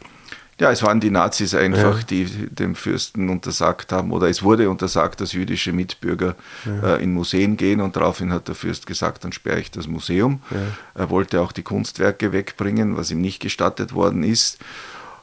Ja, 0.57 0.71
es 0.71 0.83
waren 0.83 1.01
die 1.01 1.11
Nazis 1.11 1.53
einfach, 1.53 1.97
ja. 1.97 2.03
die 2.09 2.25
dem 2.25 2.75
Fürsten 2.75 3.27
untersagt 3.27 3.91
haben, 3.91 4.11
oder 4.13 4.29
es 4.29 4.41
wurde 4.41 4.69
untersagt, 4.69 5.19
dass 5.19 5.33
jüdische 5.33 5.73
Mitbürger 5.73 6.35
ja. 6.65 6.95
äh, 6.95 7.03
in 7.03 7.13
Museen 7.13 7.57
gehen 7.57 7.81
und 7.81 7.97
daraufhin 7.97 8.31
hat 8.31 8.47
der 8.47 8.55
Fürst 8.55 8.87
gesagt, 8.87 9.25
dann 9.25 9.33
sperre 9.33 9.59
ich 9.59 9.69
das 9.69 9.87
Museum. 9.87 10.41
Ja. 10.51 11.01
Er 11.01 11.09
wollte 11.09 11.41
auch 11.41 11.51
die 11.51 11.63
Kunstwerke 11.63 12.31
wegbringen, 12.31 12.95
was 12.95 13.11
ihm 13.11 13.19
nicht 13.19 13.41
gestattet 13.41 13.93
worden 13.93 14.23
ist. 14.23 14.59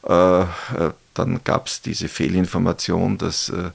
Äh, 0.07 0.43
äh, 0.43 0.47
dann 1.15 1.45
gab 1.45 1.67
es 1.67 1.83
diese 1.83 2.09
Fehlinformation, 2.09 3.19
dass 3.19 3.51
äh, 3.51 3.71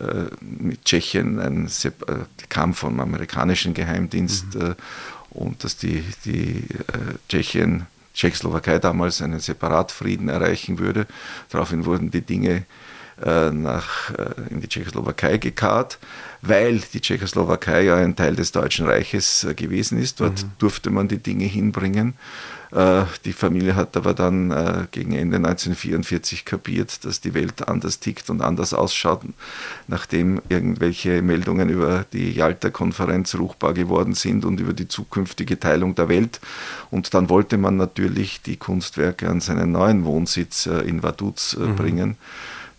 äh, 0.00 0.28
mit 0.40 0.84
Tschechien 0.84 1.38
ein 1.38 1.68
Sep 1.68 2.04
kam 2.48 2.74
vom 2.74 3.00
amerikanischen 3.00 3.72
Geheimdienst 3.72 4.54
mhm. 4.54 4.74
und 5.30 5.64
dass 5.64 5.76
die, 5.76 6.04
die 6.24 6.64
Tschechien 7.28 7.86
Tschechoslowakei 8.14 8.78
damals 8.78 9.22
einen 9.22 9.40
Separatfrieden 9.40 10.28
erreichen 10.28 10.78
würde. 10.78 11.06
Daraufhin 11.48 11.84
wurden 11.84 12.10
die 12.10 12.22
Dinge 12.22 12.64
nach, 13.50 14.10
äh, 14.10 14.50
in 14.50 14.60
die 14.60 14.68
Tschechoslowakei 14.68 15.38
gekarrt, 15.38 15.98
weil 16.42 16.80
die 16.92 17.00
Tschechoslowakei 17.00 17.82
ja 17.82 17.96
ein 17.96 18.16
Teil 18.16 18.36
des 18.36 18.52
Deutschen 18.52 18.86
Reiches 18.86 19.44
äh, 19.44 19.54
gewesen 19.54 19.98
ist. 19.98 20.20
Dort 20.20 20.42
mhm. 20.42 20.50
durfte 20.58 20.90
man 20.90 21.08
die 21.08 21.18
Dinge 21.18 21.44
hinbringen. 21.44 22.14
Äh, 22.72 23.04
die 23.26 23.34
Familie 23.34 23.76
hat 23.76 23.96
aber 23.96 24.14
dann 24.14 24.50
äh, 24.50 24.86
gegen 24.90 25.12
Ende 25.12 25.36
1944 25.36 26.44
kapiert, 26.46 27.04
dass 27.04 27.20
die 27.20 27.34
Welt 27.34 27.68
anders 27.68 28.00
tickt 28.00 28.30
und 28.30 28.40
anders 28.40 28.72
ausschaut, 28.72 29.20
nachdem 29.88 30.40
irgendwelche 30.48 31.20
Meldungen 31.20 31.68
über 31.68 32.06
die 32.12 32.32
Jalta-Konferenz 32.32 33.34
ruchbar 33.34 33.74
geworden 33.74 34.14
sind 34.14 34.46
und 34.46 34.58
über 34.58 34.72
die 34.72 34.88
zukünftige 34.88 35.60
Teilung 35.60 35.94
der 35.94 36.08
Welt. 36.08 36.40
Und 36.90 37.12
dann 37.12 37.28
wollte 37.28 37.58
man 37.58 37.76
natürlich 37.76 38.40
die 38.40 38.56
Kunstwerke 38.56 39.28
an 39.28 39.40
seinen 39.40 39.72
neuen 39.72 40.04
Wohnsitz 40.06 40.66
äh, 40.66 40.80
in 40.80 41.02
Vaduz 41.02 41.56
mhm. 41.56 41.76
bringen. 41.76 42.16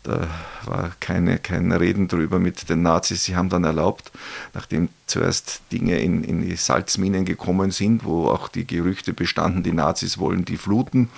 Da 0.03 0.27
war 0.65 0.91
keine, 0.99 1.39
kein 1.39 1.71
Reden 1.71 2.07
drüber 2.07 2.39
mit 2.39 2.69
den 2.69 2.81
Nazis. 2.81 3.23
Sie 3.23 3.35
haben 3.35 3.49
dann 3.49 3.63
erlaubt, 3.63 4.11
nachdem 4.53 4.89
zuerst 5.07 5.61
Dinge 5.71 5.99
in, 5.99 6.23
in 6.23 6.41
die 6.41 6.57
Salzminen 6.57 7.23
gekommen 7.23 7.71
sind, 7.71 8.03
wo 8.03 8.27
auch 8.27 8.49
die 8.49 8.67
Gerüchte 8.67 9.13
bestanden, 9.13 9.63
die 9.63 9.71
Nazis 9.71 10.17
wollen 10.17 10.43
die 10.45 10.57
fluten. 10.57 11.09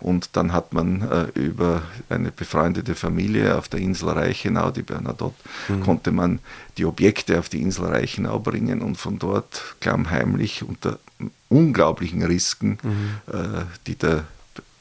Und 0.00 0.30
dann 0.34 0.52
hat 0.52 0.72
man 0.72 1.02
äh, 1.02 1.24
über 1.34 1.82
eine 2.08 2.30
befreundete 2.30 2.94
Familie 2.94 3.58
auf 3.58 3.68
der 3.68 3.80
Insel 3.80 4.10
Reichenau, 4.10 4.70
die 4.70 4.82
Bernadotte, 4.82 5.34
mhm. 5.68 5.80
konnte 5.80 6.12
man 6.12 6.38
die 6.76 6.84
Objekte 6.84 7.38
auf 7.38 7.48
die 7.48 7.60
Insel 7.60 7.86
Reichenau 7.86 8.38
bringen 8.38 8.80
und 8.80 8.96
von 8.96 9.18
dort 9.18 9.76
klammheimlich 9.80 10.62
unter 10.62 11.00
unglaublichen 11.48 12.22
Risken, 12.22 12.78
mhm. 12.82 13.10
äh, 13.32 13.64
die 13.86 13.96
der 13.96 14.24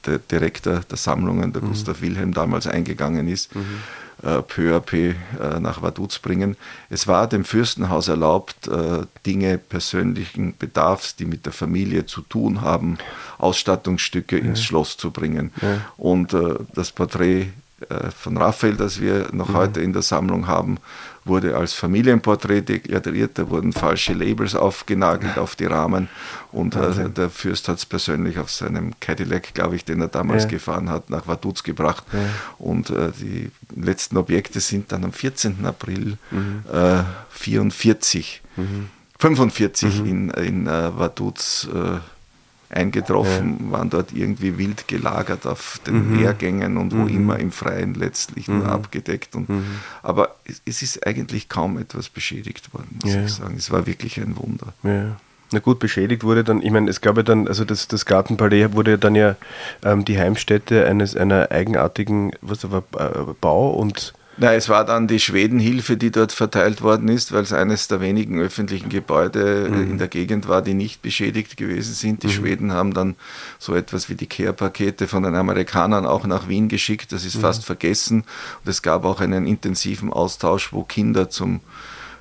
der 0.06 0.20
Direktor 0.20 0.82
der 0.90 0.98
Sammlungen, 0.98 1.54
der 1.54 1.62
mhm. 1.62 1.70
Gustav 1.70 2.02
Wilhelm, 2.02 2.34
damals 2.34 2.68
eingegangen 2.68 3.28
ist, 3.28 3.56
mhm. 3.56 3.62
äh, 4.24 4.42
peu 4.42 4.76
à 4.76 4.80
peu 4.80 5.14
äh, 5.40 5.60
nach 5.60 5.82
Vaduz 5.82 6.20
bringen. 6.20 6.56
Es 6.90 7.08
war 7.08 7.28
dem 7.28 7.46
Fürstenhaus 7.46 8.08
erlaubt, 8.08 8.68
äh, 8.68 9.02
Dinge 9.26 9.58
persönlichen 9.58 10.56
Bedarfs, 10.58 11.16
die 11.16 11.26
mit 11.26 11.46
der 11.46 11.54
Familie 11.54 12.06
zu 12.06 12.22
tun 12.22 12.62
haben, 12.62 12.98
Ausstattungsstücke 13.38 14.38
ja. 14.38 14.44
ins 14.44 14.64
Schloss 14.64 14.98
zu 14.98 15.12
bringen. 15.12 15.52
Ja. 15.62 15.82
Und 15.98 16.34
äh, 16.34 16.56
das 16.74 16.92
Porträt 16.92 17.50
äh, 17.90 18.10
von 18.10 18.38
Raphael, 18.38 18.76
das 18.76 19.02
wir 19.02 19.30
noch 19.34 19.50
mhm. 19.50 19.54
heute 19.54 19.82
in 19.82 19.94
der 19.94 20.02
Sammlung 20.02 20.48
haben, 20.48 20.78
wurde 21.28 21.56
als 21.56 21.74
Familienporträt 21.74 22.62
deklariert, 22.62 23.38
da 23.38 23.50
wurden 23.50 23.74
falsche 23.74 24.14
Labels 24.14 24.56
aufgenagelt 24.56 25.38
auf 25.38 25.56
die 25.56 25.66
Rahmen 25.66 26.10
und 26.52 26.76
äh, 26.76 27.10
der 27.10 27.30
Fürst 27.30 27.68
hat 27.68 27.78
es 27.78 27.86
persönlich 27.86 28.40
auf 28.40 28.50
seinem 28.50 28.94
Cadillac, 29.00 29.54
glaube 29.54 29.76
ich, 29.76 29.86
den 29.86 30.02
er 30.02 30.08
damals 30.08 30.44
ja. 30.44 30.50
gefahren 30.50 30.90
hat, 30.90 31.10
nach 31.10 31.28
Vaduz 31.28 31.64
gebracht. 31.64 32.04
Ja. 32.14 32.20
Und 32.58 32.90
äh, 32.90 33.12
die 33.20 33.52
letzten 33.76 34.18
Objekte 34.18 34.60
sind 34.60 34.92
dann 34.92 35.04
am 35.04 35.14
14. 35.14 35.66
April 35.66 36.18
mhm. 36.32 36.64
äh, 36.72 37.04
44, 37.30 38.42
mhm. 38.56 38.90
45 39.20 40.00
mhm. 40.00 40.06
in, 40.06 40.30
in 40.30 40.68
äh, 40.68 40.98
Vaduz 40.98 41.68
äh, 41.74 42.00
eingetroffen, 42.70 43.58
ja. 43.66 43.72
waren 43.72 43.90
dort 43.90 44.14
irgendwie 44.14 44.58
wild 44.58 44.88
gelagert 44.88 45.46
auf 45.46 45.80
den 45.86 46.12
mhm. 46.12 46.20
Lehrgängen 46.20 46.78
und 46.78 46.94
wo 46.94 47.04
mhm. 47.04 47.08
immer 47.08 47.40
im 47.40 47.52
Freien 47.52 47.94
letztlich 47.94 48.48
mhm. 48.48 48.60
nur 48.60 48.70
abgedeckt. 48.70 49.36
Und, 49.36 49.50
mhm. 49.50 49.64
Aber 50.04 50.36
es, 50.46 50.62
es, 50.66 50.82
ist 50.82 51.08
eigentlich 51.08 51.50
kaum 51.50 51.78
etwas 51.78 52.10
beschädigt 52.10 52.74
worden, 52.74 53.00
muss 53.04 53.14
ja. 53.14 53.24
ich 53.24 53.34
sagen. 53.34 53.56
Es 53.58 53.72
war 53.72 53.88
wirklich 53.88 54.18
ein 54.18 54.36
Wunder. 54.38 54.74
Ja. 54.84 55.16
Na 55.52 55.60
gut, 55.60 55.80
beschädigt 55.80 56.26
wurde 56.26 56.44
dann, 56.44 56.62
ich 56.62 56.72
meine, 56.72 56.90
es 56.90 57.00
gab 57.00 57.16
ja 57.16 57.24
dann, 57.24 57.48
also 57.48 57.64
das, 57.64 57.88
das 57.88 58.06
Gartenpalais 58.06 58.74
wurde 58.74 58.92
ja 58.92 58.98
dann 58.98 59.16
ja 59.16 59.38
ähm, 59.84 60.04
die 60.04 60.20
Heimstätte 60.20 60.86
eines 60.86 61.16
einer 61.16 61.52
eigenartigen 61.52 62.32
was 62.42 62.70
war, 62.70 62.84
äh, 62.98 63.34
Bau- 63.40 63.72
und 63.72 64.14
Nein, 64.40 64.58
es 64.58 64.70
war 64.70 64.86
dann 64.86 65.08
die 65.08 65.20
Schwedenhilfe, 65.20 65.98
die 65.98 66.12
dort 66.12 66.32
verteilt 66.32 66.84
worden 66.84 67.08
ist, 67.08 67.32
weil 67.32 67.42
es 67.42 67.54
eines 67.54 67.88
der 67.88 68.02
wenigen 68.02 68.40
öffentlichen 68.40 68.90
Gebäude 68.90 69.68
mhm. 69.70 69.92
in 69.92 69.98
der 69.98 70.08
Gegend 70.08 70.48
war, 70.48 70.62
die 70.62 70.76
nicht 70.76 71.02
beschädigt 71.02 71.58
gewesen 71.58 71.94
sind. 71.94 72.22
Die 72.22 72.28
mhm. 72.28 72.32
Schweden 72.32 72.72
haben 72.72 72.94
dann 72.94 73.16
so 73.58 73.74
etwas 73.74 74.10
wie 74.10 74.16
die 74.16 74.28
Care-Pakete 74.28 75.08
von 75.08 75.24
den 75.24 75.36
Amerikanern 75.36 76.06
auch 76.06 76.28
nach 76.28 76.48
Wien 76.48 76.68
geschickt. 76.70 77.12
Das 77.12 77.26
ist 77.26 77.38
mhm. 77.38 77.42
fast 77.42 77.66
vergessen. 77.66 78.26
Und 78.64 78.70
es 78.70 78.84
gab 78.84 79.06
auch 79.06 79.22
einen 79.22 79.48
intensiven 79.48 80.14
Austausch, 80.14 80.72
wo 80.72 80.84
Kinder 80.84 81.30
zum 81.32 81.62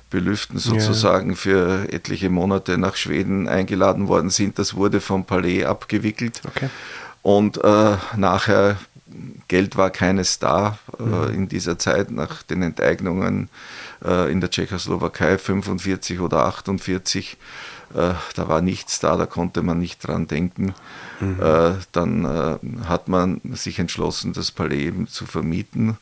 Belüften 0.09 0.57
sozusagen 0.57 1.31
ja. 1.31 1.35
für 1.35 1.93
etliche 1.93 2.29
Monate 2.29 2.77
nach 2.77 2.95
Schweden 2.95 3.47
eingeladen 3.47 4.07
worden 4.07 4.29
sind. 4.29 4.57
Das 4.57 4.73
wurde 4.73 5.01
vom 5.01 5.25
Palais 5.25 5.65
abgewickelt. 5.65 6.41
Okay. 6.47 6.69
Und 7.21 7.61
äh, 7.63 7.97
nachher 8.15 8.77
Geld 9.47 9.77
war 9.77 9.89
keines 9.89 10.39
da 10.39 10.79
äh, 10.99 11.03
mhm. 11.03 11.33
in 11.33 11.47
dieser 11.49 11.79
Zeit 11.79 12.11
nach 12.11 12.43
den 12.43 12.61
Enteignungen 12.61 13.49
äh, 14.03 14.31
in 14.31 14.41
der 14.41 14.51
Tschechoslowakei 14.51 15.37
45 15.37 16.19
oder 16.19 16.45
48 16.45 17.37
äh, 17.93 18.13
da 18.35 18.47
war 18.49 18.61
nichts 18.61 18.99
da, 18.99 19.15
da 19.15 19.25
konnte 19.25 19.61
man 19.61 19.79
nicht 19.79 20.05
dran 20.05 20.27
denken. 20.27 20.73
Mhm. 21.19 21.41
Äh, 21.41 21.75
dann 21.93 22.25
äh, 22.25 22.85
hat 22.85 23.07
man 23.07 23.39
sich 23.53 23.79
entschlossen, 23.79 24.33
das 24.33 24.51
Palais 24.51 24.87
eben 24.87 25.07
zu 25.07 25.25
vermieten 25.25 25.97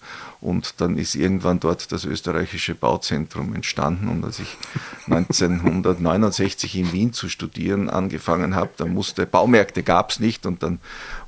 und 0.45 0.79
dann 0.79 0.95
ist 0.97 1.15
irgendwann 1.15 1.59
dort 1.59 1.91
das 1.91 2.05
österreichische 2.05 2.75
Bauzentrum 2.75 3.55
entstanden. 3.55 4.07
Und 4.07 4.23
als 4.23 4.39
ich 4.39 4.57
1969 5.07 6.75
in 6.75 6.93
Wien 6.93 7.13
zu 7.13 7.29
studieren 7.29 7.89
angefangen 7.89 8.55
habe, 8.55 8.69
dann 8.77 8.93
musste, 8.93 9.25
Baumärkte 9.25 9.81
gab 9.81 10.11
es 10.11 10.19
nicht 10.19 10.45
und 10.45 10.61
dann 10.61 10.79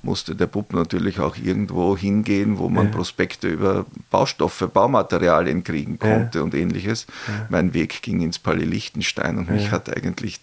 musste 0.03 0.35
der 0.35 0.45
Bub 0.45 0.71
natürlich 0.71 1.19
auch 1.19 1.35
irgendwo 1.35 1.97
hingehen, 1.97 2.59
wo 2.59 2.69
man 2.69 2.87
ja. 2.87 2.91
Prospekte 2.91 3.47
über 3.47 3.85
Baustoffe, 4.11 4.69
Baumaterialien 4.71 5.63
kriegen 5.63 5.97
konnte 5.97 6.37
ja. 6.37 6.43
und 6.43 6.53
ähnliches. 6.53 7.07
Ja. 7.27 7.47
Mein 7.49 7.73
Weg 7.73 8.03
ging 8.03 8.21
ins 8.21 8.37
Palais 8.37 8.65
Liechtenstein 8.65 9.39
und 9.39 9.49
mich 9.49 9.71
hat 9.71 9.95
eigentlich 9.95 10.39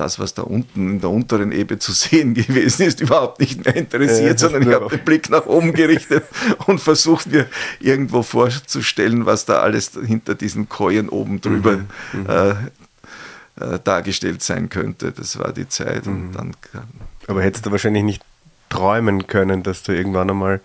das, 0.00 0.18
was 0.18 0.32
da 0.32 0.42
unten 0.42 0.94
in 0.94 1.00
der 1.00 1.10
unteren 1.10 1.52
Ebene 1.52 1.78
zu 1.78 1.92
sehen 1.92 2.34
gewesen 2.34 2.86
ist, 2.86 3.00
überhaupt 3.00 3.38
nicht 3.38 3.64
mehr 3.64 3.76
interessiert, 3.76 4.36
äh, 4.36 4.38
sondern 4.38 4.62
ich 4.62 4.74
habe 4.74 4.88
den 4.88 5.04
Blick 5.04 5.28
nach 5.30 5.46
oben 5.46 5.74
gerichtet 5.74 6.24
und 6.66 6.80
versucht 6.80 7.26
mir 7.26 7.46
irgendwo 7.80 8.22
vorzustellen, 8.22 9.26
was 9.26 9.44
da 9.44 9.60
alles 9.60 9.92
hinter 9.92 10.34
diesen 10.34 10.68
Kojen 10.68 11.08
oben 11.08 11.40
drüber 11.40 11.76
mhm, 11.76 11.86
mhm. 12.12 12.26
äh, 12.28 12.50
äh, 13.74 13.78
dargestellt 13.84 14.42
sein 14.42 14.70
könnte. 14.70 15.12
Das 15.12 15.38
war 15.38 15.52
die 15.52 15.68
Zeit. 15.68 16.06
Mhm. 16.06 16.12
Und 16.12 16.32
dann, 16.32 16.56
Aber 17.26 17.42
hättest 17.42 17.66
du 17.66 17.70
wahrscheinlich 17.70 18.02
nicht 18.02 18.22
träumen 18.70 19.26
können, 19.26 19.62
dass 19.62 19.82
du 19.82 19.92
irgendwann 19.92 20.30
einmal 20.30 20.60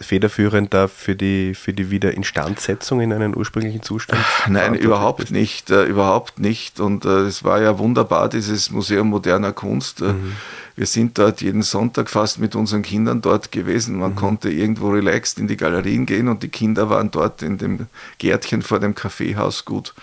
federführend 0.00 0.74
da 0.74 0.88
für 0.88 1.14
die, 1.14 1.54
für 1.54 1.72
die 1.72 1.90
Wiederinstandsetzung 1.90 3.00
in 3.00 3.12
einen 3.12 3.34
ursprünglichen 3.34 3.82
Zustand? 3.82 4.22
Nein, 4.48 4.74
überhaupt 4.74 5.20
bist? 5.20 5.32
nicht, 5.32 5.70
äh, 5.70 5.84
überhaupt 5.84 6.38
nicht. 6.38 6.80
Und 6.80 7.06
äh, 7.06 7.20
es 7.20 7.44
war 7.44 7.62
ja 7.62 7.78
wunderbar, 7.78 8.28
dieses 8.28 8.70
Museum 8.70 9.08
moderner 9.08 9.52
Kunst. 9.52 10.02
Äh, 10.02 10.12
mhm. 10.12 10.32
Wir 10.74 10.86
sind 10.86 11.16
dort 11.16 11.40
jeden 11.40 11.62
Sonntag 11.62 12.10
fast 12.10 12.38
mit 12.38 12.54
unseren 12.54 12.82
Kindern 12.82 13.22
dort 13.22 13.50
gewesen. 13.50 13.96
Man 13.96 14.10
mhm. 14.10 14.16
konnte 14.16 14.50
irgendwo 14.50 14.90
relaxed 14.90 15.38
in 15.38 15.46
die 15.46 15.56
Galerien 15.56 16.04
gehen 16.04 16.28
und 16.28 16.42
die 16.42 16.48
Kinder 16.48 16.90
waren 16.90 17.10
dort 17.10 17.42
in 17.42 17.56
dem 17.56 17.86
Gärtchen 18.18 18.60
vor 18.60 18.80
dem 18.80 18.94
Kaffeehaus 18.94 19.64
gut 19.64 19.94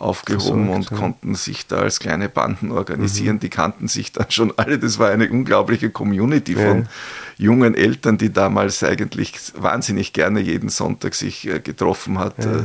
aufgehoben 0.00 0.66
Versorgt, 0.66 0.74
und 0.74 0.90
ja. 0.90 0.96
konnten 0.96 1.34
sich 1.34 1.66
da 1.66 1.80
als 1.80 2.00
kleine 2.00 2.28
Banden 2.28 2.72
organisieren. 2.72 3.36
Mhm. 3.36 3.40
Die 3.40 3.50
kannten 3.50 3.88
sich 3.88 4.12
dann 4.12 4.30
schon 4.30 4.52
alle. 4.56 4.78
Das 4.78 4.98
war 4.98 5.10
eine 5.10 5.30
unglaubliche 5.30 5.90
Community 5.90 6.54
ja. 6.54 6.68
von 6.68 6.88
jungen 7.36 7.74
Eltern, 7.74 8.18
die 8.18 8.32
damals 8.32 8.82
eigentlich 8.84 9.34
wahnsinnig 9.54 10.12
gerne 10.12 10.40
jeden 10.40 10.68
Sonntag 10.68 11.14
sich 11.14 11.46
äh, 11.46 11.60
getroffen 11.60 12.18
hat 12.18 12.44
ja. 12.44 12.58
äh, 12.58 12.64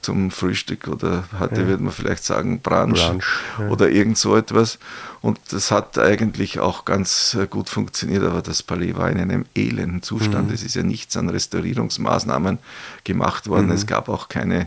zum 0.00 0.30
Frühstück 0.30 0.88
oder 0.88 1.24
heute 1.38 1.66
würde 1.66 1.82
man 1.82 1.92
vielleicht 1.92 2.24
sagen 2.24 2.60
Brunch, 2.60 3.00
Brunch 3.00 3.70
oder 3.70 3.88
irgend 3.88 4.18
so 4.18 4.36
etwas. 4.36 4.78
Und 5.22 5.38
das 5.50 5.70
hat 5.70 5.98
eigentlich 5.98 6.58
auch 6.58 6.84
ganz 6.84 7.36
äh, 7.40 7.46
gut 7.46 7.68
funktioniert, 7.68 8.24
aber 8.24 8.42
das 8.42 8.62
Palais 8.62 8.94
war 8.96 9.10
in 9.10 9.18
einem 9.18 9.44
elenden 9.54 10.02
Zustand. 10.02 10.48
Mhm. 10.48 10.54
Es 10.54 10.62
ist 10.62 10.74
ja 10.74 10.82
nichts 10.82 11.16
an 11.16 11.28
Restaurierungsmaßnahmen 11.28 12.58
gemacht 13.04 13.48
worden. 13.48 13.66
Mhm. 13.66 13.72
Es 13.72 13.86
gab 13.86 14.08
auch 14.08 14.28
keine 14.28 14.66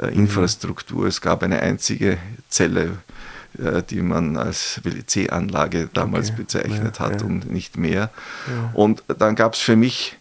äh, 0.00 0.08
Infrastruktur. 0.08 1.06
Es 1.06 1.20
gab 1.20 1.42
eine 1.42 1.60
einzige 1.60 2.18
Zelle, 2.48 2.98
äh, 3.58 3.82
die 3.82 4.02
man 4.02 4.36
als 4.36 4.80
WC-Anlage 4.84 5.88
damals 5.92 6.30
okay. 6.30 6.42
bezeichnet 6.42 6.98
ja, 6.98 7.04
hat 7.04 7.20
ja. 7.20 7.26
und 7.26 7.50
nicht 7.50 7.76
mehr. 7.76 8.10
Ja. 8.46 8.70
Und 8.74 9.02
dann 9.18 9.34
gab 9.34 9.54
es 9.54 9.60
für 9.60 9.76
mich 9.76 10.16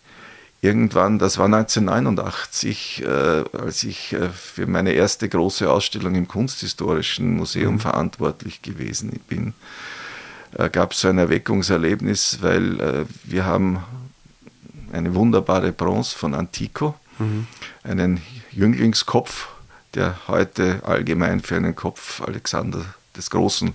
irgendwann, 0.62 1.20
das 1.20 1.38
war 1.38 1.46
1989, 1.46 3.04
äh, 3.04 3.08
als 3.58 3.84
ich 3.84 4.14
äh, 4.14 4.30
für 4.30 4.66
meine 4.66 4.94
erste 4.94 5.30
große 5.30 5.70
Ausstellung 5.70 6.16
im 6.16 6.28
Kunsthistorischen 6.28 7.36
Museum 7.36 7.76
mhm. 7.76 7.80
verantwortlich 7.80 8.62
gewesen 8.62 9.20
bin, 9.28 9.54
äh, 10.58 10.70
gab 10.70 10.94
es 10.94 11.02
so 11.02 11.10
ein 11.10 11.18
Erweckungserlebnis, 11.18 12.40
weil 12.42 13.06
wir 13.24 13.46
haben 13.46 13.84
eine 14.92 15.14
wunderbare 15.14 15.72
Bronze 15.72 16.18
von 16.18 16.34
Antico, 16.34 16.96
mhm. 17.20 17.46
einen 17.84 18.22
Jünglingskopf 18.52 19.50
der 19.98 20.16
heute 20.28 20.82
allgemein 20.86 21.42
für 21.42 21.56
einen 21.56 21.76
Kopf 21.76 22.22
Alexander 22.22 22.86
des 23.16 23.32
Großen 23.32 23.74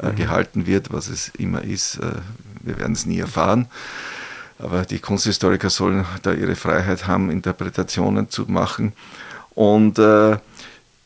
äh, 0.00 0.10
mhm. 0.10 0.16
gehalten 0.16 0.66
wird, 0.66 0.92
was 0.92 1.08
es 1.08 1.30
immer 1.38 1.62
ist. 1.62 1.96
Äh, 1.96 2.20
wir 2.60 2.78
werden 2.78 2.92
es 2.92 3.06
nie 3.06 3.18
erfahren. 3.18 3.66
Aber 4.58 4.84
die 4.84 4.98
Kunsthistoriker 4.98 5.70
sollen 5.70 6.04
da 6.22 6.32
ihre 6.32 6.54
Freiheit 6.54 7.06
haben, 7.06 7.30
Interpretationen 7.30 8.28
zu 8.28 8.42
machen. 8.42 8.92
Und 9.54 9.98
äh, 9.98 10.36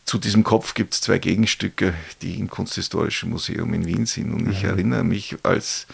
zu 0.04 0.18
diesem 0.18 0.42
Kopf 0.42 0.74
gibt 0.74 0.94
es 0.94 1.02
zwei 1.02 1.18
Gegenstücke, 1.18 1.94
die 2.20 2.38
im 2.38 2.50
Kunsthistorischen 2.50 3.30
Museum 3.30 3.72
in 3.74 3.86
Wien 3.86 4.06
sind. 4.06 4.32
Und 4.32 4.46
mhm. 4.46 4.50
ich 4.50 4.64
erinnere 4.64 5.04
mich, 5.04 5.36
als 5.44 5.86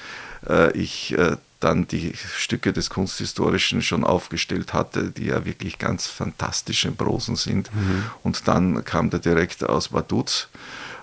äh, 0.49 0.73
ich 0.73 1.17
äh, 1.19 1.37
dann 1.65 1.89
die 1.89 2.13
Stücke 2.37 2.73
des 2.75 2.91
Kunsthistorischen 2.91 3.81
schon 3.81 4.05
aufgestellt 4.05 4.75
hatte, 4.75 5.11
die 5.11 5.27
ja 5.27 5.47
wirklich 5.47 5.79
ganz 5.79 6.07
fantastische 6.07 6.93
Prosen 6.93 7.37
sind. 7.37 7.75
Mhm. 7.75 8.05
Und 8.23 8.47
dann 8.49 8.85
kam 8.85 9.09
der 9.09 9.21
Direktor 9.21 9.71
aus 9.71 9.93
Vaduz 9.93 10.49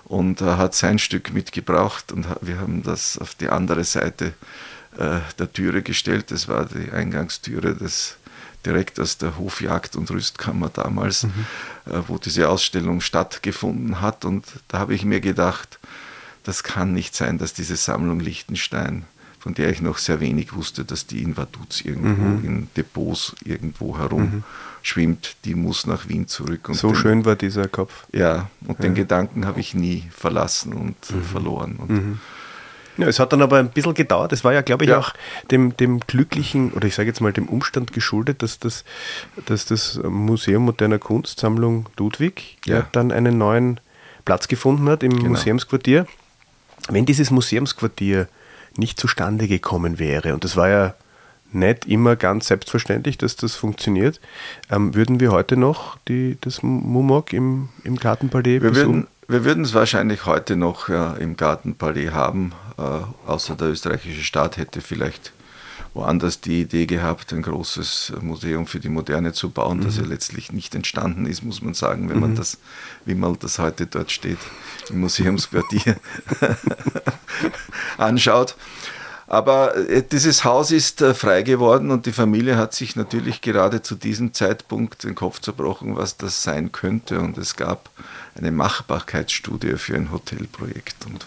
und 0.04 0.40
äh, 0.40 0.44
hat 0.44 0.74
sein 0.74 0.98
Stück 1.00 1.32
mitgebracht 1.32 2.12
und 2.12 2.26
wir 2.40 2.60
haben 2.60 2.82
das 2.82 3.18
auf 3.18 3.34
die 3.34 3.48
andere 3.48 3.82
Seite 3.82 4.34
äh, 4.96 5.18
der 5.38 5.52
Türe 5.52 5.82
gestellt. 5.82 6.30
Das 6.30 6.46
war 6.46 6.66
die 6.66 6.92
Eingangstüre 6.92 7.74
des 7.74 8.16
Direktors 8.64 9.18
der 9.18 9.38
Hofjagd 9.38 9.96
und 9.96 10.10
Rüstkammer 10.12 10.68
damals, 10.68 11.24
mhm. 11.24 11.32
äh, 11.86 11.98
wo 12.06 12.18
diese 12.18 12.48
Ausstellung 12.48 13.00
stattgefunden 13.00 14.00
hat. 14.00 14.24
Und 14.24 14.46
da 14.68 14.78
habe 14.78 14.94
ich 14.94 15.04
mir 15.04 15.20
gedacht, 15.20 15.80
das 16.44 16.62
kann 16.62 16.92
nicht 16.92 17.16
sein, 17.16 17.38
dass 17.38 17.52
diese 17.52 17.76
Sammlung 17.76 18.20
Liechtenstein 18.20 19.06
von 19.42 19.54
der 19.54 19.70
ich 19.70 19.82
noch 19.82 19.98
sehr 19.98 20.20
wenig 20.20 20.54
wusste, 20.54 20.84
dass 20.84 21.08
die 21.08 21.20
in 21.20 21.36
Vaduz 21.36 21.80
irgendwo 21.80 22.22
mhm. 22.22 22.44
in 22.44 22.68
Depots 22.76 23.34
irgendwo 23.44 23.98
herumschwimmt. 23.98 25.34
Mhm. 25.34 25.42
Die 25.44 25.54
muss 25.56 25.84
nach 25.84 26.08
Wien 26.08 26.28
zurück. 26.28 26.68
So 26.70 26.92
den, 26.92 26.96
schön 26.96 27.24
war 27.24 27.34
dieser 27.34 27.66
Kopf. 27.66 28.06
Ja, 28.12 28.50
und 28.68 28.78
ja. 28.78 28.82
den 28.84 28.94
Gedanken 28.94 29.44
habe 29.44 29.58
ich 29.58 29.74
nie 29.74 30.04
verlassen 30.16 30.74
und 30.74 30.94
mhm. 31.10 31.22
verloren. 31.24 31.74
Und 31.74 31.90
mhm. 31.90 32.20
ja, 32.98 33.08
es 33.08 33.18
hat 33.18 33.32
dann 33.32 33.42
aber 33.42 33.58
ein 33.58 33.70
bisschen 33.70 33.94
gedauert. 33.94 34.32
Es 34.32 34.44
war 34.44 34.52
ja, 34.52 34.60
glaube 34.60 34.84
ich, 34.84 34.90
ja. 34.90 34.98
auch 35.00 35.12
dem, 35.50 35.76
dem 35.76 35.98
glücklichen, 35.98 36.70
oder 36.70 36.86
ich 36.86 36.94
sage 36.94 37.08
jetzt 37.08 37.20
mal 37.20 37.32
dem 37.32 37.48
Umstand 37.48 37.92
geschuldet, 37.92 38.44
dass 38.44 38.60
das, 38.60 38.84
dass 39.46 39.64
das 39.64 39.98
Museum 40.04 40.66
moderner 40.66 41.00
Kunstsammlung 41.00 41.88
Ludwig 41.96 42.58
ja. 42.64 42.86
dann 42.92 43.10
einen 43.10 43.38
neuen 43.38 43.80
Platz 44.24 44.46
gefunden 44.46 44.88
hat 44.88 45.02
im 45.02 45.16
genau. 45.16 45.30
Museumsquartier. 45.30 46.06
Wenn 46.88 47.06
dieses 47.06 47.32
Museumsquartier 47.32 48.28
nicht 48.76 49.00
zustande 49.00 49.48
gekommen 49.48 49.98
wäre. 49.98 50.34
Und 50.34 50.44
das 50.44 50.56
war 50.56 50.68
ja 50.68 50.94
nicht 51.52 51.86
immer 51.86 52.16
ganz 52.16 52.46
selbstverständlich, 52.46 53.18
dass 53.18 53.36
das 53.36 53.54
funktioniert. 53.54 54.20
Ähm, 54.70 54.94
würden 54.94 55.20
wir 55.20 55.32
heute 55.32 55.56
noch 55.56 55.98
die, 56.08 56.38
das 56.40 56.62
Mumok 56.62 57.32
im, 57.32 57.68
im 57.84 57.96
Gartenpalais 57.96 58.62
wir 58.62 58.70
besuchen? 58.70 58.94
Würden, 58.94 59.06
wir 59.28 59.44
würden 59.44 59.64
es 59.64 59.74
wahrscheinlich 59.74 60.26
heute 60.26 60.56
noch 60.56 60.88
ja, 60.88 61.14
im 61.14 61.36
Gartenpalais 61.36 62.10
haben, 62.12 62.52
äh, 62.78 63.28
außer 63.28 63.54
der 63.54 63.68
österreichische 63.68 64.22
Staat 64.22 64.56
hätte 64.56 64.80
vielleicht 64.80 65.32
woanders 65.94 66.40
die 66.40 66.62
Idee 66.62 66.86
gehabt, 66.86 67.32
ein 67.32 67.42
großes 67.42 68.14
Museum 68.20 68.66
für 68.66 68.80
die 68.80 68.88
Moderne 68.88 69.32
zu 69.32 69.50
bauen, 69.50 69.78
mhm. 69.78 69.84
das 69.84 69.96
ja 69.96 70.04
letztlich 70.04 70.52
nicht 70.52 70.74
entstanden 70.74 71.26
ist, 71.26 71.42
muss 71.42 71.62
man 71.62 71.74
sagen, 71.74 72.08
wenn 72.08 72.16
mhm. 72.16 72.22
man 72.22 72.34
das, 72.34 72.58
wie 73.04 73.14
mal 73.14 73.36
das 73.36 73.58
heute 73.58 73.86
dort 73.86 74.10
steht, 74.10 74.38
im 74.88 75.00
Museumsquartier 75.00 75.96
anschaut. 77.98 78.56
Aber 79.26 79.76
äh, 79.88 80.02
dieses 80.02 80.44
Haus 80.44 80.70
ist 80.72 81.00
äh, 81.00 81.14
frei 81.14 81.42
geworden 81.42 81.90
und 81.90 82.04
die 82.04 82.12
Familie 82.12 82.58
hat 82.58 82.74
sich 82.74 82.96
natürlich 82.96 83.40
gerade 83.40 83.80
zu 83.80 83.94
diesem 83.94 84.34
Zeitpunkt 84.34 85.04
den 85.04 85.14
Kopf 85.14 85.40
zerbrochen, 85.40 85.96
was 85.96 86.18
das 86.18 86.42
sein 86.42 86.70
könnte. 86.70 87.18
Und 87.18 87.38
es 87.38 87.56
gab 87.56 87.88
eine 88.34 88.50
Machbarkeitsstudie 88.50 89.76
für 89.78 89.94
ein 89.94 90.12
Hotelprojekt. 90.12 91.06
Und 91.06 91.24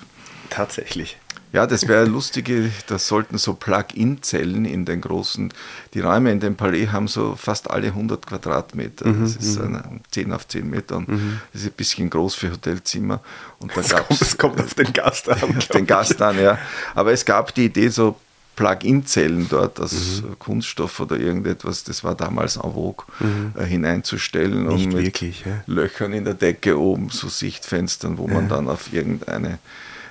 Tatsächlich. 0.51 1.17
Ja, 1.55 1.65
das 1.65 1.87
wäre 1.87 2.03
lustige, 2.03 2.69
das 2.87 3.07
sollten 3.07 3.37
so 3.37 3.53
Plug-in-Zellen 3.53 4.65
in 4.65 4.83
den 4.83 4.99
großen, 4.99 5.53
die 5.93 6.01
Räume 6.01 6.33
in 6.33 6.41
dem 6.41 6.55
Palais 6.55 6.87
haben 6.87 7.07
so 7.07 7.35
fast 7.37 7.71
alle 7.71 7.87
100 7.87 8.27
Quadratmeter. 8.27 9.07
Mhm, 9.07 9.21
das 9.21 9.37
ist 9.37 9.59
mhm. 9.59 9.75
eine 9.75 9.99
10 10.11 10.33
auf 10.33 10.45
10 10.49 10.69
Meter 10.69 10.97
und 10.97 11.07
mhm. 11.07 11.39
das 11.53 11.61
ist 11.61 11.67
ein 11.69 11.73
bisschen 11.77 12.09
groß 12.09 12.35
für 12.35 12.51
Hotelzimmer. 12.51 13.21
Und 13.59 13.71
da 13.71 13.81
das, 13.81 13.95
kommt, 13.95 14.21
das 14.21 14.37
kommt 14.37 14.59
auf 14.59 14.73
den 14.73 14.91
Gast 14.91 15.29
an. 15.29 15.41
Auf 15.57 15.67
den 15.69 15.87
Gast 15.87 16.21
an, 16.21 16.37
ja. 16.41 16.57
Aber 16.93 17.13
es 17.13 17.23
gab 17.23 17.55
die 17.55 17.65
Idee, 17.65 17.87
so 17.87 18.17
Plug-in-Zellen 18.57 19.47
dort 19.49 19.79
aus 19.79 20.23
mhm. 20.23 20.37
Kunststoff 20.39 20.99
oder 20.99 21.17
irgendetwas, 21.17 21.85
das 21.85 22.03
war 22.03 22.15
damals 22.15 22.57
en 22.57 22.73
vogue, 22.73 23.05
mhm. 23.21 23.53
äh, 23.57 23.63
hineinzustellen 23.63 24.67
Nicht 24.67 24.87
und 24.87 24.93
mit 24.93 25.05
wirklich, 25.05 25.45
ja. 25.45 25.63
Löchern 25.67 26.11
in 26.11 26.25
der 26.25 26.33
Decke 26.33 26.77
oben, 26.77 27.09
so 27.11 27.29
Sichtfenstern, 27.29 28.17
wo 28.17 28.27
ja. 28.27 28.33
man 28.33 28.49
dann 28.49 28.67
auf 28.67 28.91
irgendeine 28.91 29.59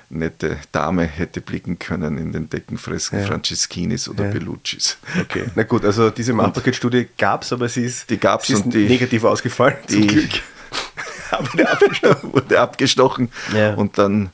nette 0.09 0.57
Dame 0.71 1.03
hätte 1.03 1.41
blicken 1.41 1.79
können 1.79 2.17
in 2.17 2.31
den 2.31 2.49
Deckenfresken 2.49 3.19
ja. 3.19 3.25
Franceskinis 3.25 4.07
oder 4.07 4.25
ja. 4.25 4.31
Belluccis. 4.31 4.97
Okay, 5.21 5.45
na 5.55 5.63
gut, 5.63 5.85
also 5.85 6.09
diese 6.09 6.33
Machbarkeitsstudie 6.33 7.07
gab 7.17 7.43
es, 7.43 7.53
aber 7.53 7.69
sie 7.69 7.85
ist, 7.85 8.09
die 8.09 8.17
gab's 8.17 8.47
sie 8.47 8.53
ist 8.53 8.65
und 8.65 8.73
die, 8.73 8.87
negativ 8.87 9.23
ausgefallen, 9.23 9.77
die, 9.89 9.93
zum 9.93 10.07
Glück. 10.07 10.29
wurde 11.51 11.69
abgestochen. 11.69 12.33
wurde 12.33 12.59
abgestochen 12.59 13.29
ja. 13.53 13.73
und 13.73 13.97
dann 13.97 14.29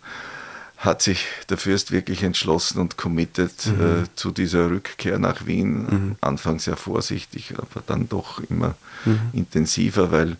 hat 0.78 1.04
sich 1.04 1.26
der 1.50 1.58
Fürst 1.58 1.92
wirklich 1.92 2.24
entschlossen 2.24 2.80
und 2.80 2.98
committed 2.98 3.68
mhm. 3.68 4.04
äh, 4.04 4.16
zu 4.16 4.32
dieser 4.32 4.72
Rückkehr 4.72 5.20
nach 5.20 5.46
Wien. 5.46 5.84
Mhm. 5.84 6.16
Anfangs 6.22 6.64
sehr 6.64 6.76
vorsichtig, 6.76 7.54
aber 7.56 7.84
dann 7.86 8.10
doch 8.10 8.42
immer 8.50 8.74
mhm. 9.06 9.20
intensiver, 9.34 10.12
weil 10.12 10.38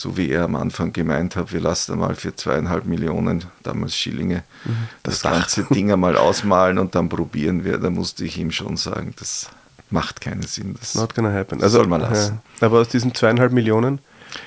so 0.00 0.16
wie 0.16 0.30
er 0.30 0.44
am 0.44 0.56
Anfang 0.56 0.94
gemeint 0.94 1.36
hat, 1.36 1.52
wir 1.52 1.60
lassen 1.60 1.92
einmal 1.92 2.14
für 2.14 2.34
zweieinhalb 2.34 2.86
Millionen, 2.86 3.44
damals 3.62 3.94
Schillinge, 3.94 4.44
mhm. 4.64 4.88
das, 5.02 5.20
das 5.20 5.30
ganze 5.30 5.64
Ding 5.64 5.92
einmal 5.92 6.16
ausmalen 6.16 6.78
und 6.78 6.94
dann 6.94 7.10
probieren 7.10 7.64
wir. 7.64 7.76
Da 7.76 7.90
musste 7.90 8.24
ich 8.24 8.38
ihm 8.38 8.50
schon 8.50 8.78
sagen, 8.78 9.12
das 9.18 9.50
macht 9.90 10.22
keinen 10.22 10.42
Sinn. 10.42 10.74
Das 10.80 10.94
Not 10.94 11.14
gonna 11.14 11.30
happen. 11.30 11.62
Also, 11.62 11.78
soll 11.78 11.86
man 11.86 12.00
lassen. 12.00 12.40
Ja. 12.60 12.66
Aber 12.66 12.80
aus 12.80 12.88
diesen 12.88 13.14
zweieinhalb 13.14 13.52
Millionen 13.52 13.98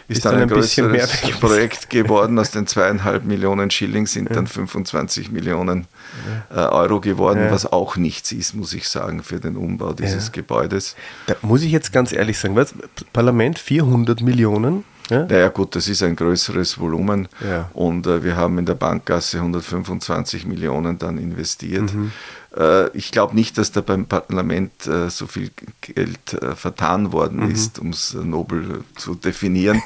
ist, 0.08 0.18
ist 0.18 0.26
dann, 0.26 0.38
ein, 0.38 0.41
ein 0.41 0.49
bisschen 0.49 0.89
mehr 0.89 1.06
Projekt 1.39 1.91
geworden. 1.91 2.39
Aus 2.39 2.49
den 2.49 2.66
zweieinhalb 2.66 3.24
Millionen 3.24 3.70
Schilling 3.70 4.08
sind 4.08 4.30
ja. 4.30 4.36
dann 4.36 4.47
25 4.47 5.30
Millionen 5.30 5.86
äh, 6.49 6.56
Euro 6.56 6.99
geworden, 6.99 7.41
ja. 7.41 7.51
was 7.51 7.72
auch 7.72 7.95
nichts 7.95 8.32
ist, 8.32 8.56
muss 8.56 8.74
ich 8.74 8.89
sagen, 8.89 9.22
für 9.22 9.39
den 9.39 9.56
Umbau 9.56 9.93
dieses 9.93 10.32
Gebäudes. 10.32 10.95
Da 11.28 11.36
muss 11.43 11.62
ich 11.62 11.72
jetzt 11.72 11.93
ganz 11.93 12.12
ehrlich 12.12 12.39
sagen, 12.39 12.56
was, 12.56 12.74
Parlament 13.12 13.60
400 13.60 14.22
Millionen? 14.22 14.84
Ja? 15.10 15.26
Naja 15.26 15.49
gut, 15.49 15.76
das 15.76 15.88
ist 15.88 16.04
ein 16.04 16.16
größeres 16.16 16.80
Volumen 16.80 17.28
ja. 17.45 17.70
und 17.74 18.08
äh, 18.08 18.24
wir 18.24 18.38
haben 18.38 18.58
in 18.58 18.66
der 18.66 18.76
Bankgasse 18.76 19.38
125 19.38 20.45
Millionen 20.45 20.97
dann 20.97 21.18
investiert. 21.18 21.93
Mhm. 21.93 22.12
Äh, 22.56 22.89
ich 22.97 23.12
glaube 23.12 23.36
nicht, 23.36 23.58
dass 23.58 23.72
da 23.72 23.82
beim 23.82 24.06
Parlament 24.06 24.88
äh, 24.88 25.10
so 25.10 25.28
viel 25.28 25.51
Geld 25.82 26.34
äh, 26.34 26.56
vertan 26.56 27.12
worden 27.12 27.45
mhm. 27.45 27.51
ist, 27.51 27.80
um 27.80 27.89
es 27.89 28.14
nobel 28.14 28.84
zu 28.95 29.16
definieren. 29.16 29.82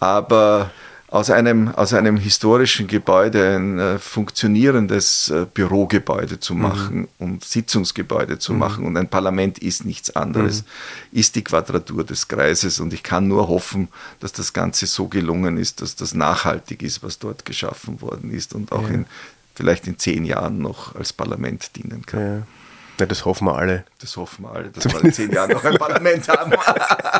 Aber 0.00 0.70
aus 1.12 1.28
einem, 1.28 1.68
aus 1.68 1.92
einem 1.92 2.16
historischen 2.16 2.86
Gebäude 2.86 3.56
ein 3.56 3.78
äh, 3.78 3.98
funktionierendes 3.98 5.28
äh, 5.28 5.44
Bürogebäude 5.52 6.40
zu 6.40 6.54
mhm. 6.54 6.62
machen 6.62 6.96
mhm. 7.00 7.08
und 7.18 7.44
Sitzungsgebäude 7.44 8.38
zu 8.38 8.54
mhm. 8.54 8.58
machen. 8.58 8.86
Und 8.86 8.96
ein 8.96 9.08
Parlament 9.08 9.58
ist 9.58 9.84
nichts 9.84 10.16
anderes, 10.16 10.62
mhm. 10.62 11.18
ist 11.18 11.36
die 11.36 11.44
Quadratur 11.44 12.04
des 12.04 12.28
Kreises. 12.28 12.80
Und 12.80 12.94
ich 12.94 13.02
kann 13.02 13.28
nur 13.28 13.48
hoffen, 13.48 13.88
dass 14.20 14.32
das 14.32 14.54
Ganze 14.54 14.86
so 14.86 15.06
gelungen 15.06 15.58
ist, 15.58 15.82
dass 15.82 15.96
das 15.96 16.14
nachhaltig 16.14 16.82
ist, 16.82 17.02
was 17.02 17.18
dort 17.18 17.44
geschaffen 17.44 18.00
worden 18.00 18.30
ist 18.30 18.54
und 18.54 18.72
auch 18.72 18.88
ja. 18.88 18.94
in, 18.94 19.06
vielleicht 19.54 19.86
in 19.86 19.98
zehn 19.98 20.24
Jahren 20.24 20.58
noch 20.58 20.94
als 20.94 21.12
Parlament 21.12 21.76
dienen 21.76 22.06
kann. 22.06 22.20
Ja. 22.20 22.42
Ja, 23.02 23.06
das 23.06 23.24
hoffen 23.24 23.46
wir 23.46 23.56
alle. 23.56 23.84
Das 23.98 24.16
hoffen 24.16 24.44
wir 24.44 24.52
alle, 24.52 24.68
dass 24.68 24.84
wir 24.84 25.04
in 25.04 25.12
zehn 25.12 25.32
Jahren 25.32 25.50
noch 25.50 25.64
ein 25.64 25.74
Parlament 25.74 26.28
haben. 26.28 26.52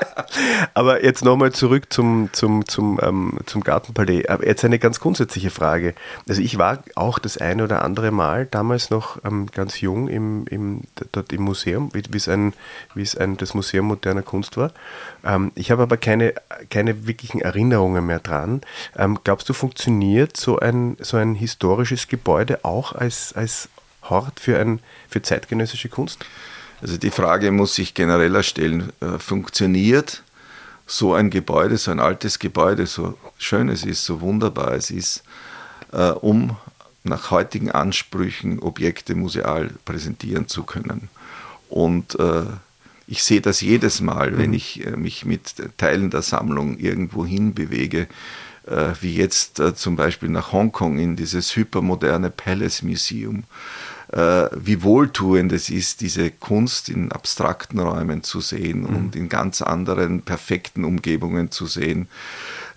Aber 0.74 1.02
jetzt 1.02 1.24
nochmal 1.24 1.50
zurück 1.50 1.92
zum, 1.92 2.28
zum, 2.30 2.68
zum, 2.68 3.00
ähm, 3.02 3.38
zum 3.46 3.64
Gartenpalais. 3.64 4.28
Aber 4.28 4.46
jetzt 4.46 4.64
eine 4.64 4.78
ganz 4.78 5.00
grundsätzliche 5.00 5.50
Frage. 5.50 5.96
Also 6.28 6.40
ich 6.40 6.56
war 6.56 6.84
auch 6.94 7.18
das 7.18 7.36
eine 7.36 7.64
oder 7.64 7.82
andere 7.84 8.12
Mal 8.12 8.46
damals 8.46 8.90
noch 8.90 9.18
ähm, 9.24 9.46
ganz 9.50 9.80
jung 9.80 10.06
im, 10.06 10.46
im, 10.46 10.82
dort 11.10 11.32
im 11.32 11.42
Museum, 11.42 11.90
wie 11.92 12.16
es 12.16 12.28
ein, 12.28 12.52
ein, 13.18 13.36
das 13.36 13.54
Museum 13.54 13.86
moderner 13.86 14.22
Kunst 14.22 14.56
war. 14.56 14.70
Ähm, 15.24 15.50
ich 15.56 15.72
habe 15.72 15.82
aber 15.82 15.96
keine, 15.96 16.34
keine 16.70 17.08
wirklichen 17.08 17.40
Erinnerungen 17.40 18.06
mehr 18.06 18.20
dran. 18.20 18.60
Ähm, 18.96 19.18
glaubst 19.24 19.48
du, 19.48 19.52
funktioniert 19.52 20.36
so 20.36 20.60
ein, 20.60 20.96
so 21.00 21.16
ein 21.16 21.34
historisches 21.34 22.06
Gebäude 22.06 22.64
auch 22.64 22.92
als, 22.92 23.32
als 23.32 23.68
Hort 24.02 24.40
für, 24.40 24.58
ein, 24.58 24.80
für 25.08 25.22
zeitgenössische 25.22 25.88
Kunst? 25.88 26.24
Also 26.82 26.96
die 26.96 27.10
Frage 27.10 27.52
muss 27.52 27.76
sich 27.76 27.94
generell 27.94 28.42
stellen, 28.42 28.92
äh, 29.00 29.18
funktioniert 29.18 30.24
so 30.84 31.14
ein 31.14 31.30
Gebäude, 31.30 31.78
so 31.78 31.92
ein 31.92 32.00
altes 32.00 32.40
Gebäude, 32.40 32.86
so 32.86 33.16
schön 33.38 33.68
es 33.68 33.84
ist, 33.84 34.04
so 34.04 34.20
wunderbar 34.20 34.72
es 34.72 34.90
ist, 34.90 35.22
äh, 35.92 36.10
um 36.10 36.56
nach 37.04 37.30
heutigen 37.30 37.70
Ansprüchen 37.70 38.58
Objekte 38.58 39.14
museal 39.14 39.70
präsentieren 39.84 40.48
zu 40.48 40.64
können. 40.64 41.08
Und 41.68 42.18
äh, 42.18 42.42
ich 43.06 43.22
sehe 43.22 43.40
das 43.40 43.60
jedes 43.60 44.00
Mal, 44.00 44.36
wenn 44.36 44.50
mhm. 44.50 44.56
ich 44.56 44.86
mich 44.96 45.24
mit 45.24 45.54
Teilen 45.76 46.10
der 46.10 46.22
Sammlung 46.22 46.78
irgendwo 46.78 47.26
hin 47.26 47.52
bewege, 47.52 48.06
wie 49.00 49.16
jetzt 49.16 49.60
zum 49.74 49.96
Beispiel 49.96 50.28
nach 50.28 50.52
Hongkong 50.52 51.00
in 51.00 51.16
dieses 51.16 51.56
hypermoderne 51.56 52.30
Palace 52.30 52.82
Museum 52.82 53.42
wie 54.14 54.82
wohltuend 54.82 55.52
es 55.52 55.70
ist, 55.70 56.02
diese 56.02 56.30
Kunst 56.30 56.90
in 56.90 57.12
abstrakten 57.12 57.80
Räumen 57.80 58.22
zu 58.22 58.42
sehen 58.42 58.80
mhm. 58.80 58.96
und 58.96 59.16
in 59.16 59.30
ganz 59.30 59.62
anderen 59.62 60.20
perfekten 60.20 60.84
Umgebungen 60.84 61.50
zu 61.50 61.66
sehen. 61.66 62.08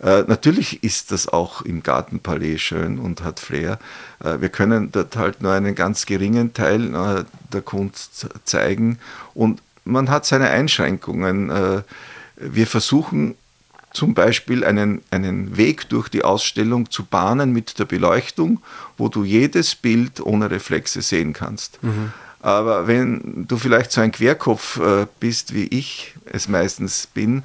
Äh, 0.01 0.23
natürlich 0.27 0.83
ist 0.83 1.11
das 1.11 1.27
auch 1.27 1.61
im 1.61 1.83
Gartenpalais 1.83 2.59
schön 2.59 2.99
und 2.99 3.23
hat 3.23 3.39
Flair. 3.39 3.79
Äh, 4.23 4.41
wir 4.41 4.49
können 4.49 4.91
dort 4.91 5.15
halt 5.15 5.41
nur 5.41 5.53
einen 5.53 5.75
ganz 5.75 6.05
geringen 6.05 6.53
Teil 6.53 6.93
äh, 6.93 7.23
der 7.51 7.61
Kunst 7.61 8.27
zeigen 8.43 8.99
und 9.33 9.61
man 9.83 10.09
hat 10.09 10.25
seine 10.25 10.49
Einschränkungen. 10.49 11.49
Äh, 11.49 11.81
wir 12.37 12.67
versuchen 12.67 13.35
zum 13.95 14.13
Beispiel 14.13 14.63
einen, 14.63 15.01
einen 15.09 15.57
Weg 15.57 15.89
durch 15.89 16.09
die 16.09 16.23
Ausstellung 16.23 16.91
zu 16.91 17.05
bahnen 17.05 17.53
mit 17.53 17.79
der 17.79 17.85
Beleuchtung, 17.85 18.61
wo 18.97 19.07
du 19.07 19.23
jedes 19.23 19.75
Bild 19.75 20.19
ohne 20.19 20.51
Reflexe 20.51 21.01
sehen 21.01 21.33
kannst. 21.33 21.81
Mhm. 21.81 22.11
Aber 22.41 22.87
wenn 22.87 23.45
du 23.47 23.57
vielleicht 23.57 23.91
so 23.91 24.01
ein 24.01 24.11
Querkopf 24.11 24.79
äh, 24.79 25.07
bist, 25.19 25.55
wie 25.55 25.65
ich 25.65 26.13
es 26.25 26.47
meistens 26.47 27.07
bin, 27.07 27.43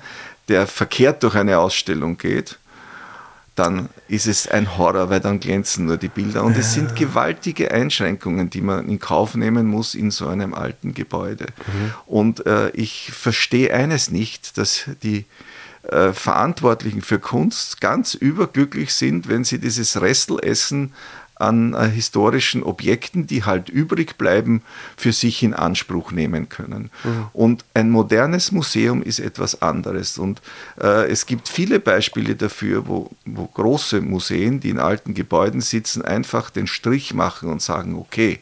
der 0.49 0.67
verkehrt 0.67 1.23
durch 1.23 1.37
eine 1.37 1.59
Ausstellung 1.59 2.19
geht, 2.19 2.59
dann 3.55 3.89
ist 4.09 4.27
es 4.27 4.49
ein 4.49 4.77
Horror, 4.79 5.11
weil 5.11 5.21
dann 5.21 5.39
glänzen 5.39 5.87
nur 5.87 5.97
die 5.97 6.09
Bilder. 6.09 6.45
Und 6.45 6.57
es 6.57 6.73
sind 6.73 6.97
gewaltige 6.97 7.71
Einschränkungen, 7.71 8.51
die 8.51 8.61
man 8.61 8.89
in 8.89 8.99
Kauf 8.99 9.35
nehmen 9.35 9.67
muss 9.67 9.95
in 9.95 10.11
so 10.11 10.29
einem 10.29 10.55
alten 10.55 10.95
Gebäude. 10.95 11.47
Mhm. 11.67 11.95
Und 12.07 12.47
äh, 12.47 12.71
ich 12.71 13.13
verstehe 13.13 13.73
eines 13.75 14.11
nicht, 14.11 14.57
dass 14.59 14.85
die 15.03 15.27
äh, 15.83 16.13
Verantwortlichen 16.13 17.03
für 17.03 17.19
Kunst 17.19 17.81
ganz 17.81 18.15
überglücklich 18.15 18.93
sind, 18.93 19.29
wenn 19.29 19.45
sie 19.45 19.59
dieses 19.59 20.01
Restelessen 20.01 20.93
an 21.41 21.75
äh, 21.75 21.89
historischen 21.89 22.63
Objekten, 22.63 23.27
die 23.27 23.45
halt 23.45 23.71
übrig 23.71 24.19
bleiben, 24.19 24.63
für 24.97 25.13
sich 25.13 25.43
in 25.43 25.55
Anspruch 25.55 26.13
nehmen 26.13 26.49
können. 26.49 26.91
Mhm. 27.03 27.27
Und 27.33 27.65
ein 27.75 27.91
modernes 27.91 28.53
Museum 28.53 29.03
ist 29.03 29.21
etwas 29.21 29.63
anderes. 29.63 30.19
Und 30.19 30.43
äh, 30.81 31.11
es 31.11 31.27
gibt 31.27 31.49
viele 31.49 31.81
Beispiele 31.81 32.37
dafür, 32.37 32.87
wo, 32.87 33.11
wo 33.25 33.47
große 33.47 34.03
Museen, 34.03 34.61
die 34.61 34.71
in 34.71 34.79
alten 34.79 35.15
Gebäuden 35.15 35.63
sitzen, 35.63 36.03
einfach 36.03 36.51
den 36.51 36.67
Strich 36.67 37.15
machen 37.15 37.49
und 37.49 37.63
sagen, 37.63 37.97
okay, 37.97 38.41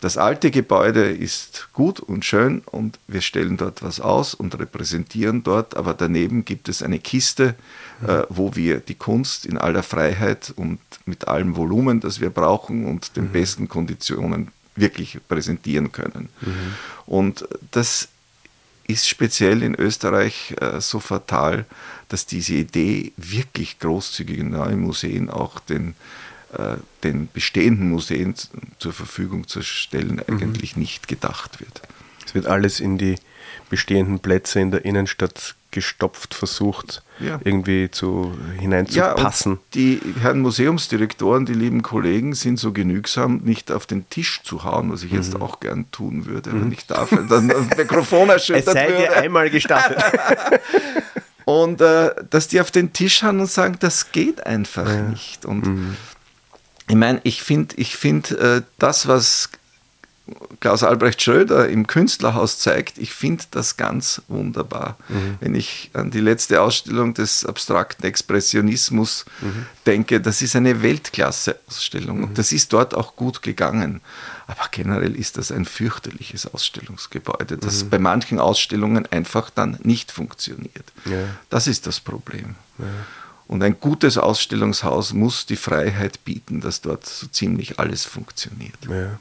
das 0.00 0.16
alte 0.16 0.50
Gebäude 0.50 1.10
ist 1.10 1.68
gut 1.74 2.00
und 2.00 2.24
schön 2.24 2.62
und 2.64 2.98
wir 3.06 3.20
stellen 3.20 3.58
dort 3.58 3.82
was 3.82 4.00
aus 4.00 4.32
und 4.32 4.58
repräsentieren 4.58 5.42
dort, 5.42 5.76
aber 5.76 5.92
daneben 5.92 6.46
gibt 6.46 6.70
es 6.70 6.82
eine 6.82 6.98
Kiste, 6.98 7.54
äh, 8.06 8.22
wo 8.30 8.56
wir 8.56 8.80
die 8.80 8.94
Kunst 8.94 9.44
in 9.44 9.58
aller 9.58 9.82
Freiheit 9.82 10.54
und 10.56 10.80
mit 11.04 11.28
allem 11.28 11.54
Volumen, 11.54 12.00
das 12.00 12.20
wir 12.20 12.30
brauchen 12.30 12.86
und 12.86 13.16
den 13.16 13.24
mhm. 13.24 13.32
besten 13.32 13.68
Konditionen 13.68 14.48
wirklich 14.74 15.18
präsentieren 15.28 15.92
können. 15.92 16.30
Mhm. 16.40 16.74
Und 17.04 17.46
das 17.70 18.08
ist 18.86 19.06
speziell 19.06 19.62
in 19.62 19.74
Österreich 19.74 20.54
äh, 20.60 20.80
so 20.80 20.98
fatal, 20.98 21.66
dass 22.08 22.26
diese 22.26 22.54
Idee, 22.54 23.12
wirklich 23.16 23.78
großzügige 23.78 24.44
neue 24.44 24.76
Museen 24.76 25.30
auch 25.30 25.60
den 25.60 25.94
den 27.04 27.28
bestehenden 27.32 27.90
Museen 27.90 28.34
zur 28.78 28.92
Verfügung 28.92 29.46
zu 29.46 29.62
stellen, 29.62 30.20
mhm. 30.26 30.38
eigentlich 30.40 30.76
mhm. 30.76 30.82
nicht 30.82 31.08
gedacht 31.08 31.60
wird. 31.60 31.82
Es 32.26 32.34
wird 32.34 32.46
alles 32.46 32.80
in 32.80 32.98
die 32.98 33.16
bestehenden 33.68 34.20
Plätze 34.20 34.60
in 34.60 34.70
der 34.70 34.84
Innenstadt 34.84 35.54
gestopft, 35.70 36.34
versucht 36.34 37.02
ja. 37.20 37.40
irgendwie 37.44 37.90
zu, 37.90 38.36
hineinzupassen. 38.58 39.52
Ja, 39.52 39.58
die 39.74 40.00
Herren 40.20 40.40
Museumsdirektoren, 40.40 41.46
die 41.46 41.54
lieben 41.54 41.82
Kollegen, 41.82 42.34
sind 42.34 42.58
so 42.58 42.72
genügsam, 42.72 43.38
nicht 43.44 43.70
auf 43.70 43.86
den 43.86 44.08
Tisch 44.10 44.42
zu 44.42 44.64
hauen, 44.64 44.92
was 44.92 45.04
ich 45.04 45.12
mhm. 45.12 45.18
jetzt 45.18 45.40
auch 45.40 45.60
gern 45.60 45.90
tun 45.92 46.26
würde, 46.26 46.50
mhm. 46.50 46.62
wenn 46.62 46.72
ich 46.72 46.86
darf, 46.86 47.10
dann 47.28 47.48
das 47.48 47.76
Mikrofon 47.76 48.30
erschüttert 48.30 48.66
es 48.66 48.72
sei 48.72 48.88
würde. 48.88 49.02
dir 49.02 49.16
einmal 49.16 49.50
gestattet. 49.50 50.02
und 51.44 51.80
äh, 51.80 52.14
dass 52.28 52.48
die 52.48 52.60
auf 52.60 52.70
den 52.70 52.92
Tisch 52.92 53.22
hauen 53.22 53.40
und 53.40 53.50
sagen, 53.50 53.76
das 53.78 54.10
geht 54.10 54.44
einfach 54.44 54.88
ja. 54.88 55.02
nicht. 55.02 55.44
Und 55.44 55.66
mhm. 55.66 55.96
Ich 56.90 56.96
meine, 56.96 57.20
ich 57.22 57.42
finde, 57.42 57.76
ich 57.76 57.96
find, 57.96 58.32
äh, 58.32 58.62
das, 58.78 59.06
was 59.06 59.50
Klaus 60.60 60.82
Albrecht 60.82 61.22
Schröder 61.22 61.68
im 61.68 61.86
Künstlerhaus 61.86 62.58
zeigt, 62.58 62.98
ich 62.98 63.12
finde 63.12 63.44
das 63.50 63.76
ganz 63.76 64.22
wunderbar. 64.28 64.96
Mhm. 65.08 65.38
Wenn 65.40 65.54
ich 65.54 65.90
an 65.92 66.10
die 66.10 66.20
letzte 66.20 66.60
Ausstellung 66.60 67.14
des 67.14 67.46
abstrakten 67.46 68.04
Expressionismus 68.04 69.24
mhm. 69.40 69.66
denke, 69.86 70.20
das 70.20 70.42
ist 70.42 70.56
eine 70.56 70.82
Weltklasse-Ausstellung 70.82 72.18
mhm. 72.18 72.24
und 72.24 72.38
das 72.38 72.52
ist 72.52 72.72
dort 72.72 72.94
auch 72.94 73.16
gut 73.16 73.42
gegangen. 73.42 74.00
Aber 74.46 74.68
generell 74.70 75.14
ist 75.14 75.38
das 75.38 75.52
ein 75.52 75.64
fürchterliches 75.64 76.52
Ausstellungsgebäude, 76.52 77.56
das 77.56 77.84
mhm. 77.84 77.90
bei 77.90 77.98
manchen 77.98 78.40
Ausstellungen 78.40 79.06
einfach 79.10 79.50
dann 79.50 79.78
nicht 79.82 80.10
funktioniert. 80.12 80.92
Ja. 81.04 81.22
Das 81.48 81.66
ist 81.66 81.86
das 81.86 82.00
Problem. 82.00 82.56
Ja. 82.78 82.84
Und 83.50 83.64
ein 83.64 83.80
gutes 83.80 84.16
Ausstellungshaus 84.16 85.12
muss 85.12 85.44
die 85.44 85.56
Freiheit 85.56 86.24
bieten, 86.24 86.60
dass 86.60 86.82
dort 86.82 87.04
so 87.04 87.26
ziemlich 87.26 87.80
alles 87.80 88.04
funktioniert. 88.04 88.78
Ja. 88.88 89.18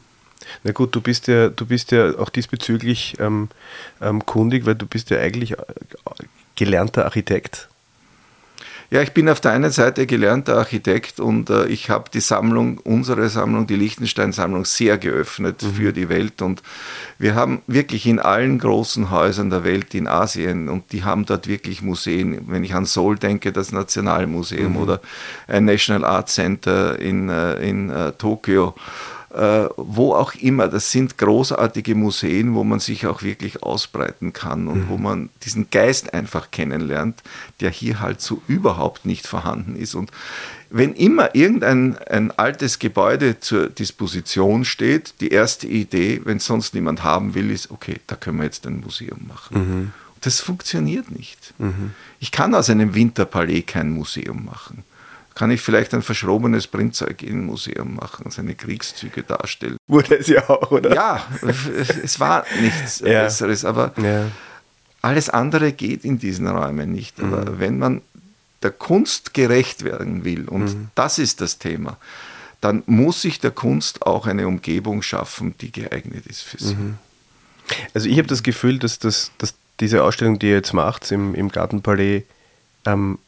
Na 0.63 0.71
gut, 0.71 0.93
du 0.93 1.01
bist 1.01 1.27
ja, 1.27 1.49
du 1.49 1.65
bist 1.65 1.89
ja 1.89 2.15
auch 2.19 2.29
diesbezüglich 2.29 3.15
ähm, 3.19 3.49
ähm, 3.99 4.23
kundig, 4.27 4.67
weil 4.67 4.75
du 4.75 4.85
bist 4.85 5.09
ja 5.09 5.17
eigentlich 5.17 5.53
äh, 5.53 5.63
gelernter 6.55 7.05
Architekt. 7.05 7.69
Ja, 8.91 9.03
ich 9.03 9.11
bin 9.11 9.29
auf 9.29 9.39
der 9.39 9.51
einen 9.51 9.69
Seite 9.69 10.07
gelernter 10.07 10.57
Architekt 10.57 11.19
und 11.19 11.51
äh, 11.51 11.67
ich 11.67 11.91
habe 11.91 12.09
die 12.11 12.21
Sammlung, 12.21 12.79
unsere 12.79 13.29
Sammlung, 13.29 13.67
die 13.67 13.75
Liechtenstein-Sammlung, 13.75 14.65
sehr 14.65 14.97
geöffnet 14.97 15.61
mhm. 15.61 15.73
für 15.73 15.93
die 15.93 16.09
Welt. 16.09 16.41
Und 16.41 16.63
wir 17.19 17.35
haben 17.35 17.61
wirklich 17.67 18.07
in 18.07 18.17
allen 18.17 18.57
großen 18.57 19.11
Häusern 19.11 19.51
der 19.51 19.63
Welt 19.63 19.93
in 19.93 20.07
Asien 20.07 20.69
und 20.69 20.91
die 20.91 21.03
haben 21.03 21.27
dort 21.27 21.47
wirklich 21.47 21.83
Museen. 21.83 22.45
Wenn 22.47 22.63
ich 22.63 22.73
an 22.73 22.85
Seoul 22.85 23.19
denke, 23.19 23.51
das 23.51 23.71
Nationalmuseum 23.71 24.71
mhm. 24.71 24.77
oder 24.77 25.01
ein 25.47 25.65
National 25.65 26.03
Art 26.03 26.29
Center 26.29 26.97
in, 26.97 27.29
äh, 27.29 27.53
in 27.57 27.91
uh, 27.91 28.09
Tokio 28.17 28.73
wo 29.31 30.13
auch 30.13 30.33
immer. 30.35 30.67
Das 30.67 30.91
sind 30.91 31.17
großartige 31.17 31.93
Museen, 31.93 32.55
wo 32.55 32.63
man 32.63 32.79
sich 32.79 33.05
auch 33.05 33.21
wirklich 33.21 33.61
ausbreiten 33.61 34.33
kann 34.33 34.67
und 34.67 34.85
mhm. 34.85 34.89
wo 34.89 34.97
man 34.97 35.29
diesen 35.43 35.69
Geist 35.69 36.13
einfach 36.13 36.49
kennenlernt, 36.51 37.21
der 37.59 37.69
hier 37.69 37.99
halt 37.99 38.21
so 38.21 38.41
überhaupt 38.47 39.05
nicht 39.05 39.27
vorhanden 39.27 39.75
ist. 39.75 39.93
Und 39.93 40.11
wenn 40.71 40.93
immer 40.93 41.35
irgendein 41.35 41.97
ein 41.97 42.31
altes 42.31 42.79
Gebäude 42.79 43.39
zur 43.39 43.69
Disposition 43.69 44.65
steht, 44.65 45.15
die 45.21 45.29
erste 45.29 45.67
Idee, 45.67 46.21
wenn 46.23 46.39
sonst 46.39 46.73
niemand 46.73 47.03
haben 47.03 47.35
will, 47.35 47.51
ist, 47.51 47.71
okay, 47.71 47.99
da 48.07 48.15
können 48.15 48.37
wir 48.37 48.45
jetzt 48.45 48.65
ein 48.65 48.79
Museum 48.79 49.27
machen. 49.27 49.57
Mhm. 49.57 49.91
Das 50.21 50.41
funktioniert 50.41 51.11
nicht. 51.11 51.53
Mhm. 51.59 51.91
Ich 52.19 52.31
kann 52.31 52.53
aus 52.53 52.69
einem 52.69 52.93
Winterpalais 52.93 53.63
kein 53.65 53.91
Museum 53.91 54.45
machen 54.45 54.83
kann 55.39 55.51
ich 55.51 55.61
vielleicht 55.61 55.93
ein 55.93 56.01
verschrobenes 56.01 56.67
Printzeug 56.67 57.23
in 57.23 57.39
ein 57.39 57.45
Museum 57.45 57.95
machen, 57.95 58.29
seine 58.29 58.55
Kriegszüge 58.55 59.23
darstellen. 59.23 59.77
Wurde 59.87 60.19
es 60.19 60.27
ja 60.27 60.49
auch, 60.49 60.69
oder? 60.69 60.93
Ja, 60.93 61.25
es 62.03 62.19
war 62.19 62.43
nichts 62.59 62.99
ja. 62.99 63.23
Besseres, 63.23 63.63
aber 63.63 63.93
ja. 64.03 64.25
alles 65.01 65.29
andere 65.29 65.71
geht 65.71 66.03
in 66.03 66.19
diesen 66.19 66.45
Räumen 66.45 66.91
nicht. 66.91 67.21
Aber 67.21 67.51
mhm. 67.51 67.59
wenn 67.59 67.79
man 67.79 68.01
der 68.63 68.71
Kunst 68.71 69.33
gerecht 69.33 69.85
werden 69.85 70.25
will, 70.25 70.49
und 70.49 70.65
mhm. 70.65 70.87
das 70.93 71.19
ist 71.19 71.39
das 71.39 71.57
Thema, 71.57 71.95
dann 72.59 72.83
muss 72.85 73.21
sich 73.21 73.39
der 73.39 73.51
Kunst 73.51 74.05
auch 74.05 74.27
eine 74.27 74.45
Umgebung 74.45 75.01
schaffen, 75.01 75.55
die 75.61 75.71
geeignet 75.71 76.27
ist 76.27 76.41
für 76.41 76.61
sie. 76.61 76.75
Mhm. 76.75 76.97
Also 77.93 78.09
ich 78.09 78.17
habe 78.17 78.27
das 78.27 78.43
Gefühl, 78.43 78.77
dass, 78.77 78.99
das, 78.99 79.31
dass 79.37 79.53
diese 79.79 80.03
Ausstellung, 80.03 80.37
die 80.37 80.47
ihr 80.47 80.55
jetzt 80.55 80.73
macht 80.73 81.09
im, 81.13 81.33
im 81.33 81.47
Gartenpalais, 81.47 82.23
ähm, 82.85 83.19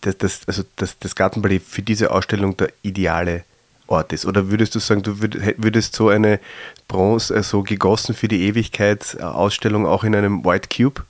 das, 0.00 0.18
das, 0.18 0.40
also 0.46 0.64
das, 0.76 0.98
das 0.98 1.14
Gartenballet 1.14 1.62
für 1.62 1.82
diese 1.82 2.10
Ausstellung 2.10 2.56
der 2.56 2.72
ideale 2.82 3.44
Ort 3.86 4.12
ist? 4.12 4.26
Oder 4.26 4.50
würdest 4.50 4.74
du 4.74 4.78
sagen, 4.80 5.02
du 5.02 5.20
würdest 5.20 5.94
so 5.94 6.08
eine 6.08 6.40
Bronze, 6.88 7.34
also 7.34 7.62
gegossen 7.62 8.14
für 8.14 8.28
die 8.28 8.42
Ewigkeit 8.42 9.20
Ausstellung 9.20 9.86
auch 9.86 10.04
in 10.04 10.14
einem 10.14 10.44
White 10.44 10.68
Cube 10.74 11.04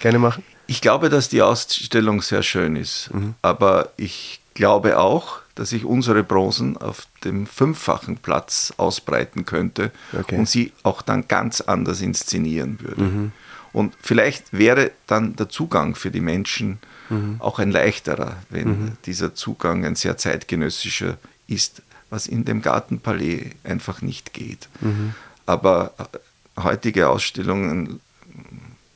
gerne 0.00 0.18
machen? 0.18 0.44
Ich 0.66 0.80
glaube, 0.80 1.08
dass 1.08 1.28
die 1.28 1.42
Ausstellung 1.42 2.22
sehr 2.22 2.42
schön 2.42 2.76
ist, 2.76 3.12
mhm. 3.12 3.34
aber 3.42 3.90
ich 3.96 4.40
glaube 4.54 4.98
auch, 4.98 5.40
dass 5.54 5.72
ich 5.72 5.84
unsere 5.84 6.22
Bronzen 6.22 6.76
auf 6.76 7.06
dem 7.24 7.46
fünffachen 7.46 8.16
Platz 8.16 8.72
ausbreiten 8.76 9.44
könnte 9.44 9.90
okay. 10.18 10.36
und 10.36 10.48
sie 10.48 10.72
auch 10.82 11.02
dann 11.02 11.28
ganz 11.28 11.60
anders 11.60 12.00
inszenieren 12.00 12.78
würde. 12.80 13.02
Mhm. 13.02 13.32
Und 13.72 13.94
vielleicht 14.00 14.52
wäre 14.52 14.92
dann 15.06 15.36
der 15.36 15.48
Zugang 15.48 15.94
für 15.94 16.10
die 16.10 16.20
Menschen 16.20 16.78
mhm. 17.10 17.36
auch 17.38 17.58
ein 17.58 17.70
leichterer, 17.70 18.36
wenn 18.50 18.68
mhm. 18.68 18.92
dieser 19.06 19.34
Zugang 19.34 19.84
ein 19.84 19.94
sehr 19.94 20.16
zeitgenössischer 20.16 21.18
ist, 21.46 21.82
was 22.10 22.26
in 22.26 22.44
dem 22.44 22.62
Gartenpalais 22.62 23.50
einfach 23.64 24.02
nicht 24.02 24.32
geht. 24.32 24.68
Mhm. 24.80 25.14
Aber 25.46 25.92
äh, 25.98 26.60
heutige 26.60 27.08
Ausstellungen, 27.08 28.00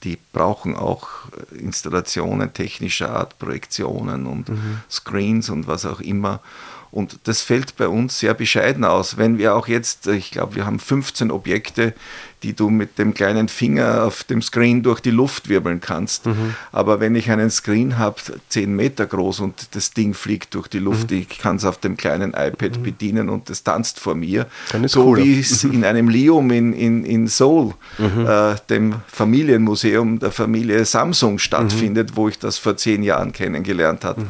die 0.02 0.18
brauchen 0.32 0.76
auch 0.76 1.08
Installationen 1.50 2.52
technischer 2.52 3.10
Art, 3.10 3.38
Projektionen 3.38 4.26
und 4.26 4.48
mhm. 4.48 4.80
Screens 4.90 5.50
und 5.50 5.66
was 5.66 5.84
auch 5.84 6.00
immer. 6.00 6.40
Und 6.96 7.18
das 7.24 7.42
fällt 7.42 7.76
bei 7.76 7.88
uns 7.88 8.20
sehr 8.20 8.32
bescheiden 8.32 8.82
aus. 8.82 9.18
Wenn 9.18 9.36
wir 9.36 9.54
auch 9.54 9.68
jetzt, 9.68 10.06
ich 10.06 10.30
glaube, 10.30 10.54
wir 10.54 10.64
haben 10.64 10.78
15 10.78 11.30
Objekte, 11.30 11.92
die 12.42 12.54
du 12.54 12.70
mit 12.70 12.98
dem 12.98 13.12
kleinen 13.12 13.48
Finger 13.48 14.04
auf 14.04 14.24
dem 14.24 14.40
Screen 14.40 14.82
durch 14.82 15.00
die 15.00 15.10
Luft 15.10 15.50
wirbeln 15.50 15.82
kannst. 15.82 16.24
Mhm. 16.24 16.54
Aber 16.72 16.98
wenn 16.98 17.14
ich 17.14 17.30
einen 17.30 17.50
Screen 17.50 17.98
habe, 17.98 18.16
10 18.48 18.74
Meter 18.74 19.04
groß 19.04 19.40
und 19.40 19.74
das 19.74 19.90
Ding 19.90 20.14
fliegt 20.14 20.54
durch 20.54 20.68
die 20.68 20.78
Luft, 20.78 21.10
mhm. 21.10 21.18
ich 21.18 21.38
kann 21.38 21.56
es 21.56 21.66
auf 21.66 21.76
dem 21.76 21.98
kleinen 21.98 22.30
iPad 22.30 22.78
mhm. 22.78 22.82
bedienen 22.82 23.28
und 23.28 23.50
das 23.50 23.62
tanzt 23.62 24.00
vor 24.00 24.14
mir. 24.14 24.46
so 24.86 25.04
cooler. 25.04 25.22
wie 25.22 25.38
es 25.38 25.64
mhm. 25.64 25.72
in 25.72 25.84
einem 25.84 26.08
Lium 26.08 26.50
in, 26.50 26.72
in, 26.72 27.04
in 27.04 27.26
Seoul, 27.26 27.74
mhm. 27.98 28.26
äh, 28.26 28.54
dem 28.70 28.94
Familienmuseum 29.08 30.18
der 30.18 30.32
Familie 30.32 30.86
Samsung 30.86 31.38
stattfindet, 31.38 32.16
wo 32.16 32.30
ich 32.30 32.38
das 32.38 32.56
vor 32.56 32.78
zehn 32.78 33.02
Jahren 33.02 33.32
kennengelernt 33.32 34.02
habe 34.02 34.22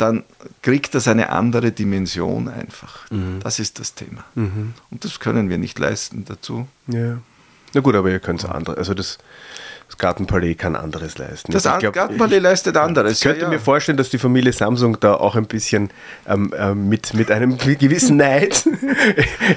dann 0.00 0.24
kriegt 0.62 0.94
das 0.94 1.08
eine 1.08 1.30
andere 1.30 1.72
Dimension 1.72 2.48
einfach. 2.48 3.10
Mhm. 3.10 3.40
Das 3.42 3.58
ist 3.58 3.78
das 3.78 3.94
Thema. 3.94 4.24
Mhm. 4.34 4.74
Und 4.90 5.04
das 5.04 5.20
können 5.20 5.48
wir 5.48 5.58
nicht 5.58 5.78
leisten 5.78 6.24
dazu. 6.24 6.66
Ja. 6.86 7.18
Na 7.72 7.80
gut, 7.80 7.94
aber 7.94 8.10
ihr 8.10 8.20
könnt 8.20 8.42
es 8.42 8.48
andere. 8.48 8.76
Also 8.76 8.94
das, 8.94 9.18
das 9.90 9.98
Gartenpalais 9.98 10.54
kann 10.54 10.76
anderes 10.76 11.18
leisten. 11.18 11.50
Das 11.50 11.64
glaub, 11.64 11.92
Gartenpalais 11.92 12.36
ich, 12.36 12.42
leistet 12.42 12.76
anderes. 12.76 13.14
Ich 13.14 13.20
könnte 13.22 13.40
ja, 13.40 13.46
ja. 13.46 13.50
mir 13.50 13.58
vorstellen, 13.58 13.98
dass 13.98 14.08
die 14.08 14.18
Familie 14.18 14.52
Samsung 14.52 14.98
da 15.00 15.14
auch 15.14 15.34
ein 15.34 15.46
bisschen 15.46 15.90
ähm, 16.28 16.52
äh, 16.56 16.74
mit, 16.74 17.12
mit 17.14 17.32
einem 17.32 17.58
gewissen 17.58 18.16
Neid 18.16 18.68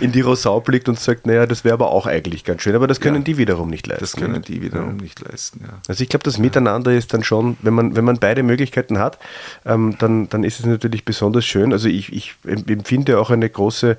in 0.02 0.12
die 0.12 0.22
Rosau 0.22 0.60
blickt 0.60 0.90
und 0.90 1.00
sagt, 1.00 1.28
naja, 1.28 1.46
das 1.46 1.64
wäre 1.64 1.76
aber 1.76 1.92
auch 1.92 2.08
eigentlich 2.08 2.44
ganz 2.44 2.64
schön. 2.64 2.74
Aber 2.74 2.88
das 2.88 3.00
können 3.00 3.18
ja. 3.18 3.22
die 3.22 3.38
wiederum 3.38 3.70
nicht 3.70 3.86
leisten. 3.86 4.04
Das 4.04 4.16
können 4.16 4.42
die 4.42 4.62
wiederum 4.64 4.98
nicht 4.98 5.20
leisten. 5.20 5.66
Also 5.88 6.02
ich 6.02 6.10
glaube, 6.10 6.24
das 6.24 6.40
Miteinander 6.40 6.92
ist 6.92 7.14
dann 7.14 7.24
schon, 7.24 7.58
wenn 7.62 7.76
man, 7.76 7.96
wenn 7.96 8.04
man 8.04 8.18
beide 8.18 8.42
Möglichkeiten 8.42 8.98
hat, 8.98 9.20
ähm, 9.68 9.96
dann, 10.00 10.30
dann 10.30 10.44
ist 10.44 10.60
es 10.60 10.66
natürlich 10.66 11.06
besonders 11.06 11.46
schön. 11.46 11.74
Also 11.74 11.90
ich, 11.90 12.12
ich 12.12 12.34
empfinde 12.46 13.20
auch 13.20 13.30
eine 13.30 13.48
große 13.48 13.98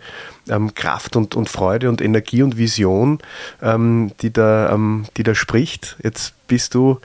ähm, 0.48 0.74
Kraft 0.74 1.14
und, 1.14 1.36
und 1.36 1.48
Freude 1.48 1.88
und 1.88 2.00
Energie 2.00 2.42
und 2.42 2.58
Vision, 2.58 3.18
ähm, 3.62 4.10
die, 4.20 4.32
da, 4.32 4.72
ähm, 4.72 5.04
die 5.16 5.22
da 5.22 5.36
spricht. 5.36 5.96
Jetzt 6.02 6.23
bist 6.46 6.74
du 6.74 7.00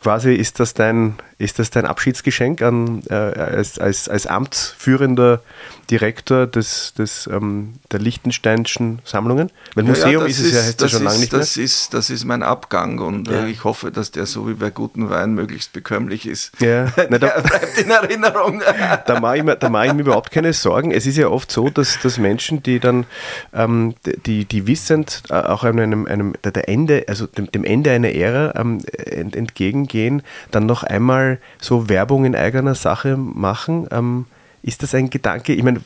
quasi, 0.00 0.34
ist 0.34 0.60
das 0.60 0.74
dein, 0.74 1.16
ist 1.38 1.58
das 1.58 1.68
dein 1.70 1.84
Abschiedsgeschenk 1.84 2.62
an, 2.62 3.02
äh, 3.10 3.14
als, 3.14 3.78
als, 3.78 4.08
als 4.08 4.26
amtsführender 4.26 5.42
Direktor 5.90 6.46
des, 6.46 6.94
des, 6.94 7.28
ähm, 7.30 7.74
der 7.92 8.00
Liechtensteinischen 8.00 9.00
Sammlungen? 9.04 9.50
Weil 9.74 9.84
Museum 9.84 10.22
ja, 10.22 10.28
ist 10.28 10.40
es 10.40 10.52
ja 10.52 10.62
jetzt 10.62 10.80
ja 10.80 10.88
schon 10.88 11.04
lange 11.04 11.18
nicht 11.18 11.34
das 11.34 11.56
mehr. 11.56 11.64
Ist, 11.66 11.92
das 11.92 12.08
ist 12.08 12.24
mein 12.24 12.42
Abgang 12.42 12.98
und 13.00 13.28
äh, 13.28 13.48
ich 13.48 13.64
hoffe, 13.64 13.92
dass 13.92 14.10
der 14.10 14.24
so 14.24 14.48
wie 14.48 14.54
bei 14.54 14.70
gutem 14.70 15.10
Wein 15.10 15.34
möglichst 15.34 15.74
bekömmlich 15.74 16.26
ist. 16.26 16.52
Ja, 16.60 16.86
Na, 17.10 17.18
da, 17.18 17.38
bleibt 17.40 17.78
in 17.78 17.90
Erinnerung. 17.90 18.62
da 19.06 19.20
mache 19.20 19.36
ich, 19.36 19.42
mir, 19.42 19.56
da 19.56 19.68
mache 19.68 19.88
ich 19.88 19.92
mir 19.92 20.00
überhaupt 20.00 20.30
keine 20.30 20.54
Sorgen. 20.54 20.90
Es 20.90 21.04
ist 21.04 21.18
ja 21.18 21.28
oft 21.28 21.52
so, 21.52 21.68
dass, 21.68 22.00
dass 22.00 22.16
Menschen, 22.16 22.62
die 22.62 22.80
dann, 22.80 23.04
ähm, 23.52 23.94
die, 24.24 24.46
die 24.46 24.66
wissend 24.66 25.22
äh, 25.28 25.34
auch 25.34 25.64
einem, 25.64 26.06
einem 26.06 26.32
der 26.42 26.66
Ende, 26.66 27.04
also 27.08 27.26
dem, 27.26 27.52
dem 27.52 27.64
Ende 27.64 27.90
einer 27.90 28.12
Ära 28.12 28.54
ähm, 28.58 28.80
entgegengehen, 28.96 30.22
dann 30.50 30.64
noch 30.64 30.82
einmal 30.82 31.25
so 31.60 31.88
Werbung 31.88 32.24
in 32.24 32.34
eigener 32.34 32.74
Sache 32.74 33.16
machen. 33.16 33.88
Ähm, 33.90 34.26
ist 34.66 34.82
das 34.82 34.96
ein 34.96 35.10
Gedanke? 35.10 35.52
Ich 35.52 35.62
meine, 35.62 35.80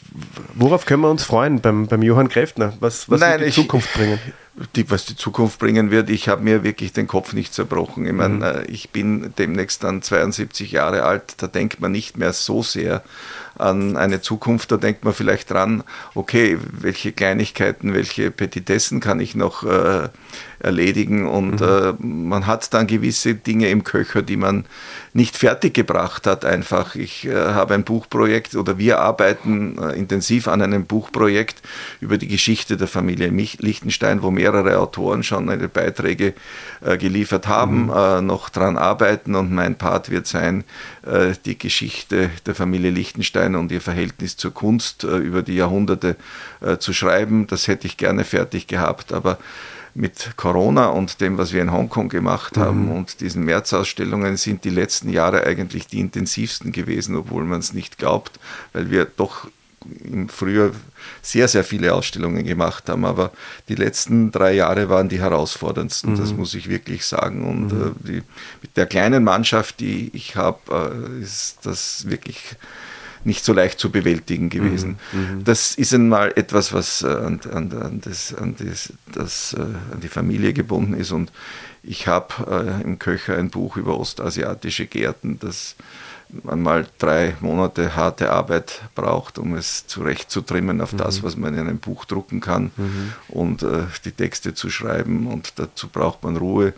worauf 0.54 0.86
können 0.86 1.02
wir 1.02 1.10
uns 1.10 1.22
freuen 1.22 1.60
beim, 1.60 1.86
beim 1.86 2.02
Johann 2.02 2.30
Kräftner? 2.30 2.72
Was, 2.80 3.10
was 3.10 3.20
Nein, 3.20 3.32
wird 3.32 3.42
die 3.42 3.46
ich, 3.48 3.54
Zukunft 3.54 3.92
bringen? 3.92 4.18
Die, 4.74 4.90
was 4.90 5.04
die 5.04 5.16
Zukunft 5.16 5.58
bringen 5.58 5.90
wird, 5.90 6.08
ich 6.08 6.28
habe 6.28 6.42
mir 6.42 6.64
wirklich 6.64 6.94
den 6.94 7.06
Kopf 7.06 7.34
nicht 7.34 7.52
zerbrochen. 7.52 8.06
Ich 8.06 8.12
meine, 8.14 8.34
mhm. 8.36 8.42
Äh, 8.42 8.64
ich 8.64 8.88
bin 8.88 9.34
demnächst 9.36 9.84
dann 9.84 10.00
72 10.00 10.72
Jahre 10.72 11.02
alt, 11.02 11.34
da 11.42 11.46
denkt 11.46 11.80
man 11.80 11.92
nicht 11.92 12.16
mehr 12.16 12.32
so 12.32 12.62
sehr 12.62 13.02
an 13.58 13.98
eine 13.98 14.22
Zukunft, 14.22 14.72
da 14.72 14.78
denkt 14.78 15.04
man 15.04 15.12
vielleicht 15.12 15.50
dran, 15.50 15.84
okay, 16.14 16.56
welche 16.72 17.12
Kleinigkeiten, 17.12 17.92
welche 17.92 18.30
Petitessen 18.30 19.00
kann 19.00 19.20
ich 19.20 19.34
noch 19.34 19.62
äh, 19.62 20.08
erledigen 20.60 21.26
und 21.26 21.60
mhm. 21.60 21.66
äh, 21.66 21.92
man 22.06 22.46
hat 22.46 22.72
dann 22.74 22.86
gewisse 22.86 23.34
Dinge 23.34 23.68
im 23.68 23.84
Köcher, 23.84 24.22
die 24.22 24.36
man 24.36 24.64
nicht 25.12 25.36
fertiggebracht 25.36 26.26
hat 26.26 26.44
einfach. 26.44 26.94
Ich 26.94 27.26
äh, 27.26 27.34
habe 27.34 27.74
ein 27.74 27.84
Buchprojekt 27.84 28.54
oder 28.54 28.78
wir 28.78 29.00
arbeiten 29.00 29.78
äh, 29.78 29.98
intensiv 29.98 30.46
an 30.46 30.62
einem 30.62 30.84
Buchprojekt 30.84 31.62
über 32.00 32.18
die 32.18 32.28
Geschichte 32.28 32.76
der 32.76 32.86
Familie 32.86 33.28
Liechtenstein, 33.28 34.22
wo 34.22 34.30
mehrere 34.30 34.78
Autoren 34.78 35.22
schon 35.22 35.48
ihre 35.48 35.68
Beiträge 35.68 36.34
äh, 36.82 36.96
geliefert 36.96 37.48
haben, 37.48 37.84
mhm. 37.84 37.90
Äh, 37.90 38.22
noch 38.22 38.50
dran 38.50 38.76
arbeiten 38.76 39.34
und 39.34 39.52
mein 39.52 39.76
Part 39.76 40.10
wird 40.10 40.26
sein, 40.26 40.64
äh, 41.04 41.32
die 41.44 41.58
Geschichte 41.58 42.30
der 42.46 42.54
Familie 42.54 42.90
Liechtenstein 42.90 43.56
und 43.56 43.72
ihr 43.72 43.80
Verhältnis 43.80 44.36
zur 44.36 44.52
Kunst 44.52 45.02
über 45.04 45.42
die 45.42 45.54
Jahrhunderte 45.54 46.16
zu 46.78 46.92
schreiben. 46.92 47.46
Das 47.46 47.68
hätte 47.68 47.86
ich 47.86 47.96
gerne 47.96 48.24
fertig 48.24 48.66
gehabt, 48.66 49.12
aber 49.12 49.38
mit 49.94 50.30
Corona 50.36 50.86
und 50.88 51.20
dem, 51.20 51.36
was 51.38 51.52
wir 51.52 51.62
in 51.62 51.72
Hongkong 51.72 52.08
gemacht 52.08 52.56
haben 52.56 52.86
Mhm. 52.86 52.92
und 52.92 53.20
diesen 53.20 53.44
Märzausstellungen 53.44 54.36
sind 54.36 54.64
die 54.64 54.70
letzten 54.70 55.10
Jahre 55.10 55.44
eigentlich 55.44 55.86
die 55.86 56.00
intensivsten 56.00 56.72
gewesen, 56.72 57.16
obwohl 57.16 57.44
man 57.44 57.60
es 57.60 57.72
nicht 57.72 57.98
glaubt, 57.98 58.38
weil 58.72 58.90
wir 58.90 59.04
doch 59.04 59.48
im 60.04 60.28
Frühjahr 60.28 60.72
sehr, 61.22 61.48
sehr 61.48 61.64
viele 61.64 61.94
Ausstellungen 61.94 62.44
gemacht 62.44 62.88
haben, 62.90 63.06
aber 63.06 63.32
die 63.68 63.74
letzten 63.76 64.30
drei 64.30 64.52
Jahre 64.52 64.90
waren 64.90 65.08
die 65.08 65.20
herausforderndsten, 65.20 66.16
das 66.16 66.34
muss 66.34 66.52
ich 66.52 66.68
wirklich 66.68 67.06
sagen. 67.06 67.48
Und 67.48 67.72
äh, 67.72 67.90
die, 68.06 68.22
mit 68.60 68.76
der 68.76 68.84
kleinen 68.84 69.24
Mannschaft, 69.24 69.80
die 69.80 70.10
ich 70.12 70.36
habe, 70.36 70.58
äh, 71.18 71.22
ist 71.22 71.60
das 71.62 72.10
wirklich 72.10 72.56
nicht 73.24 73.44
so 73.44 73.52
leicht 73.52 73.78
zu 73.78 73.90
bewältigen 73.90 74.48
gewesen. 74.48 74.98
Das 75.44 75.74
ist 75.74 75.92
einmal 75.92 76.32
etwas, 76.36 76.72
was 76.72 77.02
äh, 77.02 77.08
an, 77.08 77.40
an, 77.52 77.72
an, 77.72 78.00
das, 78.00 78.34
an, 78.34 78.56
das, 78.58 78.92
das, 79.12 79.54
äh, 79.54 79.60
an 79.60 80.00
die 80.02 80.08
Familie 80.08 80.52
gebunden 80.52 80.94
ist. 80.94 81.12
Und 81.12 81.30
ich 81.82 82.06
habe 82.06 82.78
äh, 82.80 82.82
im 82.82 82.98
Köcher 82.98 83.36
ein 83.36 83.50
Buch 83.50 83.76
über 83.76 83.98
ostasiatische 83.98 84.86
Gärten, 84.86 85.38
das 85.38 85.76
man 86.44 86.62
mal 86.62 86.86
drei 86.98 87.36
Monate 87.40 87.96
harte 87.96 88.30
Arbeit 88.30 88.82
braucht, 88.94 89.38
um 89.38 89.54
es 89.54 89.86
zurechtzutrimmen 89.86 90.80
auf 90.80 90.94
das, 90.94 91.22
was 91.22 91.36
man 91.36 91.54
in 91.54 91.60
einem 91.60 91.78
Buch 91.78 92.04
drucken 92.04 92.40
kann 92.40 92.70
und 93.28 93.62
äh, 93.62 93.84
die 94.04 94.12
Texte 94.12 94.54
zu 94.54 94.70
schreiben. 94.70 95.26
Und 95.26 95.58
dazu 95.58 95.88
braucht 95.88 96.22
man 96.22 96.36
Ruhe. 96.36 96.72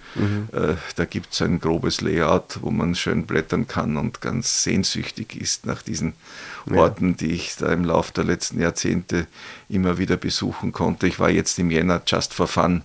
Äh, 0.52 0.74
da 0.96 1.04
gibt 1.04 1.32
es 1.32 1.42
ein 1.42 1.60
grobes 1.60 2.00
Layout, 2.00 2.58
wo 2.62 2.70
man 2.70 2.94
schön 2.94 3.26
blättern 3.26 3.66
kann 3.66 3.96
und 3.96 4.20
ganz 4.20 4.62
sehnsüchtig 4.62 5.36
ist 5.36 5.66
nach 5.66 5.82
diesen 5.82 6.14
Orten, 6.70 7.16
die 7.16 7.32
ich 7.32 7.56
da 7.56 7.72
im 7.72 7.84
Laufe 7.84 8.12
der 8.12 8.24
letzten 8.24 8.60
Jahrzehnte 8.60 9.26
immer 9.68 9.98
wieder 9.98 10.16
besuchen 10.16 10.72
konnte. 10.72 11.06
Ich 11.06 11.18
war 11.18 11.30
jetzt 11.30 11.58
im 11.58 11.70
Jänner 11.70 12.02
just 12.06 12.34
for 12.34 12.46
fun 12.46 12.82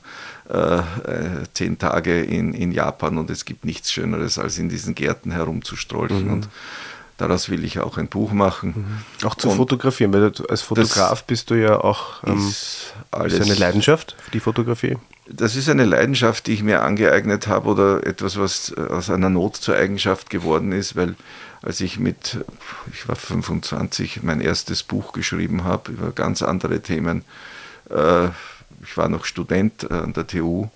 äh, 0.49 0.78
äh, 0.78 0.84
zehn 1.53 1.78
Tage 1.78 2.23
in, 2.23 2.53
in 2.53 2.71
Japan 2.71 3.17
und 3.17 3.30
es 3.30 3.45
gibt 3.45 3.65
nichts 3.65 3.91
Schöneres, 3.91 4.38
als 4.39 4.57
in 4.57 4.69
diesen 4.69 4.95
Gärten 4.95 5.32
herumzustrolchen. 5.32 6.30
Und 6.30 6.49
daraus 7.17 7.49
will 7.49 7.63
ich 7.65 7.80
auch 7.80 7.97
ein 7.97 8.07
Buch 8.07 8.32
machen. 8.32 9.03
Auch 9.23 9.36
zu 9.36 9.49
Und 9.49 9.57
fotografieren, 9.57 10.13
weil 10.13 10.32
du 10.32 10.45
als 10.45 10.61
Fotograf 10.61 11.23
bist 11.25 11.49
du 11.49 11.55
ja 11.55 11.82
auch 11.82 12.23
ähm, 12.23 12.47
Ist 12.47 12.93
ist 13.25 13.41
eine 13.41 13.55
Leidenschaft 13.55 14.15
für 14.19 14.32
die 14.32 14.39
Fotografie. 14.39 14.97
Das 15.30 15.57
ist 15.57 15.67
eine 15.67 15.84
Leidenschaft, 15.84 16.47
die 16.47 16.53
ich 16.53 16.63
mir 16.63 16.84
angeeignet 16.84 17.47
habe 17.47 17.67
oder 17.67 18.07
etwas, 18.07 18.39
was 18.39 18.73
äh, 18.78 18.80
aus 18.80 19.09
einer 19.09 19.30
Not 19.30 19.57
zur 19.57 19.75
Eigenschaft 19.75 20.30
geworden 20.30 20.71
ist, 20.71 20.95
weil 20.95 21.15
als 21.61 21.81
ich 21.81 21.99
mit, 21.99 22.43
ich 22.91 23.07
war 23.07 23.15
25, 23.15 24.23
mein 24.23 24.41
erstes 24.41 24.83
Buch 24.83 25.13
geschrieben 25.13 25.63
habe 25.63 25.91
über 25.91 26.11
ganz 26.11 26.41
andere 26.41 26.81
Themen, 26.81 27.23
äh, 27.89 28.27
ich 28.83 28.95
war 28.95 29.09
noch 29.09 29.25
Student 29.25 29.83
äh, 29.89 29.93
an 29.93 30.13
der 30.13 30.27
TU, 30.27 30.69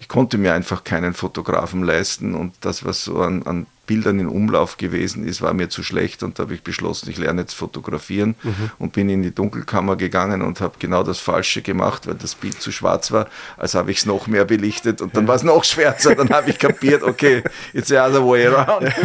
ich 0.00 0.08
konnte 0.08 0.38
mir 0.38 0.54
einfach 0.54 0.82
keinen 0.84 1.14
Fotografen 1.14 1.82
leisten 1.82 2.34
und 2.34 2.54
das, 2.62 2.84
was 2.84 3.04
so 3.04 3.20
an, 3.20 3.42
an 3.42 3.66
Bildern 3.86 4.20
in 4.20 4.28
Umlauf 4.28 4.76
gewesen 4.76 5.26
ist, 5.26 5.42
war 5.42 5.52
mir 5.54 5.68
zu 5.68 5.82
schlecht 5.82 6.22
und 6.22 6.38
da 6.38 6.44
habe 6.44 6.54
ich 6.54 6.62
beschlossen, 6.62 7.10
ich 7.10 7.18
lerne 7.18 7.42
jetzt 7.42 7.54
fotografieren 7.54 8.34
und 8.78 8.92
bin 8.92 9.08
in 9.08 9.22
die 9.22 9.34
Dunkelkammer 9.34 9.96
gegangen 9.96 10.42
und 10.42 10.60
habe 10.60 10.74
genau 10.78 11.02
das 11.02 11.18
Falsche 11.18 11.62
gemacht, 11.62 12.06
weil 12.06 12.14
das 12.14 12.34
Bild 12.34 12.60
zu 12.60 12.70
schwarz 12.72 13.12
war. 13.12 13.28
Also 13.56 13.78
habe 13.78 13.90
ich 13.90 13.98
es 13.98 14.06
noch 14.06 14.26
mehr 14.26 14.44
belichtet 14.44 15.00
und 15.00 15.16
dann 15.16 15.26
war 15.26 15.34
es 15.34 15.42
noch 15.42 15.64
schwärzer. 15.64 16.14
Dann 16.14 16.30
habe 16.30 16.50
ich 16.50 16.58
kapiert, 16.58 17.02
okay, 17.02 17.42
it's 17.72 17.88
the 17.88 17.96
other 17.96 18.26
way 18.26 18.46
around. 18.46 18.92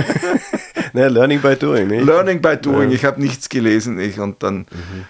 Naja, 0.94 1.10
learning 1.10 1.42
by 1.42 1.56
doing. 1.56 1.88
Nicht? 1.88 2.06
Learning 2.06 2.42
by 2.42 2.56
doing. 2.58 2.92
Ich 2.92 3.06
habe 3.06 3.22
nichts 3.22 3.50
gelesen 3.50 4.00
ich, 4.00 4.20
und 4.20 4.42
dann, 4.42 4.66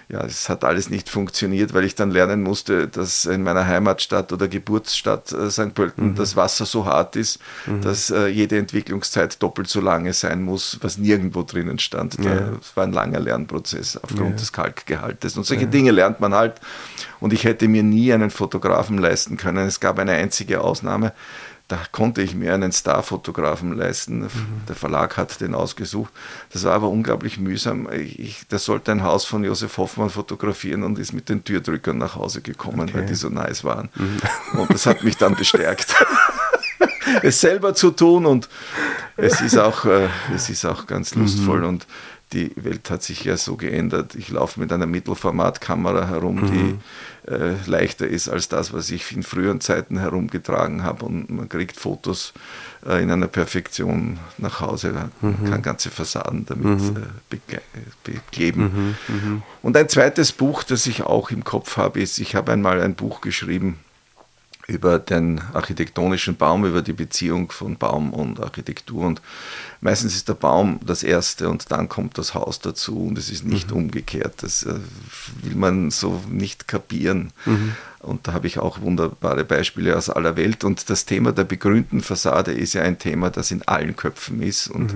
ja, 0.08 0.24
es 0.24 0.48
hat 0.48 0.64
alles 0.64 0.90
nicht 0.90 1.08
funktioniert, 1.08 1.72
weil 1.72 1.84
ich 1.84 1.94
dann 1.94 2.10
lernen 2.10 2.42
musste, 2.42 2.88
dass 2.88 3.24
in 3.24 3.42
meiner 3.42 3.66
Heimatstadt 3.66 4.32
oder 4.32 4.48
Geburtsstadt 4.48 5.32
äh, 5.32 5.50
St. 5.50 5.74
Pölten 5.74 6.14
das 6.14 6.36
Wasser 6.36 6.66
so 6.66 6.84
hart 6.84 7.16
ist, 7.16 7.38
dass 7.82 8.10
äh, 8.10 8.26
jede 8.26 8.58
Entwicklungszeit 8.58 9.42
doppelt 9.42 9.67
so 9.68 9.80
lange 9.80 10.12
sein 10.12 10.42
muss, 10.42 10.78
was 10.82 10.98
nirgendwo 10.98 11.42
drinnen 11.42 11.78
stand. 11.78 12.22
Ja. 12.24 12.52
Es 12.60 12.76
war 12.76 12.84
ein 12.84 12.92
langer 12.92 13.20
Lernprozess 13.20 13.96
aufgrund 13.96 14.40
des 14.40 14.52
Kalkgehaltes. 14.52 15.36
Und 15.36 15.44
solche 15.44 15.66
Dinge 15.66 15.90
lernt 15.90 16.20
man 16.20 16.34
halt. 16.34 16.60
Und 17.20 17.32
ich 17.32 17.44
hätte 17.44 17.68
mir 17.68 17.82
nie 17.82 18.12
einen 18.12 18.30
Fotografen 18.30 18.98
leisten 18.98 19.36
können. 19.36 19.66
Es 19.66 19.80
gab 19.80 19.98
eine 19.98 20.12
einzige 20.12 20.60
Ausnahme. 20.60 21.12
Da 21.68 21.78
konnte 21.92 22.22
ich 22.22 22.34
mir 22.34 22.54
einen 22.54 22.72
Starfotografen 22.72 23.74
leisten. 23.74 24.26
Der 24.66 24.74
Verlag 24.74 25.18
hat 25.18 25.38
den 25.42 25.54
ausgesucht. 25.54 26.10
Das 26.50 26.64
war 26.64 26.72
aber 26.72 26.88
unglaublich 26.88 27.38
mühsam. 27.38 27.90
Ich, 27.92 28.48
der 28.48 28.58
sollte 28.58 28.90
ein 28.90 29.02
Haus 29.02 29.26
von 29.26 29.44
Josef 29.44 29.76
Hoffmann 29.76 30.08
fotografieren 30.08 30.82
und 30.82 30.98
ist 30.98 31.12
mit 31.12 31.28
den 31.28 31.44
Türdrückern 31.44 31.98
nach 31.98 32.16
Hause 32.16 32.40
gekommen, 32.40 32.90
weil 32.94 33.04
die 33.04 33.14
so 33.14 33.28
nice 33.28 33.64
waren. 33.64 33.90
Und 34.54 34.72
das 34.72 34.86
hat 34.86 35.04
mich 35.04 35.18
dann 35.18 35.34
bestärkt, 35.36 35.94
es 37.22 37.40
selber 37.40 37.74
zu 37.74 37.90
tun. 37.90 38.26
Und 38.26 38.48
es 39.16 39.40
ist 39.40 39.58
auch, 39.58 39.84
äh, 39.84 40.08
es 40.34 40.50
ist 40.50 40.64
auch 40.64 40.86
ganz 40.86 41.14
lustvoll. 41.14 41.64
Und 41.64 41.86
die 42.32 42.52
Welt 42.56 42.90
hat 42.90 43.02
sich 43.02 43.24
ja 43.24 43.36
so 43.36 43.56
geändert. 43.56 44.14
Ich 44.14 44.28
laufe 44.28 44.60
mit 44.60 44.70
einer 44.72 44.86
Mittelformatkamera 44.86 46.08
herum, 46.08 46.50
die 46.50 47.30
äh, 47.30 47.54
leichter 47.66 48.06
ist 48.06 48.28
als 48.28 48.48
das, 48.48 48.72
was 48.72 48.90
ich 48.90 49.12
in 49.12 49.22
früheren 49.22 49.60
Zeiten 49.62 49.98
herumgetragen 49.98 50.82
habe. 50.82 51.06
Und 51.06 51.30
man 51.30 51.48
kriegt 51.48 51.80
Fotos 51.80 52.34
äh, 52.86 53.02
in 53.02 53.10
einer 53.10 53.28
Perfektion 53.28 54.18
nach 54.36 54.60
Hause. 54.60 55.10
Man 55.22 55.44
kann 55.48 55.62
ganze 55.62 55.90
Fassaden 55.90 56.44
damit 56.44 56.80
äh, 56.80 57.00
begle 57.30 57.62
bekleben. 58.04 58.96
Und 59.62 59.76
ein 59.76 59.88
zweites 59.88 60.32
Buch, 60.32 60.62
das 60.62 60.86
ich 60.86 61.02
auch 61.02 61.30
im 61.30 61.44
Kopf 61.44 61.78
habe, 61.78 62.00
ist, 62.00 62.18
ich 62.18 62.34
habe 62.34 62.52
einmal 62.52 62.82
ein 62.82 62.94
Buch 62.94 63.22
geschrieben 63.22 63.78
über 64.68 64.98
den 64.98 65.40
architektonischen 65.54 66.36
Baum, 66.36 66.66
über 66.66 66.82
die 66.82 66.92
Beziehung 66.92 67.50
von 67.50 67.78
Baum 67.78 68.12
und 68.12 68.38
Architektur. 68.38 69.06
Und 69.06 69.22
meistens 69.80 70.14
ist 70.14 70.28
der 70.28 70.34
Baum 70.34 70.78
das 70.84 71.02
Erste 71.02 71.48
und 71.48 71.72
dann 71.72 71.88
kommt 71.88 72.18
das 72.18 72.34
Haus 72.34 72.60
dazu 72.60 73.06
und 73.06 73.16
es 73.16 73.30
ist 73.30 73.46
nicht 73.46 73.72
umgekehrt. 73.72 74.42
Das 74.42 74.64
äh, 74.64 74.74
will 75.42 75.56
man 75.56 75.90
so 75.90 76.22
nicht 76.28 76.68
kapieren. 76.68 77.32
Und 78.00 78.28
da 78.28 78.32
habe 78.34 78.46
ich 78.46 78.58
auch 78.58 78.80
wunderbare 78.82 79.44
Beispiele 79.44 79.96
aus 79.96 80.10
aller 80.10 80.36
Welt. 80.36 80.62
Und 80.64 80.90
das 80.90 81.06
Thema 81.06 81.32
der 81.32 81.44
begrünten 81.44 82.02
Fassade 82.02 82.52
ist 82.52 82.74
ja 82.74 82.82
ein 82.82 82.98
Thema, 82.98 83.30
das 83.30 83.50
in 83.50 83.62
allen 83.66 83.96
Köpfen 83.96 84.42
ist. 84.42 84.68
Und 84.68 84.92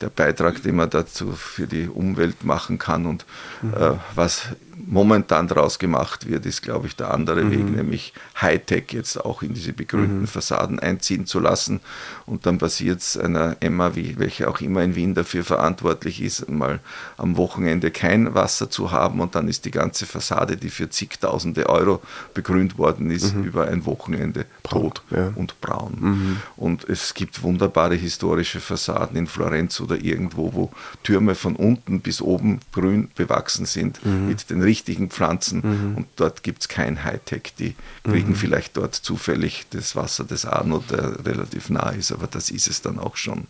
der 0.00 0.10
Beitrag, 0.10 0.62
den 0.62 0.74
man 0.74 0.90
dazu 0.90 1.32
für 1.32 1.66
die 1.68 1.88
Umwelt 1.88 2.44
machen 2.44 2.78
kann 2.78 3.06
und 3.06 3.24
äh, 3.62 3.92
was 4.14 4.48
momentan 4.86 5.48
daraus 5.48 5.78
gemacht 5.78 6.28
wird, 6.28 6.46
ist, 6.46 6.62
glaube 6.62 6.86
ich, 6.86 6.96
der 6.96 7.12
andere 7.12 7.50
Weg, 7.50 7.70
nämlich 7.70 8.12
Hightech 8.40 8.92
jetzt 8.92 9.16
auch 9.24 9.42
in 9.42 9.54
diese 9.54 9.72
begrünten 9.72 10.26
Fassaden 10.26 10.78
einziehen 10.78 11.26
zu 11.26 11.40
lassen. 11.40 11.80
Und 12.26 12.46
dann 12.46 12.58
passiert 12.58 13.00
es 13.00 13.16
einer 13.16 13.56
Emma, 13.60 13.94
wie, 13.94 14.18
welche 14.18 14.48
auch 14.48 14.60
immer 14.60 14.82
in 14.82 14.94
Wien 14.94 15.14
dafür 15.14 15.44
verantwortlich 15.44 16.22
ist, 16.22 16.48
mal 16.48 16.80
am 17.16 17.36
Wochenende 17.36 17.90
kein 17.90 18.34
Wasser 18.34 18.70
zu 18.70 18.90
haben 18.90 19.20
und 19.20 19.34
dann 19.34 19.48
ist 19.48 19.64
die 19.64 19.70
ganze 19.70 20.06
Fassade, 20.06 20.56
die 20.56 20.70
für 20.70 20.90
zigtausende 20.90 21.68
Euro 21.68 22.02
begrünt 22.32 22.78
worden 22.78 23.10
ist, 23.10 23.34
über 23.34 23.68
ein 23.68 23.84
Wochenende 23.86 24.46
tot 24.62 25.02
ja. 25.10 25.32
und 25.34 25.60
braun. 25.60 26.40
Und 26.56 26.88
es 26.88 27.14
gibt 27.14 27.42
wunderbare 27.42 27.94
historische 27.94 28.60
Fassaden 28.60 29.16
in 29.16 29.26
Florenz 29.26 29.80
oder 29.80 29.96
irgendwo, 29.96 30.52
wo 30.54 30.70
Türme 31.02 31.34
von 31.34 31.56
unten 31.56 32.00
bis 32.00 32.20
oben 32.20 32.60
grün 32.72 33.08
bewachsen 33.14 33.66
sind 33.66 34.00
mit 34.04 34.50
den 34.50 34.63
richtigen 34.64 35.10
Pflanzen 35.10 35.94
und 35.96 36.06
dort 36.16 36.42
gibt 36.42 36.62
es 36.62 36.68
kein 36.68 37.04
Hightech. 37.04 37.54
Die 37.58 37.74
kriegen 38.02 38.34
vielleicht 38.34 38.76
dort 38.76 38.94
zufällig 38.94 39.66
das 39.70 39.94
Wasser 39.94 40.24
des 40.24 40.46
Arno, 40.46 40.82
der 40.90 41.24
relativ 41.24 41.70
nah 41.70 41.90
ist, 41.90 42.12
aber 42.12 42.26
das 42.26 42.50
ist 42.50 42.68
es 42.68 42.82
dann 42.82 42.98
auch 42.98 43.16
schon. 43.16 43.46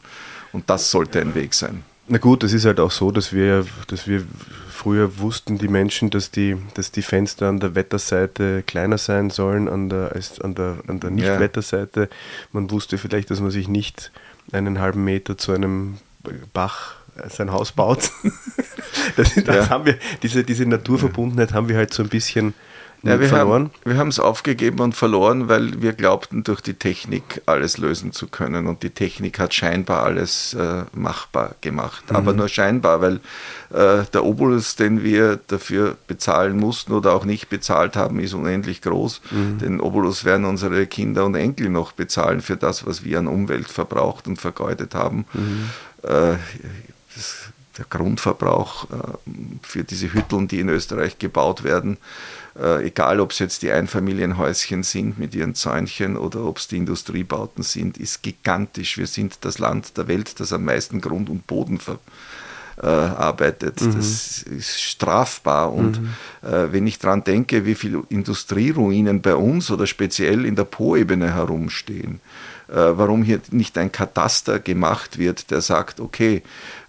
Und 0.53 0.69
das 0.69 0.91
sollte 0.91 1.21
ein 1.21 1.35
Weg 1.35 1.55
sein. 1.55 1.83
Na 2.07 2.19
gut, 2.19 2.45
es 2.45 2.53
ist 2.53 2.67
halt 2.67 2.81
auch 2.81 2.91
so, 2.91 3.11
dass 3.11 3.33
wir, 3.33 3.67
dass 3.87 4.07
wir 4.07 4.25
früher 4.69 5.19
wussten, 5.19 5.57
die 5.57 5.69
Menschen, 5.69 6.11
dass 6.11 6.31
die, 6.31 6.57
dass 6.75 6.93
die 6.93 7.01
Fenster 7.01 7.49
an 7.49 7.61
der 7.61 7.75
Wetterseite 7.75 8.63
kleiner 8.63 8.99
sein 8.99 9.31
sollen 9.31 9.69
an 9.69 9.89
der, 9.89 10.13
als 10.13 10.39
an 10.41 10.55
der, 10.55 10.77
an 10.87 11.01
der 11.01 11.11
Nicht-Wetterseite. 11.11 12.11
Man 12.53 12.71
wusste 12.71 12.99
vielleicht, 12.99 13.31
dass 13.31 13.41
man 13.41 13.51
sich 13.51 13.69
nicht 13.69 14.13
einen 14.53 14.81
halben 14.81 15.03
Meter 15.03 15.39
zu 15.39 15.53
einem 15.53 15.97
Bach 16.53 16.97
sein 17.29 17.53
Haus 17.53 17.73
baut. 17.73 18.11
das, 19.17 19.35
das 19.35 19.57
Ja. 19.57 19.69
haben 19.71 19.85
wir, 19.87 19.99
diese, 20.23 20.45
diese 20.45 20.67
Naturverbundenheit 20.67 21.53
haben 21.53 21.69
wir 21.69 21.77
halt 21.77 21.93
so 21.93 22.03
ein 22.03 22.09
bisschen 22.09 22.55
Ja, 23.03 23.21
wir 23.21 23.29
verloren. 23.29 23.65
haben 23.65 23.71
wir 23.93 23.97
haben 23.99 24.09
es 24.09 24.19
aufgegeben 24.19 24.81
und 24.81 24.95
verloren, 24.95 25.49
weil 25.49 25.83
wir 25.83 25.93
glaubten, 25.93 26.43
durch 26.43 26.63
die 26.63 26.73
Technik 26.75 27.43
alles 27.45 27.77
lösen 27.77 28.13
zu 28.13 28.29
können. 28.29 28.67
Und 28.67 28.83
die 28.83 28.91
Technik 28.91 29.39
hat 29.39 29.53
scheinbar 29.53 30.05
alles 30.05 30.55
äh, 30.55 30.85
machbar 30.95 31.55
gemacht. 31.61 32.05
Aber 32.09 32.33
nur 32.33 32.49
scheinbar, 32.49 33.03
weil 33.03 33.17
äh, 33.71 34.05
der 34.13 34.25
Obolus, 34.25 34.77
den 34.77 35.03
wir 35.05 35.39
dafür 35.49 35.97
bezahlen 36.07 36.57
mussten 36.57 36.93
oder 36.95 37.13
auch 37.13 37.27
nicht 37.27 37.49
bezahlt 37.51 37.95
haben, 37.95 38.19
ist 38.21 38.33
unendlich 38.33 38.81
groß. 38.81 39.21
Den 39.61 39.81
Obolus 39.81 40.25
werden 40.25 40.47
unsere 40.47 40.87
Kinder 40.87 41.27
und 41.27 41.35
Enkel 41.35 41.69
noch 41.69 41.93
bezahlen 41.93 42.41
für 42.41 42.57
das, 42.57 42.87
was 42.87 43.05
wir 43.05 43.19
an 43.19 43.27
Umwelt 43.27 43.69
verbraucht 43.69 44.27
und 44.27 44.41
vergeudet 44.41 44.95
haben. 44.95 45.27
Äh, 46.03 46.37
das 47.15 47.37
der 47.77 47.87
Grundverbrauch 47.87 48.87
für 49.63 49.83
diese 49.83 50.13
Hütteln, 50.13 50.47
die 50.47 50.61
in 50.61 50.69
Österreich 50.69 51.19
gebaut 51.19 51.65
werden, 51.65 51.97
egal 52.55 53.19
ob 53.19 53.33
es 53.33 53.41
jetzt 53.41 53.63
die 53.63 53.73
Einfamilienhäuschen 53.73 54.85
sind 54.85 55.19
mit 55.19 55.35
ihren 55.35 55.57
Zäunchen 55.57 56.17
oder 56.17 56.45
ob 56.45 56.59
es 56.59 56.69
die 56.69 56.77
Industriebauten 56.77 57.65
sind, 57.65 57.99
ist 57.99 58.23
gigantisch. 58.23 58.97
Wir 58.97 59.09
sind 59.09 59.39
das 59.41 59.59
Land 59.59 59.97
der 59.97 60.07
Welt, 60.07 60.39
das 60.39 60.53
am 60.53 60.65
meisten 60.65 61.01
Grund 61.01 61.29
und 61.29 61.49
Boden 61.49 61.81
ver 61.81 61.99
äh, 62.77 62.87
arbeitet. 62.87 63.81
Mhm. 63.81 63.95
Das 63.95 64.43
ist 64.43 64.81
strafbar. 64.81 65.73
Und 65.73 66.01
mhm. 66.01 66.09
äh, 66.43 66.73
wenn 66.73 66.87
ich 66.87 66.99
daran 66.99 67.23
denke, 67.23 67.67
wie 67.67 67.75
viele 67.75 68.03
Industrieruinen 68.09 69.21
bei 69.21 69.35
uns 69.35 69.71
oder 69.71 69.87
speziell 69.87 70.45
in 70.45 70.57
der 70.57 70.65
Po-Ebene 70.65 71.35
herumstehen, 71.35 72.17
äh, 72.17 72.44
warum 72.69 73.23
hier 73.23 73.41
nicht 73.51 73.77
ein 73.79 73.93
Kataster 73.93 74.59
gemacht 74.59 75.19
wird, 75.19 75.51
der 75.51 75.61
sagt, 75.61 76.01
okay, 76.01 76.43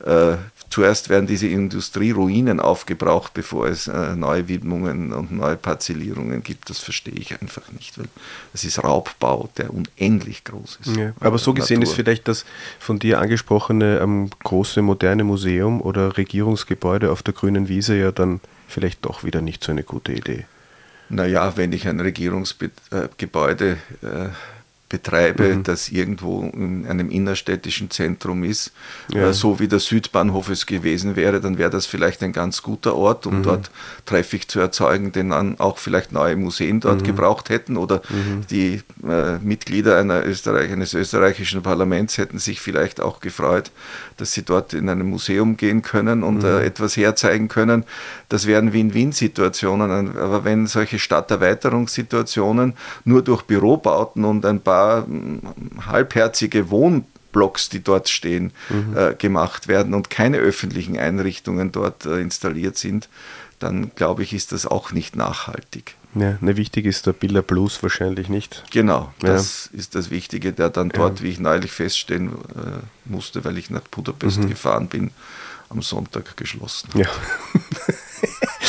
äh, 0.06 0.36
zuerst 0.70 1.10
werden 1.10 1.26
diese 1.26 1.48
Industrieruinen 1.48 2.60
aufgebraucht, 2.60 3.34
bevor 3.34 3.68
es 3.68 3.88
äh, 3.88 4.16
neue 4.16 4.48
Widmungen 4.48 5.14
und 5.14 5.32
neue 5.32 5.56
Parzellierungen 5.56 6.44
gibt. 6.44 6.70
Das 6.70 6.80
verstehe 6.80 7.14
ich 7.14 7.40
einfach 7.42 7.72
nicht, 7.72 7.98
weil 7.98 8.08
das 8.52 8.64
ist 8.64 8.84
Raubbau, 8.84 9.50
der 9.58 9.74
unendlich 9.74 10.44
groß 10.44 10.80
ist. 10.82 10.98
Ja, 10.98 11.14
aber 11.20 11.38
so 11.38 11.54
gesehen 11.54 11.80
Natur. 11.80 11.92
ist 11.92 11.96
vielleicht 11.96 12.28
das 12.28 12.46
von 12.80 13.00
dir 13.00 13.20
angesprochene 13.20 14.00
ähm, 14.00 14.30
große 14.44 14.82
moderne 14.82 15.24
Museum 15.24 15.82
oder 15.82 16.18
Regierungsgebäude 16.18 17.12
auf 17.12 17.24
der 17.24 17.34
grünen 17.34 17.68
Wiese 17.68 17.96
ja 17.96 18.12
dann 18.12 18.42
vielleicht 18.68 19.06
doch 19.06 19.24
wieder 19.24 19.42
nicht 19.42 19.64
so 19.64 19.72
eine 19.72 19.84
gute 19.84 20.12
Idee. 20.12 20.46
Naja, 21.08 21.56
wenn 21.56 21.72
ich 21.72 21.88
ein 21.88 22.00
Regierungsgebäude 22.00 23.78
äh, 24.02 24.30
betreibe, 24.96 25.56
mhm. 25.56 25.64
das 25.64 25.90
irgendwo 25.90 26.50
in 26.54 26.88
einem 26.88 27.10
innerstädtischen 27.10 27.92
Zentrum 27.92 28.46
ist, 28.46 28.72
ja. 29.12 29.30
äh, 29.30 29.34
so 29.34 29.60
wie 29.60 29.68
der 29.68 29.80
Südbahnhof 29.80 30.48
es 30.48 30.66
gewesen 30.66 31.18
wäre, 31.18 31.42
dann 31.42 31.58
wäre 31.58 31.70
das 31.70 31.86
vielleicht 31.86 32.24
ein 32.24 32.32
ganz 32.32 32.62
guter 32.62 32.96
Ort, 32.96 33.28
um 33.28 33.40
mhm. 33.40 33.44
dort 33.44 33.72
Traffic 34.06 34.50
zu 34.50 34.62
erzeugen, 34.62 35.12
den 35.12 35.32
dann 35.32 35.60
auch 35.60 35.80
vielleicht 35.80 36.14
neue 36.14 36.38
Museen 36.38 36.80
dort 36.80 37.02
mhm. 37.02 37.08
gebraucht 37.08 37.50
hätten 37.50 37.76
oder 37.76 38.02
mhm. 38.10 38.48
die 38.50 38.84
äh, 39.06 39.38
Mitglieder 39.40 40.02
Österreich, 40.26 40.72
eines 40.72 40.94
österreichischen 40.94 41.62
Parlaments 41.62 42.18
hätten 42.18 42.40
sich 42.40 42.62
vielleicht 42.62 43.02
auch 43.02 43.20
gefreut, 43.20 43.72
dass 44.16 44.32
sie 44.32 44.44
dort 44.44 44.74
in 44.74 44.88
ein 44.88 45.06
Museum 45.06 45.58
gehen 45.58 45.82
können 45.82 46.24
und 46.24 46.44
äh, 46.46 46.60
mhm. 46.60 46.62
etwas 46.62 46.96
herzeigen 46.96 47.50
können. 47.50 47.84
Das 48.30 48.48
wären 48.48 48.74
Win-Win-Situationen, 48.74 50.18
aber 50.18 50.44
wenn 50.44 50.68
solche 50.68 51.00
Stadterweiterungssituationen 51.00 52.74
nur 53.04 53.22
durch 53.22 53.44
Bürobauten 53.44 54.26
und 54.26 54.46
ein 54.46 54.62
paar 54.62 54.76
paar 54.76 55.08
halbherzige 55.86 56.70
Wohnblocks, 56.70 57.70
die 57.70 57.84
dort 57.84 58.10
stehen, 58.10 58.52
mhm. 58.70 58.98
äh, 58.98 59.16
gemacht 59.16 59.68
werden 59.68 59.94
und 59.94 60.10
keine 60.10 60.38
öffentlichen 60.38 60.98
Einrichtungen 60.98 61.72
dort 61.72 62.06
äh, 62.06 62.20
installiert 62.20 62.78
sind, 62.78 63.10
dann 63.60 63.92
glaube 63.96 64.24
ich, 64.24 64.34
ist 64.34 64.52
das 64.52 64.66
auch 64.66 64.92
nicht 64.92 65.16
nachhaltig. 65.16 65.96
Ja, 66.14 66.38
ne, 66.40 66.56
wichtig 66.56 66.86
ist 66.86 67.08
der 67.08 67.14
Biller 67.14 67.42
Plus 67.42 67.84
wahrscheinlich 67.84 68.30
nicht. 68.30 68.64
Genau, 68.72 69.14
das 69.20 69.70
ja. 69.74 69.80
ist 69.80 69.96
das 69.96 70.10
Wichtige, 70.12 70.54
der 70.54 70.70
dann 70.70 70.90
dort, 70.90 71.20
ja. 71.20 71.26
wie 71.26 71.30
ich 71.30 71.40
neulich 71.40 71.72
feststellen 71.72 72.30
äh, 72.30 72.80
musste, 73.06 73.44
weil 73.44 73.58
ich 73.58 73.70
nach 73.70 73.82
Budapest 73.82 74.40
mhm. 74.40 74.50
gefahren 74.50 74.88
bin, 74.88 75.12
am 75.70 75.82
Sonntag 75.82 76.38
geschlossen. 76.38 76.90
Ja. 76.94 77.08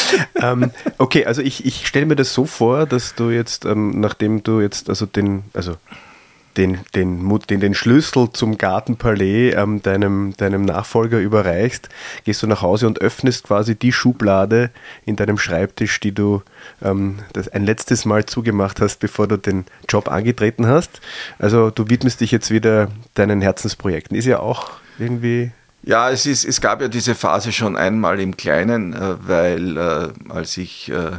ähm, 0.42 0.70
okay, 0.98 1.26
also 1.26 1.42
ich, 1.42 1.64
ich 1.64 1.86
stelle 1.86 2.06
mir 2.06 2.16
das 2.16 2.32
so 2.32 2.44
vor, 2.44 2.86
dass 2.86 3.14
du 3.14 3.30
jetzt, 3.30 3.64
ähm, 3.64 4.00
nachdem 4.00 4.42
du 4.42 4.60
jetzt 4.60 4.88
also 4.88 5.06
den, 5.06 5.44
also 5.52 5.76
den, 6.56 6.80
den, 6.94 7.38
den, 7.50 7.60
den 7.60 7.74
Schlüssel 7.74 8.30
zum 8.32 8.58
Gartenpalais 8.58 9.54
ähm, 9.54 9.82
deinem, 9.82 10.34
deinem 10.36 10.62
Nachfolger 10.62 11.18
überreichst, 11.18 11.88
gehst 12.24 12.42
du 12.42 12.46
nach 12.46 12.62
Hause 12.62 12.86
und 12.86 13.00
öffnest 13.00 13.44
quasi 13.44 13.74
die 13.74 13.92
Schublade 13.92 14.70
in 15.04 15.16
deinem 15.16 15.38
Schreibtisch, 15.38 16.00
die 16.00 16.12
du 16.12 16.42
ähm, 16.82 17.18
das 17.32 17.48
ein 17.48 17.64
letztes 17.64 18.04
Mal 18.04 18.26
zugemacht 18.26 18.80
hast, 18.80 19.00
bevor 19.00 19.26
du 19.26 19.36
den 19.36 19.66
Job 19.88 20.08
angetreten 20.08 20.66
hast. 20.66 21.00
Also 21.38 21.70
du 21.70 21.88
widmest 21.88 22.20
dich 22.20 22.30
jetzt 22.30 22.50
wieder 22.50 22.90
deinen 23.14 23.42
Herzensprojekten. 23.42 24.16
Ist 24.16 24.26
ja 24.26 24.40
auch 24.40 24.70
irgendwie 24.98 25.50
ja, 25.86 26.10
es, 26.10 26.26
ist, 26.26 26.44
es 26.44 26.60
gab 26.60 26.82
ja 26.82 26.88
diese 26.88 27.14
Phase 27.14 27.52
schon 27.52 27.76
einmal 27.76 28.20
im 28.20 28.36
Kleinen, 28.36 28.92
äh, 28.92 29.16
weil 29.20 29.76
äh, 29.76 30.08
als 30.28 30.56
ich 30.56 30.90
äh, 30.90 31.12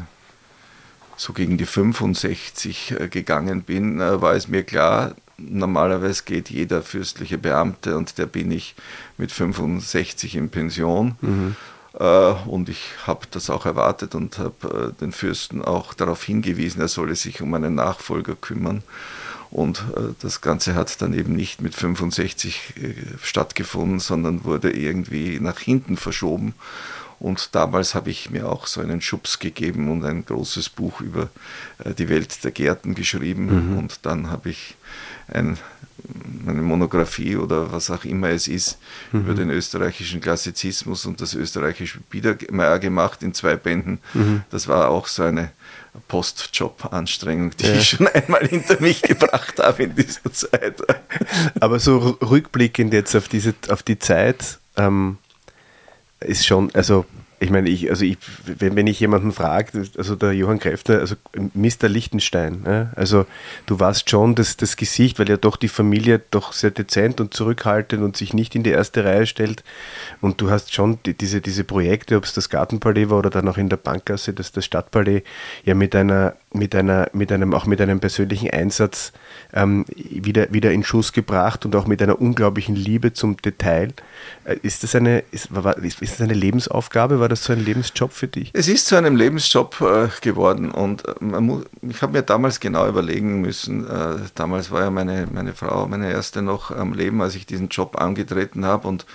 so 1.15 1.31
gegen 1.31 1.57
die 1.57 1.65
65 1.65 2.91
äh, 2.99 3.07
gegangen 3.07 3.63
bin, 3.63 3.99
war 3.99 4.35
es 4.35 4.49
mir 4.49 4.63
klar, 4.63 5.15
normalerweise 5.37 6.23
geht 6.25 6.49
jeder 6.49 6.81
fürstliche 6.81 7.37
Beamte 7.37 7.95
und 7.95 8.17
der 8.17 8.25
bin 8.25 8.51
ich 8.51 8.75
mit 9.17 9.31
65 9.31 10.35
in 10.35 10.49
Pension. 10.49 11.15
Mhm. 11.21 11.55
Und 12.45 12.69
ich 12.69 12.91
habe 13.07 13.25
das 13.31 13.49
auch 13.49 13.65
erwartet 13.65 14.13
und 14.13 14.37
habe 14.37 14.93
den 15.01 15.11
Fürsten 15.11 15.65
auch 15.65 15.95
darauf 15.95 16.23
hingewiesen, 16.23 16.79
er 16.79 16.89
solle 16.89 17.15
sich 17.15 17.41
um 17.41 17.51
einen 17.55 17.73
Nachfolger 17.73 18.35
kümmern. 18.35 18.83
Und 19.49 19.83
äh, 19.95 20.13
das 20.21 20.41
Ganze 20.41 20.75
hat 20.75 21.01
dann 21.01 21.13
eben 21.13 21.35
nicht 21.35 21.61
mit 21.61 21.75
65 21.75 22.73
äh, 22.75 22.93
stattgefunden, 23.21 23.99
sondern 23.99 24.43
wurde 24.43 24.71
irgendwie 24.71 25.39
nach 25.39 25.59
hinten 25.59 25.97
verschoben. 25.97 26.53
Und 27.19 27.55
damals 27.55 27.95
habe 27.95 28.11
ich 28.11 28.29
mir 28.29 28.47
auch 28.49 28.67
so 28.67 28.81
einen 28.81 29.01
Schubs 29.01 29.39
gegeben 29.39 29.89
und 29.89 30.05
ein 30.05 30.25
großes 30.25 30.69
Buch 30.69 31.01
über 31.01 31.29
äh, 31.83 31.93
die 31.93 32.09
Welt 32.09 32.43
der 32.43 32.51
Gärten 32.51 32.93
geschrieben. 32.93 33.71
Mhm. 33.71 33.77
Und 33.77 34.05
dann 34.05 34.29
habe 34.29 34.49
ich 34.49 34.75
ein, 35.27 35.57
eine 36.45 36.61
Monographie 36.61 37.35
oder 37.35 37.71
was 37.71 37.89
auch 37.89 38.05
immer 38.05 38.29
es 38.29 38.47
ist 38.47 38.77
mhm. 39.11 39.21
über 39.21 39.33
den 39.33 39.49
österreichischen 39.49 40.21
Klassizismus 40.21 41.05
und 41.05 41.19
das 41.21 41.33
österreichische 41.33 41.99
Biedermeier 42.09 42.79
gemacht 42.79 43.23
in 43.23 43.33
zwei 43.33 43.55
Bänden. 43.55 43.99
Mhm. 44.13 44.43
Das 44.49 44.67
war 44.67 44.89
auch 44.89 45.07
so 45.07 45.23
eine 45.23 45.51
Postjob-Anstrengung, 46.07 47.51
die 47.57 47.65
ja. 47.65 47.73
ich 47.73 47.89
schon 47.89 48.07
einmal 48.07 48.47
hinter 48.47 48.79
mich 48.79 49.01
gebracht 49.01 49.59
habe 49.59 49.83
in 49.83 49.95
dieser 49.95 50.31
Zeit. 50.31 50.75
Aber 51.59 51.79
so 51.79 52.17
rückblickend 52.21 52.93
jetzt 52.93 53.15
auf 53.15 53.27
diese, 53.27 53.53
auf 53.69 53.83
die 53.83 53.99
Zeit, 53.99 54.59
ähm, 54.77 55.17
ist 56.19 56.45
schon, 56.45 56.73
also 56.73 57.05
ich 57.39 57.51
meine, 57.51 57.69
ich, 57.69 57.89
also 57.89 58.03
ich, 58.03 58.17
wenn, 58.45 58.75
wenn 58.75 58.87
ich 58.87 58.99
jemanden 58.99 59.31
frage, 59.31 59.83
also 59.97 60.15
der 60.15 60.33
Johann 60.33 60.57
Kräfter, 60.57 60.99
also 60.99 61.15
Mr. 61.53 61.87
Lichtenstein, 61.87 62.63
ja, 62.65 62.91
also 62.95 63.27
du 63.67 63.79
warst 63.79 64.09
schon 64.09 64.33
das, 64.33 64.57
das 64.57 64.75
Gesicht, 64.75 65.19
weil 65.19 65.29
ja 65.29 65.37
doch 65.37 65.55
die 65.55 65.67
Familie 65.67 66.19
doch 66.31 66.51
sehr 66.51 66.71
dezent 66.71 67.21
und 67.21 67.35
zurückhaltend 67.35 68.01
und 68.01 68.17
sich 68.17 68.33
nicht 68.33 68.55
in 68.55 68.63
die 68.63 68.71
erste 68.71 69.05
Reihe 69.05 69.27
stellt 69.27 69.63
und 70.19 70.41
du 70.41 70.49
hast 70.49 70.73
schon 70.73 70.97
die, 71.05 71.13
diese, 71.13 71.39
diese 71.41 71.63
Projekte, 71.63 72.17
ob 72.17 72.23
es 72.23 72.33
das 72.33 72.49
Gartenpalais 72.49 73.09
war 73.09 73.19
oder 73.19 73.29
dann 73.29 73.47
auch 73.47 73.57
in 73.57 73.69
der 73.69 73.77
Bankgasse, 73.77 74.33
das, 74.33 74.51
das 74.51 74.65
Stadtpalais, 74.65 75.21
ja 75.63 75.75
mit 75.75 75.95
einer, 75.95 76.35
mit 76.57 76.75
einer, 76.75 77.09
mit 77.13 77.31
einem, 77.31 77.53
auch 77.53 77.65
mit 77.65 77.79
einem 77.81 77.99
persönlichen 77.99 78.49
Einsatz 78.49 79.13
ähm, 79.53 79.85
wieder, 79.95 80.51
wieder 80.51 80.71
in 80.71 80.83
Schuss 80.83 81.13
gebracht 81.13 81.65
und 81.65 81.75
auch 81.75 81.87
mit 81.87 82.01
einer 82.01 82.19
unglaublichen 82.19 82.75
Liebe 82.75 83.13
zum 83.13 83.37
Detail. 83.37 83.93
Äh, 84.43 84.57
ist 84.61 84.83
das 84.83 84.95
eine, 84.95 85.23
ist, 85.31 85.53
war, 85.53 85.77
ist 85.77 86.01
das 86.01 86.21
eine 86.21 86.33
Lebensaufgabe? 86.33 87.19
War 87.19 87.29
das 87.29 87.43
so 87.43 87.53
ein 87.53 87.63
Lebensjob 87.63 88.11
für 88.11 88.27
dich? 88.27 88.51
Es 88.53 88.67
ist 88.67 88.87
zu 88.87 88.95
einem 88.95 89.15
Lebensjob 89.15 89.81
äh, 89.81 90.07
geworden 90.21 90.71
und 90.71 91.03
äh, 91.07 91.23
muss, 91.23 91.63
ich 91.81 92.01
habe 92.01 92.13
mir 92.13 92.23
damals 92.23 92.59
genau 92.59 92.87
überlegen 92.87 93.41
müssen, 93.41 93.87
äh, 93.87 94.15
damals 94.35 94.71
war 94.71 94.81
ja 94.81 94.89
meine, 94.89 95.27
meine 95.31 95.53
Frau, 95.53 95.87
meine 95.87 96.11
erste 96.11 96.41
noch 96.41 96.71
am 96.71 96.93
Leben, 96.93 97.21
als 97.21 97.35
ich 97.35 97.45
diesen 97.45 97.69
Job 97.69 97.99
angetreten 97.99 98.65
habe 98.65 98.87
und 98.87 99.05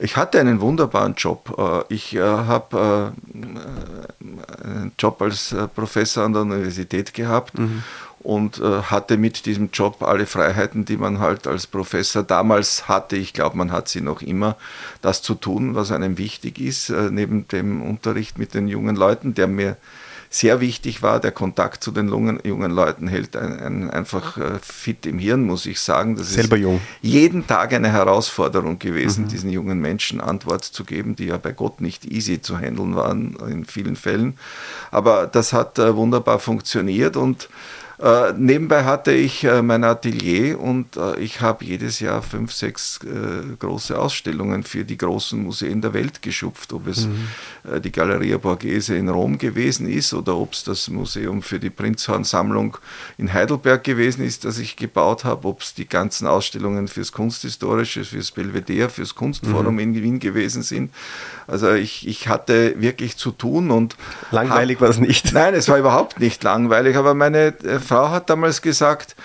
ich 0.00 0.16
hatte 0.16 0.40
einen 0.40 0.60
wunderbaren 0.60 1.14
Job. 1.14 1.54
Äh, 1.58 1.94
ich 1.94 2.16
habe 2.16 3.12
einen 4.64 4.92
Job 4.98 5.22
als 5.22 5.54
Professor 5.74 6.24
an 6.24 6.32
der 6.32 6.42
Universität 6.42 7.14
gehabt 7.14 7.58
mhm 7.58 7.82
und 8.22 8.58
äh, 8.60 8.82
hatte 8.82 9.16
mit 9.16 9.46
diesem 9.46 9.70
Job 9.72 10.02
alle 10.02 10.26
Freiheiten, 10.26 10.84
die 10.84 10.98
man 10.98 11.20
halt 11.20 11.46
als 11.46 11.66
Professor 11.66 12.22
damals 12.22 12.86
hatte. 12.86 13.16
Ich 13.16 13.32
glaube, 13.32 13.56
man 13.56 13.72
hat 13.72 13.88
sie 13.88 14.02
noch 14.02 14.20
immer, 14.20 14.56
das 15.00 15.22
zu 15.22 15.34
tun, 15.34 15.74
was 15.74 15.90
einem 15.90 16.18
wichtig 16.18 16.60
ist, 16.60 16.90
äh, 16.90 17.10
neben 17.10 17.48
dem 17.48 17.82
Unterricht 17.82 18.38
mit 18.38 18.52
den 18.52 18.68
jungen 18.68 18.94
Leuten, 18.94 19.34
der 19.34 19.46
mir 19.46 19.76
sehr 20.32 20.60
wichtig 20.60 21.02
war. 21.02 21.18
Der 21.18 21.32
Kontakt 21.32 21.82
zu 21.82 21.90
den 21.90 22.08
jungen, 22.08 22.38
jungen 22.44 22.70
Leuten 22.70 23.08
hält 23.08 23.34
einen, 23.36 23.58
einen 23.58 23.90
einfach 23.90 24.38
äh, 24.38 24.58
fit 24.62 25.04
im 25.04 25.18
Hirn, 25.18 25.44
muss 25.44 25.66
ich 25.66 25.80
sagen. 25.80 26.14
Das 26.14 26.30
Selber 26.30 26.56
ist 26.56 26.62
jung. 26.62 26.80
jeden 27.02 27.48
Tag 27.48 27.72
eine 27.72 27.90
Herausforderung 27.92 28.78
gewesen, 28.78 29.24
mhm. 29.24 29.28
diesen 29.28 29.50
jungen 29.50 29.80
Menschen 29.80 30.20
Antwort 30.20 30.64
zu 30.64 30.84
geben, 30.84 31.16
die 31.16 31.26
ja 31.26 31.36
bei 31.36 31.50
Gott 31.50 31.80
nicht 31.80 32.04
easy 32.04 32.40
zu 32.40 32.56
handeln 32.56 32.94
waren 32.94 33.36
in 33.48 33.64
vielen 33.64 33.96
Fällen. 33.96 34.38
Aber 34.92 35.26
das 35.26 35.52
hat 35.52 35.80
äh, 35.80 35.96
wunderbar 35.96 36.38
funktioniert 36.38 37.16
und 37.16 37.48
Äh, 38.02 38.32
nebenbei 38.34 38.84
hatte 38.84 39.12
ich 39.12 39.44
äh, 39.44 39.60
mein 39.60 39.84
Atelier 39.84 40.58
und 40.58 40.96
äh, 40.96 41.18
ich 41.20 41.42
habe 41.42 41.66
jedes 41.66 42.00
Jahr 42.00 42.22
fünf, 42.22 42.50
sechs 42.50 42.98
äh, 43.04 43.56
große 43.58 43.98
Ausstellungen 43.98 44.62
für 44.62 44.84
die 44.84 44.96
großen 44.96 45.42
Museen 45.42 45.82
der 45.82 45.92
Welt 45.92 46.22
geschupft, 46.22 46.72
ob 46.72 46.86
es 46.86 47.06
mhm. 47.06 47.28
Äh, 47.70 47.80
die 47.80 47.92
Galleria 47.92 48.38
Borghese 48.38 48.96
in 48.96 49.10
Rom 49.10 49.36
gewesen 49.36 49.86
ist 49.86 50.14
oder 50.14 50.34
ob 50.36 50.54
es 50.54 50.64
das 50.64 50.88
Museum 50.88 51.42
für 51.42 51.58
die 51.58 51.68
Prinzhorn-Sammlung 51.68 52.78
in 53.18 53.34
Heidelberg 53.34 53.84
gewesen 53.84 54.24
ist, 54.24 54.46
das 54.46 54.58
ich 54.58 54.76
gebaut 54.76 55.24
habe, 55.24 55.46
ob 55.46 55.60
es 55.60 55.74
die 55.74 55.86
ganzen 55.86 56.26
Ausstellungen 56.26 56.88
fürs 56.88 57.12
Kunsthistorische, 57.12 58.06
fürs 58.06 58.30
Belvedere, 58.30 58.88
fürs 58.88 59.14
Kunstforum 59.14 59.74
mhm. 59.74 59.80
in 59.80 59.94
Wien 60.02 60.18
gewesen 60.20 60.62
sind. 60.62 60.90
Also 61.46 61.72
ich, 61.72 62.08
ich 62.08 62.28
hatte 62.28 62.80
wirklich 62.80 63.18
zu 63.18 63.30
tun 63.30 63.70
und 63.70 63.96
langweilig 64.30 64.80
war 64.80 64.88
es 64.88 64.98
nicht. 64.98 65.34
Nein, 65.34 65.52
es 65.52 65.68
war 65.68 65.76
überhaupt 65.76 66.18
nicht 66.18 66.42
langweilig, 66.44 66.96
aber 66.96 67.12
meine 67.12 67.52
Frau 67.90 68.10
hat 68.10 68.30
damals 68.30 68.62
gesagt, 68.62 69.16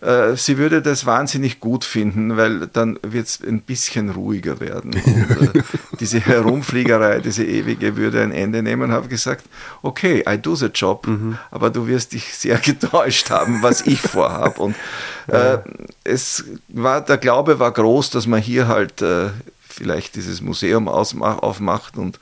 äh, 0.00 0.36
sie 0.36 0.56
würde 0.56 0.80
das 0.80 1.06
wahnsinnig 1.06 1.58
gut 1.58 1.84
finden, 1.84 2.36
weil 2.36 2.68
dann 2.68 3.00
wird 3.02 3.26
es 3.26 3.40
ein 3.42 3.62
bisschen 3.62 4.10
ruhiger 4.10 4.60
werden. 4.60 4.94
Und, 4.94 5.56
äh, 5.56 5.62
diese 5.98 6.20
Herumfliegerei, 6.20 7.18
diese 7.18 7.44
ewige, 7.44 7.96
würde 7.96 8.22
ein 8.22 8.30
Ende 8.30 8.62
nehmen. 8.62 8.82
Und 8.82 8.92
habe 8.92 9.08
gesagt, 9.08 9.44
okay, 9.82 10.22
I 10.28 10.38
do 10.38 10.54
the 10.54 10.66
job, 10.66 11.08
mhm. 11.08 11.36
aber 11.50 11.70
du 11.70 11.88
wirst 11.88 12.12
dich 12.12 12.32
sehr 12.32 12.58
getäuscht 12.70 13.30
haben, 13.30 13.60
was 13.60 13.80
ich 13.88 14.00
vorhabe. 14.00 14.62
Und 14.62 14.76
äh, 15.26 15.58
es 16.04 16.44
war, 16.68 17.00
der 17.00 17.18
Glaube 17.18 17.58
war 17.58 17.72
groß, 17.72 18.10
dass 18.10 18.28
man 18.28 18.40
hier 18.40 18.68
halt 18.68 19.02
äh, 19.02 19.30
vielleicht 19.68 20.14
dieses 20.14 20.42
Museum 20.42 20.86
aufmacht 20.86 21.98
und 21.98 22.20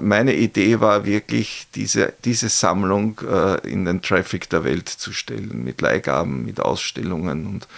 meine 0.00 0.34
Idee 0.34 0.80
war 0.80 1.04
wirklich, 1.04 1.68
diese, 1.74 2.12
diese 2.24 2.48
Sammlung 2.48 3.20
äh, 3.20 3.68
in 3.68 3.84
den 3.84 4.02
Traffic 4.02 4.50
der 4.50 4.64
Welt 4.64 4.88
zu 4.88 5.12
stellen, 5.12 5.62
mit 5.62 5.80
Leihgaben, 5.80 6.44
mit 6.44 6.60
Ausstellungen. 6.60 7.46
Und 7.46 7.68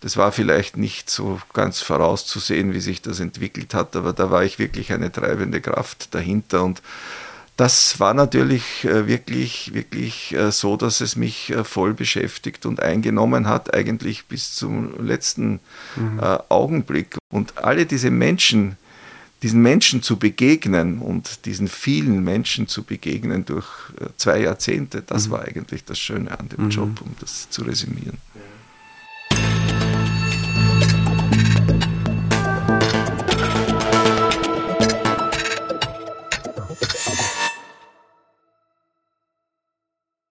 das 0.00 0.16
war 0.16 0.30
vielleicht 0.30 0.76
nicht 0.76 1.10
so 1.10 1.40
ganz 1.52 1.80
vorauszusehen, 1.80 2.72
wie 2.74 2.80
sich 2.80 3.02
das 3.02 3.18
entwickelt 3.18 3.74
hat, 3.74 3.96
aber 3.96 4.12
da 4.12 4.30
war 4.30 4.44
ich 4.44 4.58
wirklich 4.58 4.92
eine 4.92 5.10
treibende 5.10 5.60
Kraft 5.60 6.14
dahinter. 6.14 6.62
Und 6.62 6.80
das 7.56 7.98
war 7.98 8.14
natürlich 8.14 8.84
äh, 8.84 9.08
wirklich, 9.08 9.74
wirklich 9.74 10.36
so, 10.50 10.76
dass 10.76 11.00
es 11.00 11.16
mich 11.16 11.52
voll 11.64 11.92
beschäftigt 11.92 12.66
und 12.66 12.80
eingenommen 12.80 13.48
hat, 13.48 13.74
eigentlich 13.74 14.26
bis 14.26 14.54
zum 14.54 15.04
letzten 15.04 15.58
mhm. 15.96 16.20
Augenblick. 16.48 17.18
Und 17.30 17.58
alle 17.58 17.84
diese 17.84 18.10
Menschen, 18.10 18.76
diesen 19.42 19.60
Menschen 19.60 20.02
zu 20.02 20.18
begegnen 20.18 20.98
und 20.98 21.46
diesen 21.46 21.66
vielen 21.66 22.22
Menschen 22.22 22.68
zu 22.68 22.84
begegnen 22.84 23.44
durch 23.44 23.66
äh, 24.00 24.06
zwei 24.16 24.40
Jahrzehnte, 24.40 25.02
das 25.02 25.26
mhm. 25.26 25.32
war 25.32 25.42
eigentlich 25.42 25.84
das 25.84 25.98
Schöne 25.98 26.38
an 26.38 26.48
dem 26.48 26.64
mhm. 26.64 26.70
Job, 26.70 27.00
um 27.00 27.14
das 27.20 27.50
zu 27.50 27.62
resümieren. 27.62 28.18